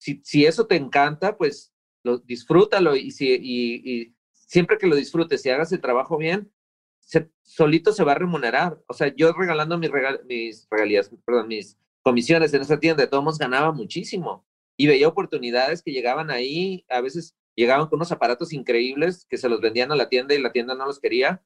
si, 0.00 0.20
si 0.24 0.46
eso 0.46 0.66
te 0.66 0.76
encanta, 0.76 1.36
pues 1.36 1.72
lo, 2.02 2.18
disfrútalo 2.18 2.96
y, 2.96 3.10
si, 3.10 3.28
y, 3.32 4.16
siempre 4.32 4.78
que 4.78 4.86
lo 4.86 4.96
disfrutes 4.96 5.44
y 5.44 5.50
hagas 5.50 5.70
el 5.72 5.80
trabajo 5.80 6.16
bien, 6.16 6.50
solito 7.42 7.92
se 7.92 8.02
va 8.02 8.12
a 8.12 8.16
remunerar. 8.16 8.82
O 8.88 8.94
sea, 8.94 9.14
yo 9.14 9.32
regalando 9.32 9.78
mis, 9.78 9.90
mis 10.26 10.66
regalías, 10.70 11.10
perdón, 11.24 11.48
mis 11.48 11.78
comisiones 12.02 12.52
en 12.54 12.62
esa 12.62 12.80
tienda, 12.80 13.02
de 13.04 13.08
todos 13.08 13.38
ganaba 13.38 13.72
muchísimo 13.72 14.46
y 14.76 14.86
veía 14.86 15.08
oportunidades 15.08 15.82
que 15.82 15.92
llegaban 15.92 16.30
ahí, 16.30 16.84
a 16.88 17.02
veces 17.02 17.36
llegaban 17.60 17.88
con 17.88 17.98
unos 17.98 18.12
aparatos 18.12 18.52
increíbles 18.52 19.26
que 19.28 19.36
se 19.36 19.48
los 19.48 19.60
vendían 19.60 19.92
a 19.92 19.96
la 19.96 20.08
tienda 20.08 20.34
y 20.34 20.42
la 20.42 20.52
tienda 20.52 20.74
no 20.74 20.86
los 20.86 20.98
quería 20.98 21.42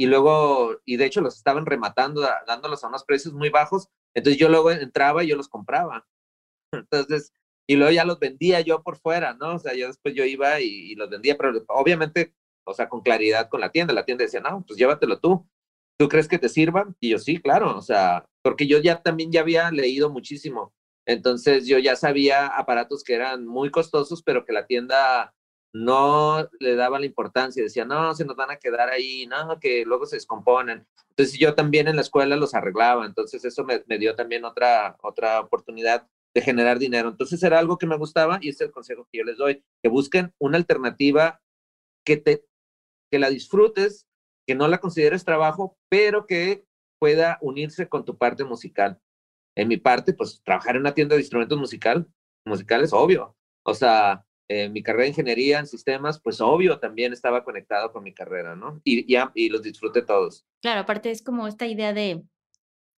y 0.00 0.06
luego, 0.06 0.80
y 0.86 0.96
de 0.96 1.04
hecho 1.04 1.20
los 1.20 1.36
estaban 1.36 1.66
rematando, 1.66 2.26
dándolos 2.46 2.82
a 2.82 2.88
unos 2.88 3.04
precios 3.04 3.34
muy 3.34 3.50
bajos, 3.50 3.90
entonces 4.14 4.40
yo 4.40 4.48
luego 4.48 4.70
entraba 4.70 5.22
y 5.22 5.28
yo 5.28 5.36
los 5.36 5.46
compraba. 5.46 6.08
Entonces, 6.72 7.34
y 7.68 7.76
luego 7.76 7.92
ya 7.92 8.06
los 8.06 8.18
vendía 8.18 8.62
yo 8.62 8.82
por 8.82 8.96
fuera, 8.96 9.34
¿no? 9.34 9.56
O 9.56 9.58
sea, 9.58 9.74
yo 9.74 9.88
después 9.88 10.14
yo 10.14 10.24
iba 10.24 10.58
y, 10.58 10.94
los 10.94 11.10
vendía, 11.10 11.36
pero 11.36 11.52
obviamente, 11.68 12.34
o 12.64 12.72
sea, 12.72 12.88
con 12.88 13.02
claridad 13.02 13.50
con 13.50 13.60
la 13.60 13.72
tienda. 13.72 13.92
La 13.92 14.06
tienda 14.06 14.24
decía, 14.24 14.40
no, 14.40 14.64
pues 14.66 14.78
llévatelo 14.78 15.20
tú. 15.20 15.46
¿Tú 15.98 16.08
crees 16.08 16.28
que 16.28 16.38
te 16.38 16.48
sirvan? 16.48 16.96
Y 16.98 17.10
yo, 17.10 17.18
sí, 17.18 17.36
claro, 17.36 17.76
o 17.76 17.82
sea, 17.82 18.24
porque 18.42 18.66
yo 18.66 18.78
ya 18.78 19.02
también 19.02 19.30
ya 19.30 19.42
había 19.42 19.70
leído 19.70 20.08
muchísimo. 20.08 20.72
Entonces 21.06 21.66
yo 21.66 21.78
ya 21.78 21.94
sabía 21.94 22.46
aparatos 22.46 23.04
que 23.04 23.14
eran 23.16 23.46
muy 23.46 23.70
costosos, 23.70 24.22
pero 24.22 24.46
que 24.46 24.54
la 24.54 24.66
tienda 24.66 25.34
no 25.72 26.48
le 26.58 26.74
daba 26.74 26.98
la 26.98 27.06
importancia, 27.06 27.62
decía, 27.62 27.84
no, 27.84 28.14
se 28.14 28.24
nos 28.24 28.36
van 28.36 28.50
a 28.50 28.56
quedar 28.56 28.90
ahí, 28.90 29.26
no, 29.26 29.58
que 29.60 29.84
luego 29.84 30.06
se 30.06 30.16
descomponen. 30.16 30.86
Entonces 31.10 31.38
yo 31.38 31.54
también 31.54 31.88
en 31.88 31.96
la 31.96 32.02
escuela 32.02 32.36
los 32.36 32.54
arreglaba, 32.54 33.06
entonces 33.06 33.44
eso 33.44 33.64
me, 33.64 33.84
me 33.86 33.98
dio 33.98 34.14
también 34.16 34.44
otra, 34.44 34.96
otra 35.02 35.40
oportunidad 35.40 36.08
de 36.34 36.42
generar 36.42 36.78
dinero. 36.78 37.08
Entonces 37.08 37.42
era 37.42 37.58
algo 37.58 37.78
que 37.78 37.86
me 37.86 37.96
gustaba 37.96 38.38
y 38.40 38.48
este 38.48 38.64
es 38.64 38.68
el 38.68 38.74
consejo 38.74 39.08
que 39.10 39.18
yo 39.18 39.24
les 39.24 39.36
doy, 39.36 39.62
que 39.82 39.88
busquen 39.88 40.32
una 40.38 40.56
alternativa 40.56 41.40
que 42.04 42.16
te 42.16 42.44
que 43.10 43.18
la 43.18 43.28
disfrutes, 43.28 44.06
que 44.46 44.54
no 44.54 44.68
la 44.68 44.78
consideres 44.78 45.24
trabajo, 45.24 45.76
pero 45.88 46.26
que 46.26 46.64
pueda 46.98 47.38
unirse 47.40 47.88
con 47.88 48.04
tu 48.04 48.16
parte 48.16 48.44
musical. 48.44 49.00
En 49.56 49.68
mi 49.68 49.76
parte, 49.76 50.12
pues 50.12 50.40
trabajar 50.44 50.76
en 50.76 50.82
una 50.82 50.94
tienda 50.94 51.16
de 51.16 51.22
instrumentos 51.22 51.58
musical, 51.58 52.06
musicales, 52.46 52.92
obvio. 52.92 53.36
O 53.64 53.74
sea, 53.74 54.24
eh, 54.52 54.68
mi 54.68 54.82
carrera 54.82 55.04
de 55.04 55.10
ingeniería 55.10 55.60
en 55.60 55.68
sistemas, 55.68 56.20
pues 56.20 56.40
obvio 56.40 56.80
también 56.80 57.12
estaba 57.12 57.44
conectado 57.44 57.92
con 57.92 58.02
mi 58.02 58.12
carrera, 58.12 58.56
¿no? 58.56 58.80
Y, 58.82 59.14
y, 59.14 59.16
y 59.36 59.48
los 59.48 59.62
disfruté 59.62 60.02
todos. 60.02 60.44
Claro, 60.60 60.80
aparte 60.80 61.12
es 61.12 61.22
como 61.22 61.46
esta 61.46 61.68
idea 61.68 61.92
de 61.92 62.24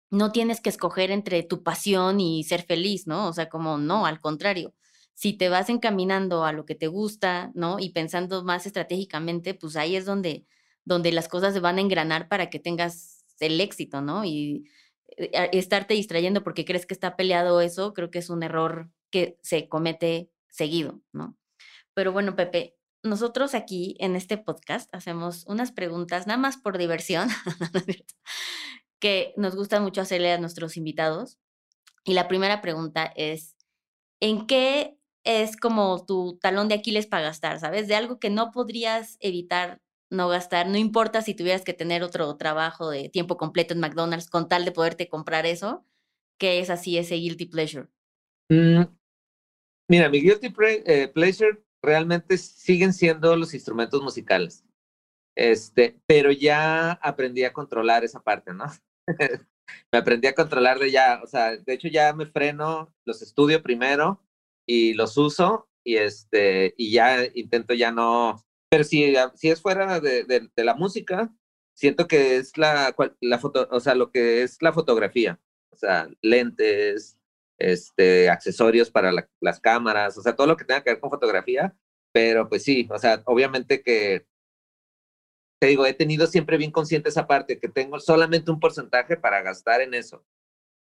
no 0.09 0.33
tienes 0.33 0.63
que 0.63 0.71
escoger 0.71 1.11
entre 1.11 1.43
tu 1.43 1.63
pasión 1.63 2.21
y 2.21 2.43
ser 2.45 2.63
feliz, 2.63 3.07
¿no? 3.07 3.29
O 3.29 3.35
sea, 3.35 3.51
como 3.51 3.77
no, 3.77 4.07
al 4.07 4.19
contrario. 4.19 4.73
Si 5.13 5.35
te 5.35 5.51
vas 5.51 5.69
encaminando 5.69 6.47
a 6.47 6.53
lo 6.53 6.65
que 6.65 6.75
te 6.75 6.87
gusta, 6.87 7.53
¿no? 7.55 7.79
Y 7.79 7.91
pensando 7.91 8.43
más 8.45 8.65
estratégicamente, 8.65 9.53
pues 9.53 9.77
ahí 9.77 9.95
es 9.95 10.07
donde, 10.07 10.47
donde 10.87 11.13
las 11.13 11.29
cosas 11.29 11.53
se 11.53 11.61
van 11.61 11.77
a 11.77 11.83
engranar 11.83 12.29
para 12.29 12.49
que 12.49 12.61
tengas 12.61 13.27
el 13.41 13.61
éxito, 13.61 14.01
¿no? 14.01 14.25
Y 14.25 14.71
eh, 15.19 15.51
estarte 15.53 15.93
distrayendo 15.93 16.43
porque 16.43 16.65
crees 16.65 16.87
que 16.87 16.95
está 16.95 17.15
peleado 17.15 17.61
eso, 17.61 17.93
creo 17.93 18.11
que 18.11 18.21
es 18.21 18.31
un 18.31 18.43
error 18.43 18.89
que 19.11 19.37
se 19.43 19.69
comete 19.69 20.31
seguido, 20.49 21.03
¿no? 21.13 21.37
Pero 21.95 22.13
bueno, 22.13 22.37
Pepe, 22.37 22.77
nosotros 23.03 23.55
aquí 23.55 23.97
en 23.99 24.17
este 24.17 24.39
podcast 24.39 24.93
hacemos 24.95 25.45
unas 25.47 25.73
preguntas, 25.73 26.27
nada 26.27 26.39
más 26.39 26.57
por 26.57 26.79
diversión, 26.79 27.29
que 29.01 29.35
nos 29.37 29.57
gusta 29.57 29.81
mucho 29.81 30.01
hacerle 30.01 30.33
a 30.33 30.39
nuestros 30.39 30.77
invitados. 30.77 31.39
Y 32.05 32.15
la 32.15 32.29
primera 32.29 32.61
pregunta 32.61 33.13
es, 33.17 33.57
¿en 34.21 34.47
qué 34.47 34.97
es 35.25 35.57
como 35.57 36.05
tu 36.05 36.39
talón 36.41 36.69
de 36.69 36.75
Aquiles 36.75 37.07
para 37.07 37.23
gastar, 37.23 37.61
sabes? 37.61 37.87
De 37.87 37.95
algo 37.95 38.19
que 38.19 38.31
no 38.31 38.51
podrías 38.51 39.17
evitar 39.21 39.81
no 40.13 40.29
gastar, 40.29 40.69
no 40.69 40.77
importa 40.77 41.23
si 41.23 41.35
tuvieras 41.35 41.65
que 41.65 41.73
tener 41.73 42.03
otro 42.03 42.37
trabajo 42.37 42.91
de 42.91 43.09
tiempo 43.09 43.39
completo 43.39 43.73
en 43.73 43.81
McDonald's 43.81 44.29
con 44.29 44.47
tal 44.47 44.67
de 44.67 44.73
poderte 44.73 45.09
comprar 45.09 45.47
eso, 45.47 45.87
que 46.39 46.61
es 46.61 46.69
así 46.69 46.99
ese 46.99 47.15
guilty 47.15 47.47
pleasure. 47.47 47.89
Mm, 48.51 48.83
mira, 49.89 50.11
mi 50.11 50.21
guilty 50.21 50.53
eh, 50.85 51.09
pleasure 51.09 51.65
realmente 51.83 52.39
siguen 52.39 52.93
siendo 52.93 53.37
los 53.37 53.55
instrumentos 53.55 54.03
musicales. 54.03 54.65
Este, 55.37 56.01
pero 56.07 56.31
ya 56.31 56.93
aprendí 56.93 57.45
a 57.45 57.53
controlar 57.53 58.05
esa 58.05 58.23
parte, 58.23 58.53
¿no? 58.53 58.67
me 59.93 59.99
aprendí 59.99 60.29
a 60.29 60.35
controlar 60.35 60.79
de 60.79 60.91
ya, 60.91 61.21
o 61.23 61.27
sea, 61.27 61.57
de 61.57 61.73
hecho 61.73 61.89
ya 61.89 62.13
me 62.13 62.27
freno, 62.27 62.95
los 63.07 63.23
estudio 63.23 63.63
primero 63.63 64.23
y 64.67 64.95
los 64.95 65.17
uso 65.17 65.69
y 65.85 65.97
este, 65.97 66.75
y 66.77 66.93
ya 66.93 67.25
intento 67.35 67.75
ya 67.75 67.91
no, 67.91 68.45
pero 68.71 68.85
si, 68.85 69.15
si 69.35 69.51
es 69.51 69.61
fuera 69.61 70.01
de, 70.01 70.51
la 70.57 70.75
música, 70.75 71.35
siento 71.75 72.07
que 72.07 72.37
es 72.37 72.57
la, 72.57 72.95
la 73.21 73.39
foto, 73.39 73.69
o 73.71 73.81
sea, 73.81 73.95
lo 73.95 74.11
que 74.11 74.43
es 74.43 74.61
la 74.63 74.73
fotografía, 74.73 75.41
o 75.71 75.77
sea, 75.77 76.09
lentes, 76.21 77.19
este, 77.71 78.29
accesorios 78.31 78.91
para 78.91 79.13
las 79.41 79.61
cámaras, 79.61 80.17
o 80.19 80.23
sea, 80.23 80.35
todo 80.35 80.47
lo 80.47 80.57
que 80.57 80.65
tenga 80.65 80.83
que 80.83 80.91
ver 80.91 81.01
con 81.01 81.11
fotografía, 81.11 81.75
pero 82.13 82.49
pues 82.49 82.63
sí, 82.63 82.89
o 82.91 82.99
sea, 82.99 83.23
obviamente 83.27 83.83
que 83.83 84.27
te 85.63 85.69
digo, 85.69 85.87
he 85.87 85.95
tenido 85.95 86.27
siempre 86.27 86.57
bien 86.57 86.73
consciente 86.73 87.09
esa 87.09 87.29
parte, 87.29 87.61
que 87.61 87.69
tengo 87.69 88.01
solamente 88.01 88.51
un 88.51 88.59
porcentaje 88.59 89.17
para 89.17 89.43
gastar 89.43 89.81
en 89.81 89.95
eso. 89.95 90.27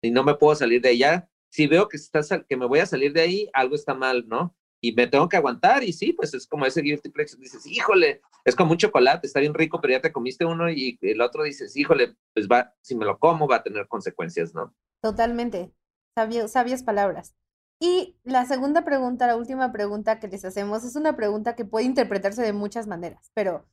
Y 0.02 0.10
no 0.10 0.24
me 0.24 0.34
puedo 0.34 0.56
salir 0.56 0.80
de 0.80 0.88
allá. 0.88 1.30
Si 1.52 1.68
veo 1.68 1.88
que, 1.88 1.96
está, 1.96 2.20
que 2.42 2.56
me 2.56 2.66
voy 2.66 2.80
a 2.80 2.86
salir 2.86 3.12
de 3.12 3.20
ahí, 3.20 3.48
algo 3.52 3.76
está 3.76 3.94
mal, 3.94 4.26
¿no? 4.26 4.56
Y 4.80 4.92
me 4.92 5.06
tengo 5.06 5.28
que 5.28 5.36
aguantar. 5.36 5.84
Y 5.84 5.92
sí, 5.92 6.12
pues 6.12 6.34
es 6.34 6.48
como 6.48 6.66
ese 6.66 6.82
guilty 6.82 7.10
pleasure. 7.10 7.40
Dices, 7.40 7.64
híjole, 7.64 8.22
es 8.44 8.56
como 8.56 8.72
un 8.72 8.76
chocolate, 8.76 9.24
está 9.24 9.38
bien 9.38 9.54
rico, 9.54 9.80
pero 9.80 9.92
ya 9.92 10.00
te 10.00 10.10
comiste 10.10 10.44
uno 10.44 10.68
y 10.68 10.98
el 11.02 11.20
otro 11.20 11.44
dices, 11.44 11.76
híjole, 11.76 12.16
pues 12.34 12.48
va, 12.48 12.74
si 12.80 12.96
me 12.96 13.04
lo 13.04 13.20
como 13.20 13.46
va 13.46 13.58
a 13.58 13.62
tener 13.62 13.86
consecuencias, 13.86 14.52
¿no? 14.52 14.74
Totalmente. 15.00 15.70
Sabias 16.14 16.82
palabras. 16.82 17.34
Y 17.80 18.16
la 18.24 18.46
segunda 18.46 18.84
pregunta, 18.84 19.26
la 19.26 19.36
última 19.36 19.72
pregunta 19.72 20.20
que 20.20 20.28
les 20.28 20.44
hacemos, 20.44 20.84
es 20.84 20.96
una 20.96 21.16
pregunta 21.16 21.56
que 21.56 21.64
puede 21.64 21.84
interpretarse 21.84 22.42
de 22.42 22.52
muchas 22.52 22.86
maneras, 22.86 23.30
pero 23.34 23.66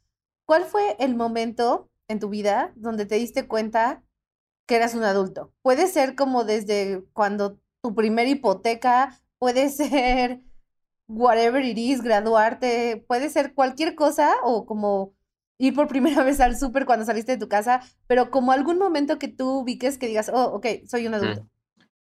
¿Cuál 0.50 0.66
fue 0.66 0.96
el 0.98 1.16
momento 1.16 1.92
en 2.08 2.20
tu 2.20 2.28
vida 2.28 2.74
donde 2.76 3.06
te 3.06 3.14
diste 3.14 3.48
cuenta 3.48 4.02
que 4.66 4.78
eras 4.78 4.96
un 4.96 5.04
adulto? 5.04 5.54
Puede 5.62 5.86
ser 5.86 6.16
como 6.16 6.44
desde 6.44 7.04
cuando 7.14 7.60
tu 7.84 7.94
primera 7.94 8.28
hipoteca, 8.28 9.16
puede 9.38 9.70
ser 9.70 10.42
whatever 11.08 11.64
it 11.64 11.78
is, 11.78 12.02
graduarte, 12.02 13.06
puede 13.08 13.30
ser 13.30 13.54
cualquier 13.54 13.94
cosa 13.94 14.34
o 14.42 14.66
como 14.66 15.14
ir 15.60 15.76
por 15.76 15.88
primera 15.88 16.24
vez 16.24 16.40
al 16.40 16.58
súper 16.58 16.88
cuando 16.88 17.06
saliste 17.06 17.34
de 17.34 17.38
tu 17.38 17.48
casa, 17.48 17.82
pero 18.08 18.32
como 18.32 18.52
algún 18.52 18.80
momento 18.80 19.20
que 19.20 19.28
tú 19.28 19.60
ubiques 19.60 20.00
que 20.00 20.08
digas, 20.08 20.32
oh, 20.34 20.46
ok, 20.46 20.66
soy 20.88 21.06
un 21.06 21.14
adulto. 21.14 21.48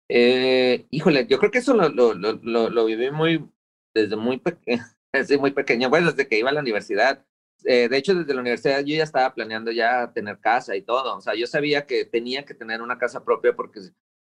Eh, 0.09 0.85
híjole, 0.91 1.25
yo 1.27 1.39
creo 1.39 1.51
que 1.51 1.59
eso 1.59 1.73
lo, 1.73 1.89
lo, 1.89 2.13
lo, 2.13 2.85
viví 2.85 3.09
muy, 3.11 3.49
desde 3.93 4.15
muy, 4.15 4.41
desde 5.11 5.37
muy 5.39 5.51
pequeño, 5.51 5.89
bueno, 5.89 6.11
desde 6.11 6.27
que 6.27 6.39
iba 6.39 6.49
a 6.49 6.53
la 6.53 6.61
universidad. 6.61 7.25
Eh, 7.63 7.89
de 7.89 7.97
hecho, 7.97 8.13
desde 8.13 8.33
la 8.33 8.41
universidad 8.41 8.81
yo 8.81 8.95
ya 8.95 9.03
estaba 9.03 9.33
planeando 9.33 9.71
ya 9.71 10.11
tener 10.13 10.39
casa 10.39 10.75
y 10.75 10.83
todo. 10.83 11.17
O 11.17 11.21
sea, 11.21 11.33
yo 11.35 11.47
sabía 11.47 11.85
que 11.85 12.05
tenía 12.05 12.45
que 12.45 12.53
tener 12.53 12.81
una 12.81 12.97
casa 12.97 13.23
propia 13.23 13.55
porque, 13.55 13.79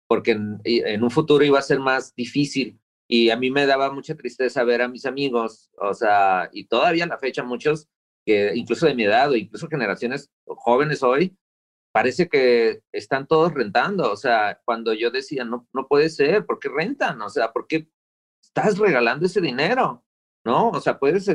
porque 0.06 0.32
en, 0.32 1.02
un 1.02 1.10
futuro 1.10 1.44
iba 1.44 1.58
a 1.58 1.62
ser 1.62 1.80
más 1.80 2.14
difícil. 2.14 2.78
Y 3.08 3.30
a 3.30 3.36
mí 3.36 3.50
me 3.50 3.66
daba 3.66 3.92
mucha 3.92 4.14
tristeza 4.14 4.64
ver 4.64 4.82
a 4.82 4.88
mis 4.88 5.04
amigos, 5.06 5.70
o 5.76 5.92
sea, 5.92 6.48
y 6.52 6.64
todavía 6.66 7.04
a 7.04 7.08
la 7.08 7.18
fecha 7.18 7.42
muchos, 7.42 7.88
que 8.24 8.52
incluso 8.54 8.86
de 8.86 8.94
mi 8.94 9.04
edad 9.04 9.30
o 9.30 9.36
incluso 9.36 9.68
generaciones 9.68 10.30
jóvenes 10.46 11.02
hoy, 11.02 11.36
parece 11.92 12.28
que 12.28 12.82
están 12.92 13.26
todos 13.26 13.54
rentando. 13.54 14.10
O 14.10 14.16
sea, 14.16 14.60
cuando 14.64 14.92
yo 14.94 15.10
decía, 15.10 15.44
no, 15.44 15.68
no 15.72 15.86
puede 15.88 16.08
ser, 16.10 16.46
¿por 16.46 16.58
qué 16.58 16.68
rentan? 16.68 17.20
O 17.22 17.28
sea, 17.28 17.52
¿por 17.52 17.66
qué 17.66 17.88
estás 18.42 18.78
regalando 18.78 19.26
ese 19.26 19.40
dinero? 19.40 20.04
¿No? 20.44 20.70
O 20.70 20.80
sea, 20.80 20.98
puedes 20.98 21.28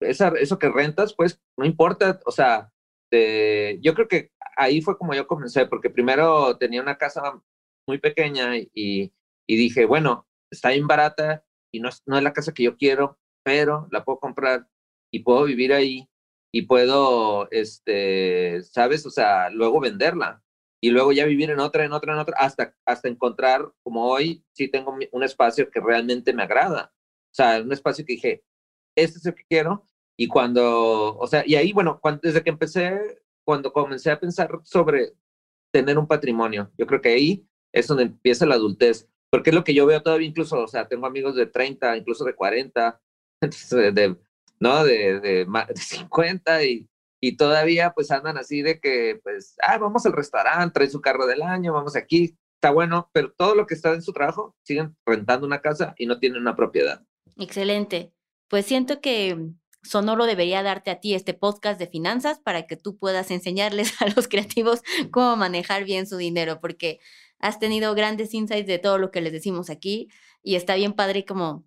eso 0.00 0.58
que 0.58 0.68
rentas, 0.68 1.14
pues 1.14 1.40
no 1.56 1.64
importa, 1.64 2.20
o 2.26 2.30
sea, 2.30 2.70
yo 3.10 3.94
creo 3.94 4.08
que 4.08 4.32
ahí 4.56 4.80
fue 4.80 4.96
como 4.96 5.14
yo 5.14 5.26
comencé, 5.26 5.66
porque 5.66 5.90
primero 5.90 6.56
tenía 6.56 6.82
una 6.82 6.98
casa 6.98 7.40
muy 7.86 7.98
pequeña 7.98 8.56
y, 8.56 9.12
y 9.46 9.56
dije, 9.56 9.84
bueno, 9.84 10.26
está 10.50 10.70
bien 10.70 10.86
barata 10.86 11.44
y 11.72 11.80
no 11.80 11.90
no 12.06 12.16
es 12.16 12.22
la 12.22 12.32
casa 12.32 12.52
que 12.52 12.62
yo 12.64 12.76
quiero, 12.76 13.18
pero 13.44 13.88
la 13.90 14.04
puedo 14.04 14.18
comprar 14.18 14.68
y 15.12 15.20
puedo 15.20 15.44
vivir 15.44 15.72
ahí 15.72 16.08
y 16.52 16.62
puedo, 16.62 17.50
este, 17.50 18.62
¿sabes? 18.62 19.06
O 19.06 19.10
sea, 19.10 19.50
luego 19.50 19.80
venderla 19.80 20.42
y 20.80 20.90
luego 20.90 21.12
ya 21.12 21.24
vivir 21.24 21.50
en 21.50 21.60
otra, 21.60 21.84
en 21.84 21.92
otra, 21.92 22.12
en 22.12 22.18
otra, 22.18 22.36
hasta, 22.38 22.74
hasta 22.84 23.08
encontrar, 23.08 23.72
como 23.82 24.06
hoy, 24.06 24.44
sí 24.52 24.68
tengo 24.68 24.96
un 25.12 25.22
espacio 25.22 25.70
que 25.70 25.80
realmente 25.80 26.32
me 26.32 26.42
agrada. 26.42 26.92
O 27.32 27.34
sea, 27.34 27.62
un 27.62 27.72
espacio 27.72 28.04
que 28.04 28.14
dije, 28.14 28.44
este 28.96 29.18
es 29.18 29.26
el 29.26 29.34
que 29.34 29.44
quiero 29.48 29.86
y 30.16 30.28
cuando, 30.28 31.16
o 31.16 31.26
sea, 31.26 31.42
y 31.46 31.54
ahí, 31.54 31.72
bueno, 31.72 31.98
cuando, 32.00 32.20
desde 32.22 32.42
que 32.42 32.50
empecé, 32.50 33.00
cuando 33.44 33.72
comencé 33.72 34.10
a 34.10 34.20
pensar 34.20 34.50
sobre 34.64 35.14
tener 35.72 35.98
un 35.98 36.06
patrimonio, 36.06 36.70
yo 36.76 36.86
creo 36.86 37.00
que 37.00 37.08
ahí 37.10 37.48
es 37.72 37.86
donde 37.86 38.04
empieza 38.04 38.46
la 38.46 38.56
adultez. 38.56 39.08
porque 39.30 39.50
es 39.50 39.56
lo 39.56 39.64
que 39.64 39.74
yo 39.74 39.86
veo 39.86 40.02
todavía 40.02 40.28
incluso, 40.28 40.60
o 40.62 40.68
sea, 40.68 40.86
tengo 40.88 41.06
amigos 41.06 41.34
de 41.36 41.46
30, 41.46 41.96
incluso 41.96 42.24
de 42.24 42.34
40, 42.34 43.00
de, 43.94 44.16
¿no? 44.62 44.84
De, 44.84 45.18
de, 45.18 45.44
de 45.44 45.76
50 45.76 46.64
y, 46.64 46.88
y 47.20 47.36
todavía 47.36 47.92
pues 47.92 48.12
andan 48.12 48.38
así 48.38 48.62
de 48.62 48.78
que, 48.78 49.18
pues, 49.24 49.56
ah, 49.60 49.76
vamos 49.78 50.06
al 50.06 50.12
restaurante, 50.12 50.72
trae 50.72 50.88
su 50.88 51.00
carro 51.00 51.26
del 51.26 51.42
año, 51.42 51.72
vamos 51.72 51.96
aquí, 51.96 52.38
está 52.54 52.70
bueno, 52.70 53.10
pero 53.12 53.32
todo 53.32 53.56
lo 53.56 53.66
que 53.66 53.74
está 53.74 53.92
en 53.92 54.02
su 54.02 54.12
trabajo 54.12 54.54
siguen 54.62 54.96
rentando 55.04 55.48
una 55.48 55.60
casa 55.60 55.94
y 55.98 56.06
no 56.06 56.20
tienen 56.20 56.40
una 56.40 56.54
propiedad. 56.54 57.02
Excelente. 57.36 58.12
Pues 58.46 58.64
siento 58.64 59.00
que 59.00 59.50
Sonoro 59.82 60.26
debería 60.26 60.62
darte 60.62 60.92
a 60.92 61.00
ti 61.00 61.14
este 61.14 61.34
podcast 61.34 61.80
de 61.80 61.88
finanzas 61.88 62.38
para 62.38 62.68
que 62.68 62.76
tú 62.76 62.96
puedas 62.98 63.32
enseñarles 63.32 63.92
a 64.00 64.06
los 64.14 64.28
creativos 64.28 64.82
cómo 65.10 65.34
manejar 65.34 65.84
bien 65.84 66.06
su 66.06 66.16
dinero, 66.18 66.60
porque 66.60 67.00
has 67.40 67.58
tenido 67.58 67.96
grandes 67.96 68.32
insights 68.32 68.68
de 68.68 68.78
todo 68.78 68.98
lo 68.98 69.10
que 69.10 69.22
les 69.22 69.32
decimos 69.32 69.70
aquí 69.70 70.08
y 70.40 70.54
está 70.54 70.76
bien 70.76 70.92
padre 70.92 71.24
como 71.24 71.64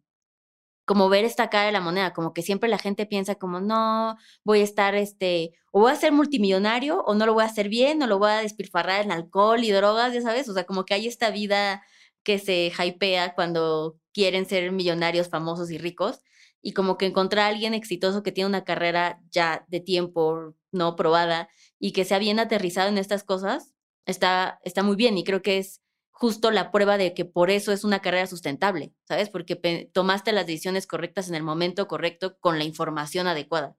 como 0.85 1.09
ver 1.09 1.25
esta 1.25 1.49
cara 1.49 1.65
de 1.65 1.71
la 1.71 1.81
moneda, 1.81 2.13
como 2.13 2.33
que 2.33 2.43
siempre 2.43 2.69
la 2.69 2.77
gente 2.77 3.05
piensa 3.05 3.35
como, 3.35 3.59
no, 3.59 4.17
voy 4.43 4.61
a 4.61 4.63
estar, 4.63 4.95
este, 4.95 5.53
o 5.71 5.81
voy 5.81 5.91
a 5.91 5.95
ser 5.95 6.11
multimillonario, 6.11 7.01
o 7.01 7.15
no 7.15 7.25
lo 7.25 7.33
voy 7.33 7.43
a 7.43 7.47
hacer 7.47 7.69
bien, 7.69 8.01
o 8.03 8.07
lo 8.07 8.19
voy 8.19 8.31
a 8.31 8.41
despilfarrar 8.41 9.03
en 9.03 9.11
alcohol 9.11 9.63
y 9.63 9.71
drogas, 9.71 10.13
ya 10.13 10.21
sabes, 10.21 10.47
o 10.47 10.53
sea, 10.53 10.65
como 10.65 10.85
que 10.85 10.93
hay 10.93 11.07
esta 11.07 11.31
vida 11.31 11.83
que 12.23 12.39
se 12.39 12.71
hypea 12.77 13.33
cuando 13.35 13.97
quieren 14.13 14.45
ser 14.45 14.71
millonarios, 14.71 15.29
famosos 15.29 15.71
y 15.71 15.77
ricos, 15.77 16.21
y 16.61 16.73
como 16.73 16.97
que 16.97 17.07
encontrar 17.07 17.45
a 17.45 17.47
alguien 17.49 17.73
exitoso 17.73 18.23
que 18.23 18.31
tiene 18.31 18.49
una 18.49 18.63
carrera 18.63 19.19
ya 19.31 19.65
de 19.67 19.79
tiempo, 19.79 20.55
no 20.71 20.95
probada, 20.95 21.49
y 21.79 21.91
que 21.93 22.05
sea 22.05 22.19
bien 22.19 22.39
aterrizado 22.39 22.89
en 22.89 22.97
estas 22.97 23.23
cosas, 23.23 23.73
está, 24.05 24.59
está 24.63 24.83
muy 24.83 24.95
bien, 24.95 25.17
y 25.17 25.23
creo 25.23 25.41
que 25.41 25.57
es 25.57 25.81
justo 26.15 26.49
la 26.49 26.71
prueba 26.71 26.97
de 26.97 27.13
que 27.13 27.25
por 27.25 27.49
eso 27.49 27.73
es 27.73 27.83
una 27.83 28.01
carrera 28.01 28.25
sustentable, 28.25 28.93
¿sabes? 29.05 29.29
Porque 29.29 29.89
tomaste 29.93 30.31
las 30.31 30.47
decisiones 30.47 30.87
correctas 30.87 31.27
en 31.27 31.35
el 31.35 31.43
momento 31.43 31.89
correcto 31.89 32.37
con 32.39 32.57
la 32.57 32.63
información 32.63 33.27
adecuada. 33.27 33.75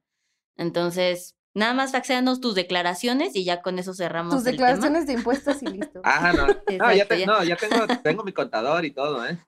Entonces, 0.58 1.34
nada 1.54 1.72
más 1.72 1.92
faxeanos 1.92 2.42
tus 2.42 2.54
declaraciones 2.54 3.34
y 3.34 3.44
ya 3.44 3.62
con 3.62 3.78
eso 3.78 3.94
cerramos. 3.94 4.34
Tus 4.34 4.44
declaraciones 4.44 5.06
de 5.06 5.14
impuestos 5.14 5.62
y 5.62 5.66
listo. 5.78 6.02
Ah, 6.04 6.34
no. 6.36 6.46
no, 6.46 6.92
ya, 6.92 7.06
no, 7.26 7.42
ya 7.42 7.56
tengo, 7.56 7.86
tengo 8.02 8.22
mi 8.22 8.32
contador 8.32 8.84
y 8.84 8.92
todo, 8.92 9.26
¿eh? 9.26 9.38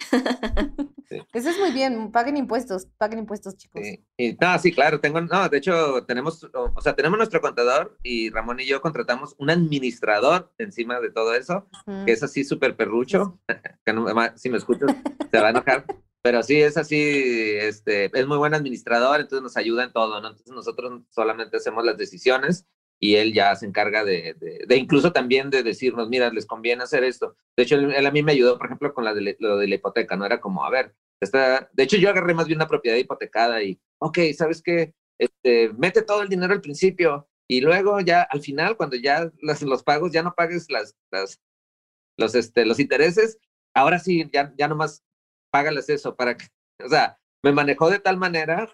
Eso 1.32 1.50
es 1.50 1.58
muy 1.58 1.72
bien, 1.72 2.12
paguen 2.12 2.36
impuestos, 2.36 2.86
paguen 2.96 3.20
impuestos, 3.20 3.56
chicos. 3.56 3.82
Sí. 3.82 4.36
no, 4.40 4.58
sí, 4.58 4.72
claro, 4.72 5.00
tengo, 5.00 5.20
no, 5.20 5.48
de 5.48 5.58
hecho, 5.58 6.04
tenemos, 6.06 6.48
o 6.54 6.80
sea, 6.80 6.94
tenemos 6.94 7.18
nuestro 7.18 7.40
contador 7.40 7.98
y 8.02 8.30
Ramón 8.30 8.60
y 8.60 8.66
yo 8.66 8.80
contratamos 8.80 9.34
un 9.38 9.50
administrador 9.50 10.52
encima 10.58 11.00
de 11.00 11.10
todo 11.10 11.34
eso, 11.34 11.68
que 12.06 12.12
es 12.12 12.22
así 12.22 12.44
súper 12.44 12.76
perrucho, 12.76 13.40
que 13.84 13.92
no, 13.92 14.06
si 14.36 14.50
me 14.50 14.58
escuchas, 14.58 14.94
se 15.30 15.40
va 15.40 15.48
a 15.48 15.50
enojar, 15.50 15.84
pero 16.22 16.42
sí, 16.42 16.60
es 16.60 16.76
así, 16.76 16.96
este, 17.58 18.10
es 18.18 18.26
muy 18.26 18.38
buen 18.38 18.54
administrador, 18.54 19.20
entonces 19.20 19.42
nos 19.42 19.56
ayuda 19.56 19.84
en 19.84 19.92
todo, 19.92 20.20
¿no? 20.20 20.28
Entonces 20.28 20.54
nosotros 20.54 21.02
solamente 21.10 21.56
hacemos 21.56 21.84
las 21.84 21.96
decisiones 21.96 22.66
y 23.00 23.16
él 23.16 23.32
ya 23.32 23.56
se 23.56 23.64
encarga 23.66 24.04
de, 24.04 24.36
de, 24.66 24.76
incluso 24.76 25.10
también 25.10 25.48
de 25.48 25.62
decirnos, 25.62 26.10
mira, 26.10 26.30
les 26.30 26.44
conviene 26.44 26.82
hacer 26.82 27.02
esto. 27.02 27.34
De 27.56 27.62
hecho, 27.62 27.76
él, 27.76 28.06
a 28.06 28.10
mí 28.10 28.22
me 28.22 28.32
ayudó, 28.32 28.58
por 28.58 28.66
ejemplo, 28.66 28.92
con 28.92 29.04
la 29.04 29.14
de, 29.14 29.36
lo 29.40 29.56
de 29.56 29.68
la 29.68 29.74
hipoteca, 29.76 30.16
¿no? 30.16 30.26
Era 30.26 30.40
como, 30.40 30.64
a 30.64 30.70
ver, 30.70 30.94
está, 31.18 31.70
de 31.72 31.82
hecho 31.82 31.96
yo 31.96 32.10
agarré 32.10 32.34
más 32.34 32.46
bien 32.46 32.58
una 32.58 32.68
propiedad 32.68 32.98
hipotecada 32.98 33.62
y, 33.62 33.80
ok, 33.98 34.18
¿sabes 34.36 34.62
qué? 34.62 34.94
Este, 35.18 35.72
mete 35.78 36.02
todo 36.02 36.22
el 36.22 36.28
dinero 36.28 36.52
al 36.52 36.60
principio 36.60 37.26
y 37.48 37.62
luego 37.62 38.00
ya 38.00 38.22
al 38.22 38.42
final, 38.42 38.76
cuando 38.76 38.96
ya 38.96 39.30
los, 39.40 39.62
los 39.62 39.82
pagos, 39.82 40.12
ya 40.12 40.22
no 40.22 40.34
pagues 40.34 40.70
las, 40.70 40.94
las, 41.10 41.40
los, 42.18 42.34
este, 42.34 42.66
los 42.66 42.78
intereses, 42.78 43.38
ahora 43.74 43.98
sí, 43.98 44.28
ya, 44.30 44.52
ya 44.58 44.68
nomás 44.68 45.02
págales 45.50 45.88
eso 45.88 46.14
para 46.16 46.36
que, 46.36 46.46
o 46.84 46.88
sea, 46.88 47.18
me 47.42 47.52
manejó 47.52 47.90
de 47.90 47.98
tal 47.98 48.18
manera 48.18 48.70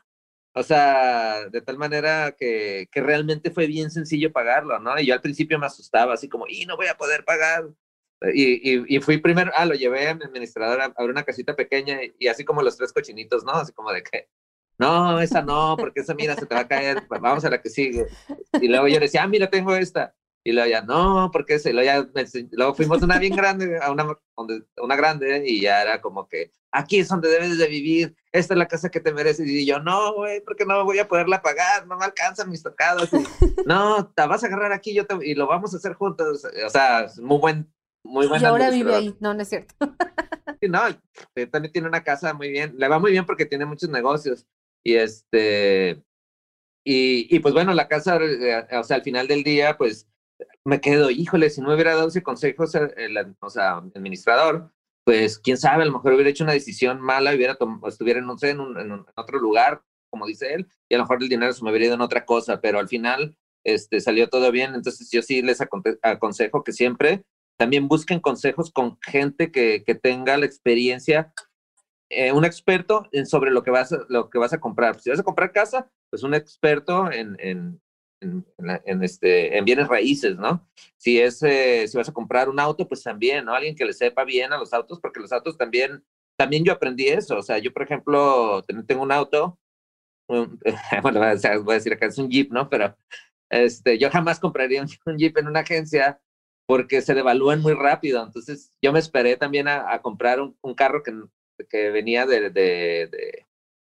o 0.59 0.63
sea, 0.63 1.51
de 1.51 1.61
tal 1.61 1.77
manera 1.77 2.33
que, 2.33 2.89
que, 2.91 3.03
realmente 3.03 3.51
fue 3.51 3.67
bien 3.67 3.91
sencillo 3.91 4.33
pagarlo, 4.33 4.79
¿no? 4.79 4.99
Y 4.99 5.05
yo 5.05 5.13
al 5.13 5.21
principio 5.21 5.59
me 5.59 5.67
asustaba, 5.67 6.15
así 6.15 6.31
como, 6.31 6.47
y 6.49 6.65
no 6.65 6.77
voy 6.79 6.87
a 6.87 6.97
poder 6.97 7.27
pagar. 7.27 7.69
Y, 8.33 8.73
y, 8.73 8.97
y 8.97 9.01
fui 9.01 9.19
primero, 9.19 9.53
ah, 9.55 9.67
lo 9.67 9.75
llevé 9.75 10.09
a 10.09 10.15
mi 10.15 10.25
administrador 10.25 10.81
a 10.97 11.05
una 11.05 11.25
casita 11.25 11.55
pequeña 11.55 11.99
y, 12.19 12.29
así 12.29 12.43
como 12.47 12.63
los 12.63 12.79
tres 12.79 12.91
cochinitos, 12.95 13.45
¿no? 13.45 13.53
Así 13.53 13.75
como 13.75 13.93
de 13.93 14.03
que, 14.03 14.31
no, 14.79 15.21
esa 15.21 15.43
no, 15.43 15.77
porque 15.79 16.01
esa 16.01 16.15
mira, 16.15 16.35
se 16.35 16.47
te 16.47 16.55
va 16.55 16.63
a 16.63 16.69
caer, 16.69 17.03
vamos 17.21 17.45
a 17.45 17.51
la 17.51 17.61
que 17.61 17.69
sigue. 17.69 18.07
Y 18.59 18.69
luego 18.69 18.89
yo 18.89 18.99
decía, 18.99 19.25
ah, 19.25 19.29
mira, 19.29 19.51
tengo 19.51 19.77
esta. 19.77 20.15
Y 20.47 20.53
luego 20.53 20.71
ya, 20.71 20.81
no, 20.81 21.29
porque 21.33 21.59
se, 21.59 21.73
luego, 21.73 21.87
ya, 21.87 22.09
luego 22.53 22.73
fuimos 22.73 23.03
una 23.03 23.19
bien 23.19 23.35
grande, 23.35 23.81
a 23.83 23.91
una, 23.91 24.17
una 24.77 24.95
grande, 24.95 25.43
y 25.45 25.61
ya 25.61 25.83
era 25.83 26.01
como 26.01 26.29
que, 26.29 26.53
aquí 26.71 27.01
es 27.01 27.09
donde 27.09 27.29
debes 27.29 27.59
de 27.59 27.67
vivir, 27.67 28.15
esta 28.31 28.55
es 28.55 28.59
la 28.59 28.69
casa 28.69 28.89
que 28.89 29.01
te 29.01 29.13
mereces. 29.13 29.49
Y 29.49 29.67
yo, 29.67 29.81
no, 29.81 30.15
güey, 30.15 30.41
porque 30.43 30.65
no 30.65 30.85
voy 30.85 31.01
a 31.01 31.09
poderla 31.09 31.43
pagar, 31.43 31.89
no 31.89 31.99
me 31.99 32.05
alcanzan 32.05 32.49
mis 32.49 32.63
tocados. 32.63 33.11
no, 33.67 34.07
te 34.15 34.25
vas 34.25 34.45
a 34.45 34.47
agarrar 34.47 34.71
aquí 34.71 34.95
yo 34.95 35.03
y 35.21 35.35
lo 35.35 35.49
vamos 35.49 35.75
a 35.75 35.79
hacer 35.79 35.95
juntos. 35.95 36.47
O 36.65 36.71
sea, 36.71 37.09
muy 37.21 37.39
buen, 37.39 37.75
muy 38.05 38.29
buena. 38.29 38.45
Y 38.45 38.47
ahora 38.47 38.71
vive 38.71 38.95
ahí, 38.95 39.17
no, 39.19 39.35
no 39.35 39.43
es 39.43 39.49
cierto. 39.49 39.75
sí, 40.61 40.69
no, 40.69 40.83
también 41.51 41.73
tiene 41.73 41.89
una 41.89 42.05
casa 42.05 42.35
muy 42.35 42.51
bien, 42.51 42.73
le 42.79 42.87
va 42.87 43.01
muy 43.01 43.11
bien 43.11 43.27
porque 43.27 43.47
tiene 43.47 43.67
muchos 43.67 43.91
negocios. 43.91 44.47
Y 44.85 44.95
este, 44.95 46.05
y, 46.85 47.35
y 47.35 47.41
pues 47.41 47.53
bueno, 47.53 47.75
la 47.75 47.89
casa, 47.89 48.17
eh, 48.23 48.65
o 48.79 48.85
sea, 48.85 48.99
al 48.99 49.03
final 49.03 49.27
del 49.27 49.43
día, 49.43 49.77
pues 49.77 50.07
me 50.67 50.81
quedo, 50.81 51.11
híjole, 51.11 51.51
si 51.51 51.61
no 51.61 51.73
hubiera 51.73 51.95
dado 51.95 52.09
ese 52.09 52.23
consejo, 52.23 52.65
el, 52.97 53.37
o 53.41 53.51
sea, 53.51 53.77
administrador, 53.95 54.73
pues 55.05 55.39
quién 55.39 55.57
sabe, 55.57 55.85
a 55.85 55.87
lo 55.87 55.93
mejor 55.93 56.15
hubiera 56.15 56.31
hecho 56.31 56.45
una 56.45 56.53
decisión 56.53 57.01
mala, 57.01 57.35
hubiera 57.35 57.57
estuviera, 57.87 58.19
en, 58.19 58.29
un, 58.61 58.79
en, 58.79 59.05
otro 59.15 59.39
lugar, 59.39 59.83
como 60.11 60.27
dice 60.27 60.55
él, 60.55 60.67
y 60.89 60.95
a 60.95 60.99
lo 60.99 61.05
mejor 61.05 61.23
el 61.23 61.29
dinero 61.29 61.53
se 61.53 61.63
me 61.63 61.71
hubiera 61.71 61.87
ido 61.87 61.95
en 61.95 62.01
otra 62.01 62.25
cosa, 62.25 62.61
pero 62.61 62.81
al 62.81 62.89
final 62.89 63.37
este, 63.65 64.01
salió 64.01 64.29
todo 64.29 64.51
bien. 64.51 64.75
Entonces 64.75 65.09
yo 65.11 65.23
sí 65.23 65.43
les 65.43 65.61
aconsejo 66.03 66.65
que 66.65 66.73
siempre 66.73 67.25
también 67.57 67.89
busquen 67.89 68.21
consejos 68.21 68.71
con 68.73 68.99
gente 69.01 69.51
que, 69.51 69.85
que 69.85 69.95
tenga 69.95 70.37
la 70.37 70.47
experiencia, 70.47 71.33
eh, 72.09 72.33
un 72.33 72.45
experto 72.45 73.09
en 73.13 73.27
sobre 73.27 73.51
lo 73.51 73.63
que, 73.63 73.71
vas 73.71 73.93
a, 73.93 73.99
lo 74.09 74.31
que 74.31 74.39
vas 74.39 74.53
a 74.53 74.61
comprar. 74.61 75.01
Si 75.01 75.11
vas 75.11 75.19
a 75.19 75.25
comprar 75.25 75.53
casa, 75.53 75.91
pues 76.11 76.23
un 76.23 76.35
experto 76.35 77.11
en, 77.11 77.81
en, 78.21 79.03
este, 79.03 79.57
en 79.57 79.65
bienes 79.65 79.89
raíces, 79.89 80.37
¿no? 80.37 80.67
Si, 80.97 81.21
es, 81.21 81.43
eh, 81.43 81.87
si 81.87 81.97
vas 81.97 82.09
a 82.09 82.13
comprar 82.13 82.49
un 82.49 82.59
auto, 82.59 82.89
pues 82.89 83.03
también, 83.03 83.45
¿no? 83.45 83.55
Alguien 83.55 83.75
que 83.75 83.85
le 83.85 83.93
sepa 83.93 84.25
bien 84.25 84.53
a 84.53 84.59
los 84.59 84.73
autos, 84.73 85.01
porque 85.01 85.21
los 85.21 85.33
autos 85.33 85.57
también, 85.57 86.05
también 86.39 86.65
yo 86.65 86.73
aprendí 86.73 87.09
eso. 87.09 87.37
O 87.39 87.43
sea, 87.43 87.59
yo, 87.59 87.73
por 87.73 87.83
ejemplo, 87.83 88.63
tengo 88.87 89.03
un 89.03 89.13
auto, 89.13 89.59
bueno, 90.29 91.21
voy 91.21 91.29
a 91.29 91.75
decir 91.75 91.93
acá 91.93 92.07
es 92.07 92.19
un 92.19 92.31
Jeep, 92.31 92.51
¿no? 92.51 92.69
Pero 92.69 92.97
este, 93.51 93.99
yo 93.99 94.11
jamás 94.11 94.41
compraría 94.41 94.83
un, 95.07 95.19
Jeep 95.19 95.37
en 95.39 95.49
una 95.49 95.61
agencia 95.61 96.21
porque 96.67 97.01
se 97.03 97.15
devalúan 97.15 97.61
muy 97.61 97.75
rápido. 97.75 98.25
Entonces, 98.25 98.73
yo 98.83 98.93
me 98.93 98.99
esperé 98.99 99.37
también 99.37 99.69
a, 99.69 100.01
comprar 100.03 100.41
un, 100.41 100.57
un, 100.63 100.75
carro 100.75 101.03
que, 101.03 101.13
que 101.69 101.91
venía 101.91 102.27
de, 102.27 102.51
de, 102.51 103.07
de, 103.07 103.47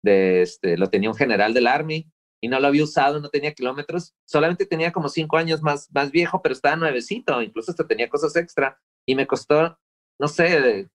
de, 0.03 0.41
este, 0.41 0.77
lo 0.77 0.89
tenía 0.89 1.09
un 1.09 1.15
general 1.15 1.53
del 1.53 1.67
Army 1.67 2.09
y 2.41 2.47
no 2.47 2.59
lo 2.59 2.67
había 2.67 2.83
usado, 2.83 3.19
no 3.19 3.29
tenía 3.29 3.53
kilómetros, 3.53 4.15
solamente 4.25 4.65
tenía 4.65 4.91
como 4.91 5.09
cinco 5.09 5.37
años 5.37 5.61
más, 5.61 5.89
más 5.91 6.11
viejo, 6.11 6.41
pero 6.41 6.53
estaba 6.53 6.75
nuevecito, 6.75 7.41
incluso 7.41 7.71
hasta 7.71 7.87
tenía 7.87 8.09
cosas 8.09 8.35
extra 8.35 8.79
y 9.05 9.15
me 9.15 9.27
costó, 9.27 9.77
no 10.19 10.27
sé, 10.27 10.89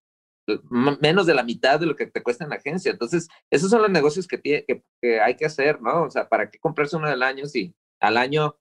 menos 0.69 1.25
de 1.25 1.33
la 1.33 1.43
mitad 1.43 1.79
de 1.79 1.85
lo 1.85 1.95
que 1.95 2.07
te 2.07 2.21
cuesta 2.21 2.43
en 2.43 2.49
la 2.49 2.57
agencia. 2.57 2.91
Entonces, 2.91 3.27
esos 3.49 3.69
son 3.69 3.81
los 3.81 3.91
negocios 3.91 4.27
que, 4.27 4.41
que, 4.41 5.21
hay 5.21 5.35
que 5.35 5.45
hacer, 5.45 5.81
¿no? 5.81 6.03
O 6.03 6.09
sea, 6.09 6.27
¿para 6.27 6.49
qué 6.49 6.59
comprarse 6.59 6.97
uno 6.97 7.09
del 7.09 7.23
año 7.23 7.45
si 7.45 7.73
al 7.99 8.17
año 8.17 8.57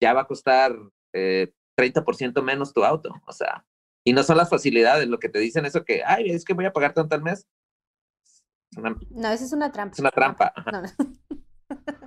ya 0.00 0.12
va 0.12 0.22
a 0.22 0.26
costar 0.26 0.76
eh, 1.12 1.52
30% 1.76 2.42
menos 2.42 2.72
tu 2.72 2.84
auto? 2.84 3.12
O 3.26 3.32
sea, 3.32 3.64
y 4.04 4.12
no 4.12 4.22
son 4.24 4.36
las 4.36 4.50
facilidades, 4.50 5.08
lo 5.08 5.18
que 5.18 5.28
te 5.28 5.38
dicen 5.38 5.66
eso 5.66 5.84
que, 5.84 6.02
ay, 6.04 6.30
es 6.30 6.44
que 6.44 6.54
voy 6.54 6.64
a 6.64 6.72
pagar 6.72 6.94
tanto 6.94 7.14
al 7.14 7.22
mes. 7.22 7.46
no, 9.10 9.28
esa 9.30 9.44
es 9.44 9.52
una 9.52 9.70
trampa. 9.70 9.94
Es 9.94 10.00
una 10.00 10.10
trampa. 10.10 10.52
No, 10.72 10.82
no. 10.82 10.88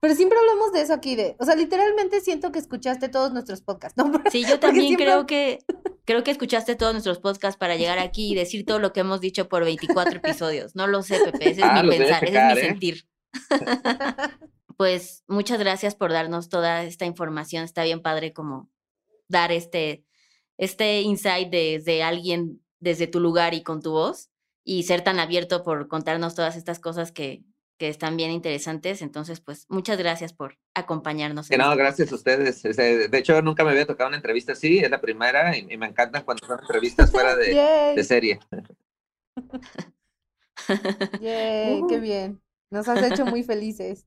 Pero 0.00 0.14
siempre 0.14 0.38
hablamos 0.38 0.72
de 0.72 0.80
eso 0.80 0.94
aquí, 0.94 1.14
de, 1.14 1.36
o 1.38 1.44
sea, 1.44 1.54
literalmente 1.54 2.20
siento 2.20 2.50
que 2.50 2.58
escuchaste 2.58 3.10
todos 3.10 3.32
nuestros 3.32 3.60
podcasts, 3.60 3.98
¿no? 3.98 4.10
Sí, 4.30 4.44
yo 4.48 4.58
también 4.60 4.96
creo 4.96 5.26
que 5.26 5.58
creo 6.06 6.24
que 6.24 6.30
escuchaste 6.30 6.74
todos 6.74 6.92
nuestros 6.92 7.18
podcasts 7.18 7.58
para 7.58 7.76
llegar 7.76 7.98
aquí 7.98 8.32
y 8.32 8.34
decir 8.34 8.64
todo 8.64 8.78
lo 8.78 8.92
que 8.92 9.00
hemos 9.00 9.20
dicho 9.20 9.48
por 9.48 9.62
24 9.64 10.16
episodios. 10.24 10.74
No 10.74 10.86
lo 10.86 11.02
sé, 11.02 11.18
Pepe, 11.22 11.50
ese 11.50 11.60
es 11.60 11.66
ah, 11.68 11.82
mi 11.82 11.90
pensar, 11.90 12.24
ese 12.24 12.38
es 12.38 12.54
mi 12.54 12.60
¿eh? 12.60 12.64
sentir. 12.64 13.08
pues 14.78 15.22
muchas 15.28 15.58
gracias 15.58 15.94
por 15.94 16.12
darnos 16.12 16.48
toda 16.48 16.82
esta 16.84 17.04
información. 17.04 17.64
Está 17.64 17.84
bien 17.84 18.00
padre 18.00 18.32
como 18.32 18.70
dar 19.28 19.52
este 19.52 20.04
este 20.56 21.02
insight 21.02 21.50
desde 21.50 22.02
alguien 22.02 22.62
desde 22.80 23.06
tu 23.06 23.20
lugar 23.20 23.52
y 23.52 23.62
con 23.62 23.82
tu 23.82 23.92
voz 23.92 24.30
y 24.64 24.84
ser 24.84 25.02
tan 25.02 25.20
abierto 25.20 25.62
por 25.62 25.88
contarnos 25.88 26.34
todas 26.34 26.56
estas 26.56 26.80
cosas 26.80 27.12
que 27.12 27.42
que 27.80 27.88
están 27.88 28.18
bien 28.18 28.30
interesantes. 28.30 29.00
Entonces, 29.00 29.40
pues 29.40 29.64
muchas 29.70 29.96
gracias 29.96 30.34
por 30.34 30.58
acompañarnos. 30.74 31.48
Que 31.48 31.56
no, 31.56 31.70
este 31.72 31.78
gracias 31.82 32.12
a 32.12 32.14
ustedes. 32.14 32.62
Este, 32.62 33.08
De 33.08 33.18
hecho, 33.18 33.40
nunca 33.40 33.64
me 33.64 33.70
había 33.70 33.86
tocado 33.86 34.08
una 34.08 34.18
entrevista 34.18 34.52
así, 34.52 34.80
es 34.80 34.90
la 34.90 35.00
primera 35.00 35.56
y, 35.56 35.66
y 35.70 35.78
me 35.78 35.86
encantan 35.86 36.22
cuando 36.22 36.46
son 36.46 36.60
entrevistas 36.60 37.10
fuera 37.10 37.34
de, 37.34 37.54
de 37.96 38.04
serie. 38.04 38.38
yay, 41.20 41.80
qué 41.88 41.98
bien. 42.00 42.42
Nos 42.70 42.86
has 42.86 43.02
hecho 43.10 43.24
muy 43.24 43.42
felices. 43.42 44.06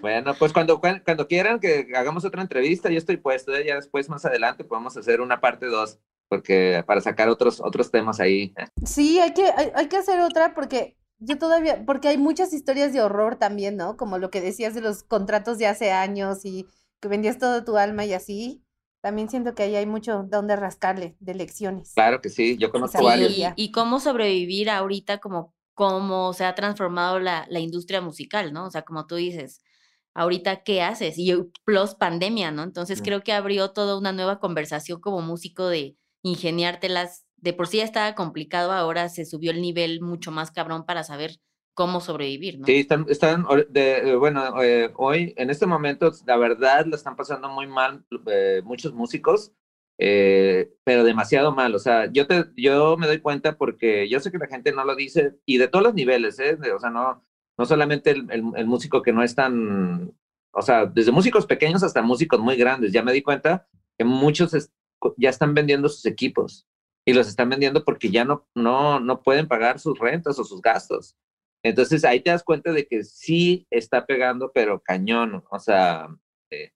Bueno, 0.00 0.34
pues 0.38 0.54
cuando, 0.54 0.80
cuan- 0.80 1.02
cuando 1.04 1.28
quieran 1.28 1.60
que 1.60 1.88
hagamos 1.94 2.24
otra 2.24 2.40
entrevista, 2.40 2.88
yo 2.88 2.96
estoy 2.96 3.18
puesto, 3.18 3.54
¿eh? 3.54 3.66
ya 3.66 3.74
después 3.76 4.08
más 4.08 4.24
adelante 4.24 4.64
podemos 4.64 4.96
hacer 4.96 5.20
una 5.20 5.40
parte 5.42 5.66
dos, 5.66 5.98
porque 6.28 6.82
para 6.86 7.02
sacar 7.02 7.28
otros, 7.28 7.60
otros 7.60 7.90
temas 7.90 8.18
ahí. 8.18 8.54
Sí, 8.86 9.20
hay 9.20 9.34
que, 9.34 9.44
hay, 9.44 9.72
hay 9.74 9.88
que 9.88 9.96
hacer 9.98 10.20
otra 10.20 10.54
porque 10.54 10.96
yo 11.20 11.38
todavía, 11.38 11.84
porque 11.86 12.08
hay 12.08 12.18
muchas 12.18 12.52
historias 12.52 12.92
de 12.92 13.00
horror 13.00 13.36
también, 13.36 13.76
¿no? 13.76 13.96
Como 13.96 14.18
lo 14.18 14.30
que 14.30 14.40
decías 14.40 14.74
de 14.74 14.80
los 14.80 15.02
contratos 15.02 15.58
de 15.58 15.66
hace 15.66 15.92
años 15.92 16.44
y 16.44 16.66
que 17.00 17.08
vendías 17.08 17.38
toda 17.38 17.64
tu 17.64 17.76
alma 17.76 18.04
y 18.04 18.12
así. 18.12 18.64
También 19.02 19.30
siento 19.30 19.54
que 19.54 19.62
ahí 19.62 19.76
hay 19.76 19.86
mucho 19.86 20.24
donde 20.28 20.56
rascarle 20.56 21.16
de 21.20 21.34
lecciones. 21.34 21.92
Claro 21.94 22.20
que 22.20 22.28
sí, 22.28 22.58
yo 22.58 22.70
conozco 22.70 22.98
Sí, 22.98 23.04
varios. 23.04 23.32
y, 23.32 23.44
y 23.56 23.70
cómo 23.72 23.98
sobrevivir 24.00 24.68
ahorita, 24.68 25.18
como 25.18 25.54
cómo 25.74 26.34
se 26.34 26.44
ha 26.44 26.54
transformado 26.54 27.18
la, 27.18 27.46
la 27.48 27.60
industria 27.60 28.02
musical, 28.02 28.52
¿no? 28.52 28.66
O 28.66 28.70
sea, 28.70 28.82
como 28.82 29.06
tú 29.06 29.14
dices, 29.14 29.62
ahorita, 30.12 30.62
¿qué 30.62 30.82
haces? 30.82 31.14
Y 31.16 31.34
plus 31.64 31.94
pandemia, 31.94 32.50
¿no? 32.50 32.62
Entonces 32.62 33.00
creo 33.00 33.22
que 33.22 33.32
abrió 33.32 33.70
toda 33.70 33.96
una 33.96 34.12
nueva 34.12 34.40
conversación 34.40 35.00
como 35.00 35.22
músico 35.22 35.68
de 35.68 35.96
ingeniártelas. 36.22 37.24
De 37.40 37.52
por 37.52 37.66
sí 37.66 37.78
ya 37.78 37.84
estaba 37.84 38.14
complicado, 38.14 38.72
ahora 38.72 39.08
se 39.08 39.24
subió 39.24 39.50
el 39.50 39.62
nivel 39.62 40.00
mucho 40.00 40.30
más 40.30 40.50
cabrón 40.50 40.84
para 40.84 41.04
saber 41.04 41.38
cómo 41.74 42.00
sobrevivir, 42.00 42.58
¿no? 42.58 42.66
Sí, 42.66 42.80
están, 42.80 43.06
están 43.08 43.46
de, 43.70 44.14
bueno, 44.16 44.62
eh, 44.62 44.90
hoy, 44.96 45.32
en 45.36 45.48
este 45.48 45.66
momento, 45.66 46.12
la 46.26 46.36
verdad, 46.36 46.84
la 46.86 46.96
están 46.96 47.16
pasando 47.16 47.48
muy 47.48 47.66
mal 47.66 48.04
eh, 48.26 48.60
muchos 48.64 48.92
músicos, 48.92 49.52
eh, 49.98 50.74
pero 50.84 51.04
demasiado 51.04 51.52
mal. 51.52 51.74
O 51.74 51.78
sea, 51.78 52.10
yo, 52.12 52.26
te, 52.26 52.46
yo 52.56 52.96
me 52.98 53.06
doy 53.06 53.20
cuenta 53.20 53.56
porque 53.56 54.08
yo 54.08 54.20
sé 54.20 54.30
que 54.30 54.38
la 54.38 54.46
gente 54.46 54.72
no 54.72 54.84
lo 54.84 54.94
dice, 54.94 55.38
y 55.46 55.56
de 55.56 55.68
todos 55.68 55.84
los 55.84 55.94
niveles, 55.94 56.38
¿eh? 56.38 56.56
De- 56.56 56.72
o 56.72 56.78
sea, 56.78 56.90
no, 56.90 57.24
no 57.56 57.64
solamente 57.64 58.10
el, 58.10 58.42
músico 58.66 59.02
que 59.02 59.12
no 59.12 59.22
es 59.22 59.34
tan, 59.34 60.12
o 60.52 60.62
sea, 60.62 60.86
desde 60.86 61.12
músicos 61.12 61.46
pequeños 61.46 61.82
hasta 61.82 62.02
músicos 62.02 62.40
muy 62.40 62.56
grandes. 62.56 62.92
Ya 62.92 63.02
me 63.02 63.12
di 63.12 63.22
cuenta 63.22 63.66
que 63.96 64.04
muchos 64.04 64.70
ya 65.16 65.30
están 65.30 65.54
vendiendo 65.54 65.88
sus 65.88 66.04
equipos 66.04 66.66
y 67.04 67.12
los 67.12 67.28
están 67.28 67.48
vendiendo 67.48 67.84
porque 67.84 68.10
ya 68.10 68.24
no, 68.24 68.46
no, 68.54 69.00
no 69.00 69.22
pueden 69.22 69.48
pagar 69.48 69.78
sus 69.78 69.98
rentas 69.98 70.38
o 70.38 70.44
sus 70.44 70.60
gastos. 70.60 71.16
Entonces 71.62 72.04
ahí 72.04 72.20
te 72.20 72.30
das 72.30 72.42
cuenta 72.42 72.72
de 72.72 72.86
que 72.86 73.04
sí 73.04 73.66
está 73.70 74.06
pegando, 74.06 74.50
pero 74.52 74.80
cañón. 74.80 75.44
O 75.50 75.58
sea, 75.58 76.08
eh, 76.50 76.72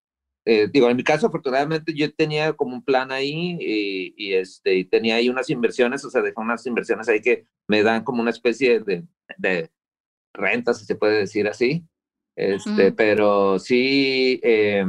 eh, 0.46 0.68
digo, 0.70 0.90
en 0.90 0.96
mi 0.96 1.04
caso, 1.04 1.26
afortunadamente, 1.26 1.94
yo 1.94 2.12
tenía 2.12 2.52
como 2.52 2.74
un 2.74 2.84
plan 2.84 3.10
ahí 3.10 3.56
y, 3.60 4.14
y, 4.16 4.34
este, 4.34 4.74
y 4.74 4.84
tenía 4.84 5.16
ahí 5.16 5.28
unas 5.28 5.48
inversiones, 5.48 6.04
o 6.04 6.10
sea, 6.10 6.20
dejé 6.20 6.38
unas 6.38 6.66
inversiones 6.66 7.08
ahí 7.08 7.22
que 7.22 7.46
me 7.66 7.82
dan 7.82 8.04
como 8.04 8.20
una 8.20 8.30
especie 8.30 8.80
de, 8.80 9.04
de 9.38 9.70
renta, 10.34 10.74
si 10.74 10.84
se 10.84 10.96
puede 10.96 11.18
decir 11.18 11.48
así. 11.48 11.84
Este. 12.36 12.92
Pero 12.92 13.58
sí, 13.58 14.40
eh, 14.42 14.84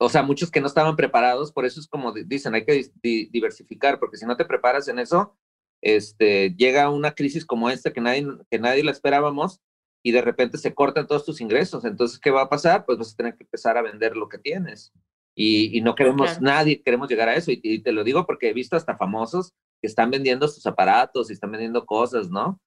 o 0.00 0.08
sea, 0.08 0.22
muchos 0.22 0.50
que 0.50 0.60
no 0.60 0.66
estaban 0.66 0.96
preparados, 0.96 1.52
por 1.52 1.66
eso 1.66 1.78
es 1.78 1.86
como 1.86 2.12
di- 2.12 2.24
dicen, 2.24 2.54
hay 2.54 2.64
que 2.64 2.90
di- 3.02 3.26
diversificar, 3.26 3.98
porque 3.98 4.16
si 4.16 4.26
no 4.26 4.36
te 4.36 4.44
preparas 4.46 4.88
en 4.88 4.98
eso, 4.98 5.36
este, 5.82 6.54
llega 6.56 6.90
una 6.90 7.12
crisis 7.14 7.44
como 7.44 7.70
esta 7.70 7.92
que 7.92 8.00
nadie, 8.00 8.26
que 8.50 8.58
nadie 8.58 8.84
la 8.84 8.90
esperábamos 8.90 9.60
y 10.02 10.12
de 10.12 10.22
repente 10.22 10.58
se 10.58 10.74
cortan 10.74 11.06
todos 11.06 11.24
tus 11.24 11.40
ingresos. 11.40 11.84
Entonces, 11.84 12.18
¿qué 12.18 12.30
va 12.30 12.42
a 12.42 12.48
pasar? 12.48 12.84
Pues 12.86 12.98
vas 12.98 13.12
a 13.12 13.16
tener 13.16 13.36
que 13.36 13.44
empezar 13.44 13.76
a 13.76 13.82
vender 13.82 14.16
lo 14.16 14.28
que 14.28 14.38
tienes. 14.38 14.92
Y, 15.34 15.76
y 15.76 15.80
no 15.82 15.94
queremos, 15.94 16.26
Claro. 16.30 16.42
nadie 16.42 16.82
queremos 16.82 17.08
llegar 17.08 17.28
a 17.28 17.34
eso. 17.34 17.50
Y, 17.52 17.60
y 17.62 17.82
te 17.82 17.92
lo 17.92 18.02
digo 18.04 18.26
porque 18.26 18.48
he 18.48 18.52
visto 18.54 18.76
hasta 18.76 18.96
famosos 18.96 19.52
que 19.80 19.86
están 19.86 20.10
vendiendo 20.10 20.48
sus 20.48 20.66
aparatos 20.66 21.30
y 21.30 21.34
están 21.34 21.50
vendiendo 21.52 21.84
cosas, 21.86 22.30
¿no? 22.30 22.58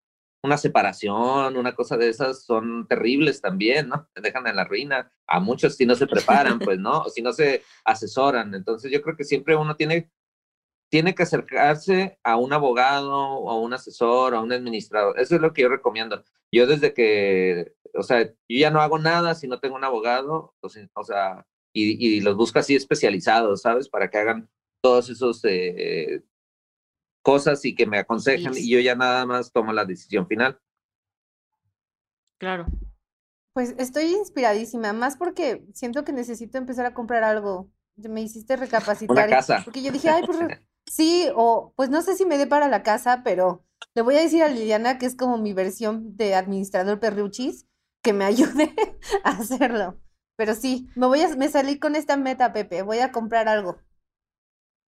Una 0.43 0.57
separación, 0.57 1.55
una 1.55 1.73
cosa 1.73 1.95
de 1.97 2.09
esas 2.09 2.43
son 2.45 2.85
terribles 2.87 3.41
también, 3.41 3.87
¿no? 3.89 4.09
Te 4.13 4.21
dejan 4.21 4.45
en 4.47 4.57
la 4.57 4.65
ruina. 4.65 5.11
A 5.25 5.39
muchos 5.39 5.75
si 5.75 5.85
no 5.85 5.95
se 5.95 6.05
preparan, 6.05 6.59
pues, 6.59 6.79
¿no? 6.79 7.05
Si 7.09 7.21
no 7.21 7.31
se 7.31 7.63
asesoran. 7.85 8.53
Entonces, 8.53 8.91
yo 8.91 9.01
creo 9.01 9.15
que 9.15 9.23
siempre 9.23 9.55
uno 9.55 9.75
tiene 9.75 10.11
tiene 10.93 11.15
que 11.15 11.23
acercarse 11.23 12.19
a 12.23 12.37
un 12.37 12.53
abogado 12.53 13.17
o 13.17 13.49
a 13.49 13.59
un 13.59 13.73
asesor 13.73 14.35
o 14.35 14.37
a 14.37 14.41
un 14.41 14.51
administrador. 14.51 15.19
Eso 15.19 15.33
es 15.33 15.41
lo 15.41 15.51
que 15.51 15.63
yo 15.63 15.69
recomiendo. 15.69 16.23
Yo 16.51 16.67
desde 16.67 16.93
que, 16.93 17.73
o 17.95 18.03
sea, 18.03 18.27
yo 18.27 18.33
ya 18.47 18.69
no 18.69 18.79
hago 18.79 18.99
nada 18.99 19.33
si 19.33 19.47
no 19.47 19.59
tengo 19.59 19.75
un 19.75 19.83
abogado, 19.83 20.53
o 20.61 21.03
sea, 21.03 21.47
y, 21.73 22.17
y 22.17 22.21
los 22.21 22.35
busco 22.35 22.59
así 22.59 22.75
especializados, 22.75 23.63
¿sabes? 23.63 23.89
Para 23.89 24.11
que 24.11 24.19
hagan 24.19 24.51
todos 24.83 25.09
esos 25.09 25.43
eh, 25.45 26.21
cosas 27.23 27.65
y 27.65 27.73
que 27.73 27.87
me 27.87 27.97
aconsejen 27.97 28.51
Tips. 28.53 28.59
y 28.65 28.69
yo 28.69 28.79
ya 28.79 28.93
nada 28.95 29.25
más 29.25 29.51
tomo 29.51 29.73
la 29.73 29.85
decisión 29.85 30.27
final. 30.27 30.59
Claro. 32.39 32.65
Pues 33.53 33.75
estoy 33.77 34.05
inspiradísima, 34.15 34.93
más 34.93 35.15
porque 35.17 35.63
siento 35.73 36.03
que 36.03 36.11
necesito 36.11 36.57
empezar 36.57 36.85
a 36.85 36.93
comprar 36.93 37.23
algo. 37.23 37.69
Me 37.95 38.21
hiciste 38.21 38.55
recapacitar. 38.55 39.29
y- 39.29 39.31
casa. 39.31 39.61
Porque 39.63 39.81
yo 39.83 39.91
dije, 39.91 40.09
ay, 40.09 40.23
pues 40.25 40.37
sí, 40.87 41.27
o 41.35 41.73
pues 41.75 41.89
no 41.89 42.01
sé 42.01 42.15
si 42.15 42.25
me 42.25 42.37
dé 42.37 42.47
para 42.47 42.67
la 42.67 42.83
casa, 42.83 43.21
pero 43.23 43.63
le 43.95 44.01
voy 44.01 44.15
a 44.15 44.21
decir 44.21 44.43
a 44.43 44.49
Liliana 44.49 44.97
que 44.97 45.05
es 45.05 45.15
como 45.15 45.37
mi 45.37 45.53
versión 45.53 46.17
de 46.17 46.35
administrador 46.35 46.99
perruchis, 46.99 47.67
que 48.03 48.13
me 48.13 48.25
ayude 48.25 48.73
a 49.23 49.29
hacerlo. 49.31 49.99
Pero 50.35 50.55
sí, 50.55 50.89
me 50.95 51.05
voy 51.05 51.21
a, 51.21 51.35
me 51.35 51.47
salí 51.47 51.77
con 51.77 51.95
esta 51.95 52.17
meta, 52.17 52.51
Pepe, 52.53 52.81
voy 52.81 52.99
a 52.99 53.11
comprar 53.11 53.47
algo. 53.47 53.77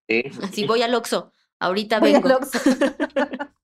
Sí. 0.10 0.24
Sí, 0.52 0.66
voy 0.68 0.82
al 0.82 0.94
Oxxo. 0.96 1.32
Ahorita 1.60 2.00
Voy 2.00 2.14
vengo. 2.14 2.40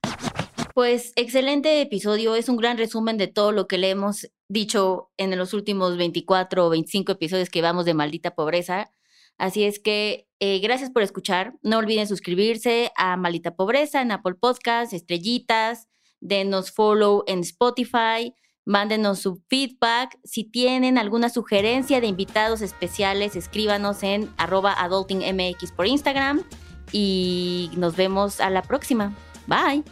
Pues 0.73 1.11
excelente 1.17 1.81
episodio, 1.81 2.33
es 2.35 2.47
un 2.47 2.55
gran 2.55 2.77
resumen 2.77 3.17
de 3.17 3.27
todo 3.27 3.51
lo 3.51 3.67
que 3.67 3.77
le 3.77 3.89
hemos 3.89 4.31
dicho 4.47 5.11
en 5.17 5.37
los 5.37 5.53
últimos 5.53 5.97
24 5.97 6.65
o 6.65 6.69
25 6.69 7.11
episodios 7.11 7.49
que 7.49 7.61
vamos 7.61 7.83
de 7.83 7.93
maldita 7.93 8.35
pobreza. 8.35 8.89
Así 9.37 9.65
es 9.65 9.79
que 9.79 10.29
eh, 10.39 10.59
gracias 10.59 10.89
por 10.89 11.01
escuchar. 11.01 11.55
No 11.61 11.77
olviden 11.77 12.07
suscribirse 12.07 12.91
a 12.95 13.17
Maldita 13.17 13.55
Pobreza 13.55 14.01
en 14.01 14.11
Apple 14.11 14.35
Podcasts, 14.35 14.93
estrellitas, 14.93 15.89
denos 16.21 16.71
follow 16.71 17.23
en 17.27 17.39
Spotify, 17.39 18.33
mándenos 18.63 19.19
su 19.19 19.43
feedback. 19.49 20.17
Si 20.23 20.45
tienen 20.45 20.97
alguna 20.97 21.29
sugerencia 21.29 21.99
de 21.99 22.07
invitados 22.07 22.61
especiales, 22.61 23.35
escríbanos 23.35 24.03
en 24.03 24.33
arroba 24.37 24.73
adultingmx 24.81 25.73
por 25.73 25.85
Instagram 25.85 26.45
y 26.91 27.71
nos 27.75 27.95
vemos 27.95 28.39
a 28.39 28.49
la 28.49 28.61
próxima. 28.61 29.13
Bye. 29.47 29.83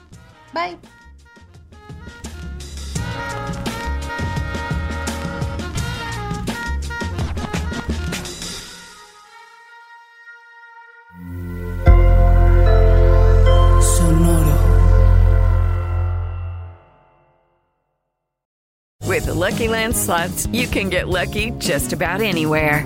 Bye. 0.54 0.78
With 19.10 19.26
the 19.26 19.34
Lucky 19.34 19.68
Land 19.68 19.98
slots, 19.98 20.48
you 20.54 20.68
can 20.68 20.90
get 20.90 21.10
lucky 21.10 21.52
just 21.58 21.92
about 21.92 22.22
anywhere. 22.22 22.86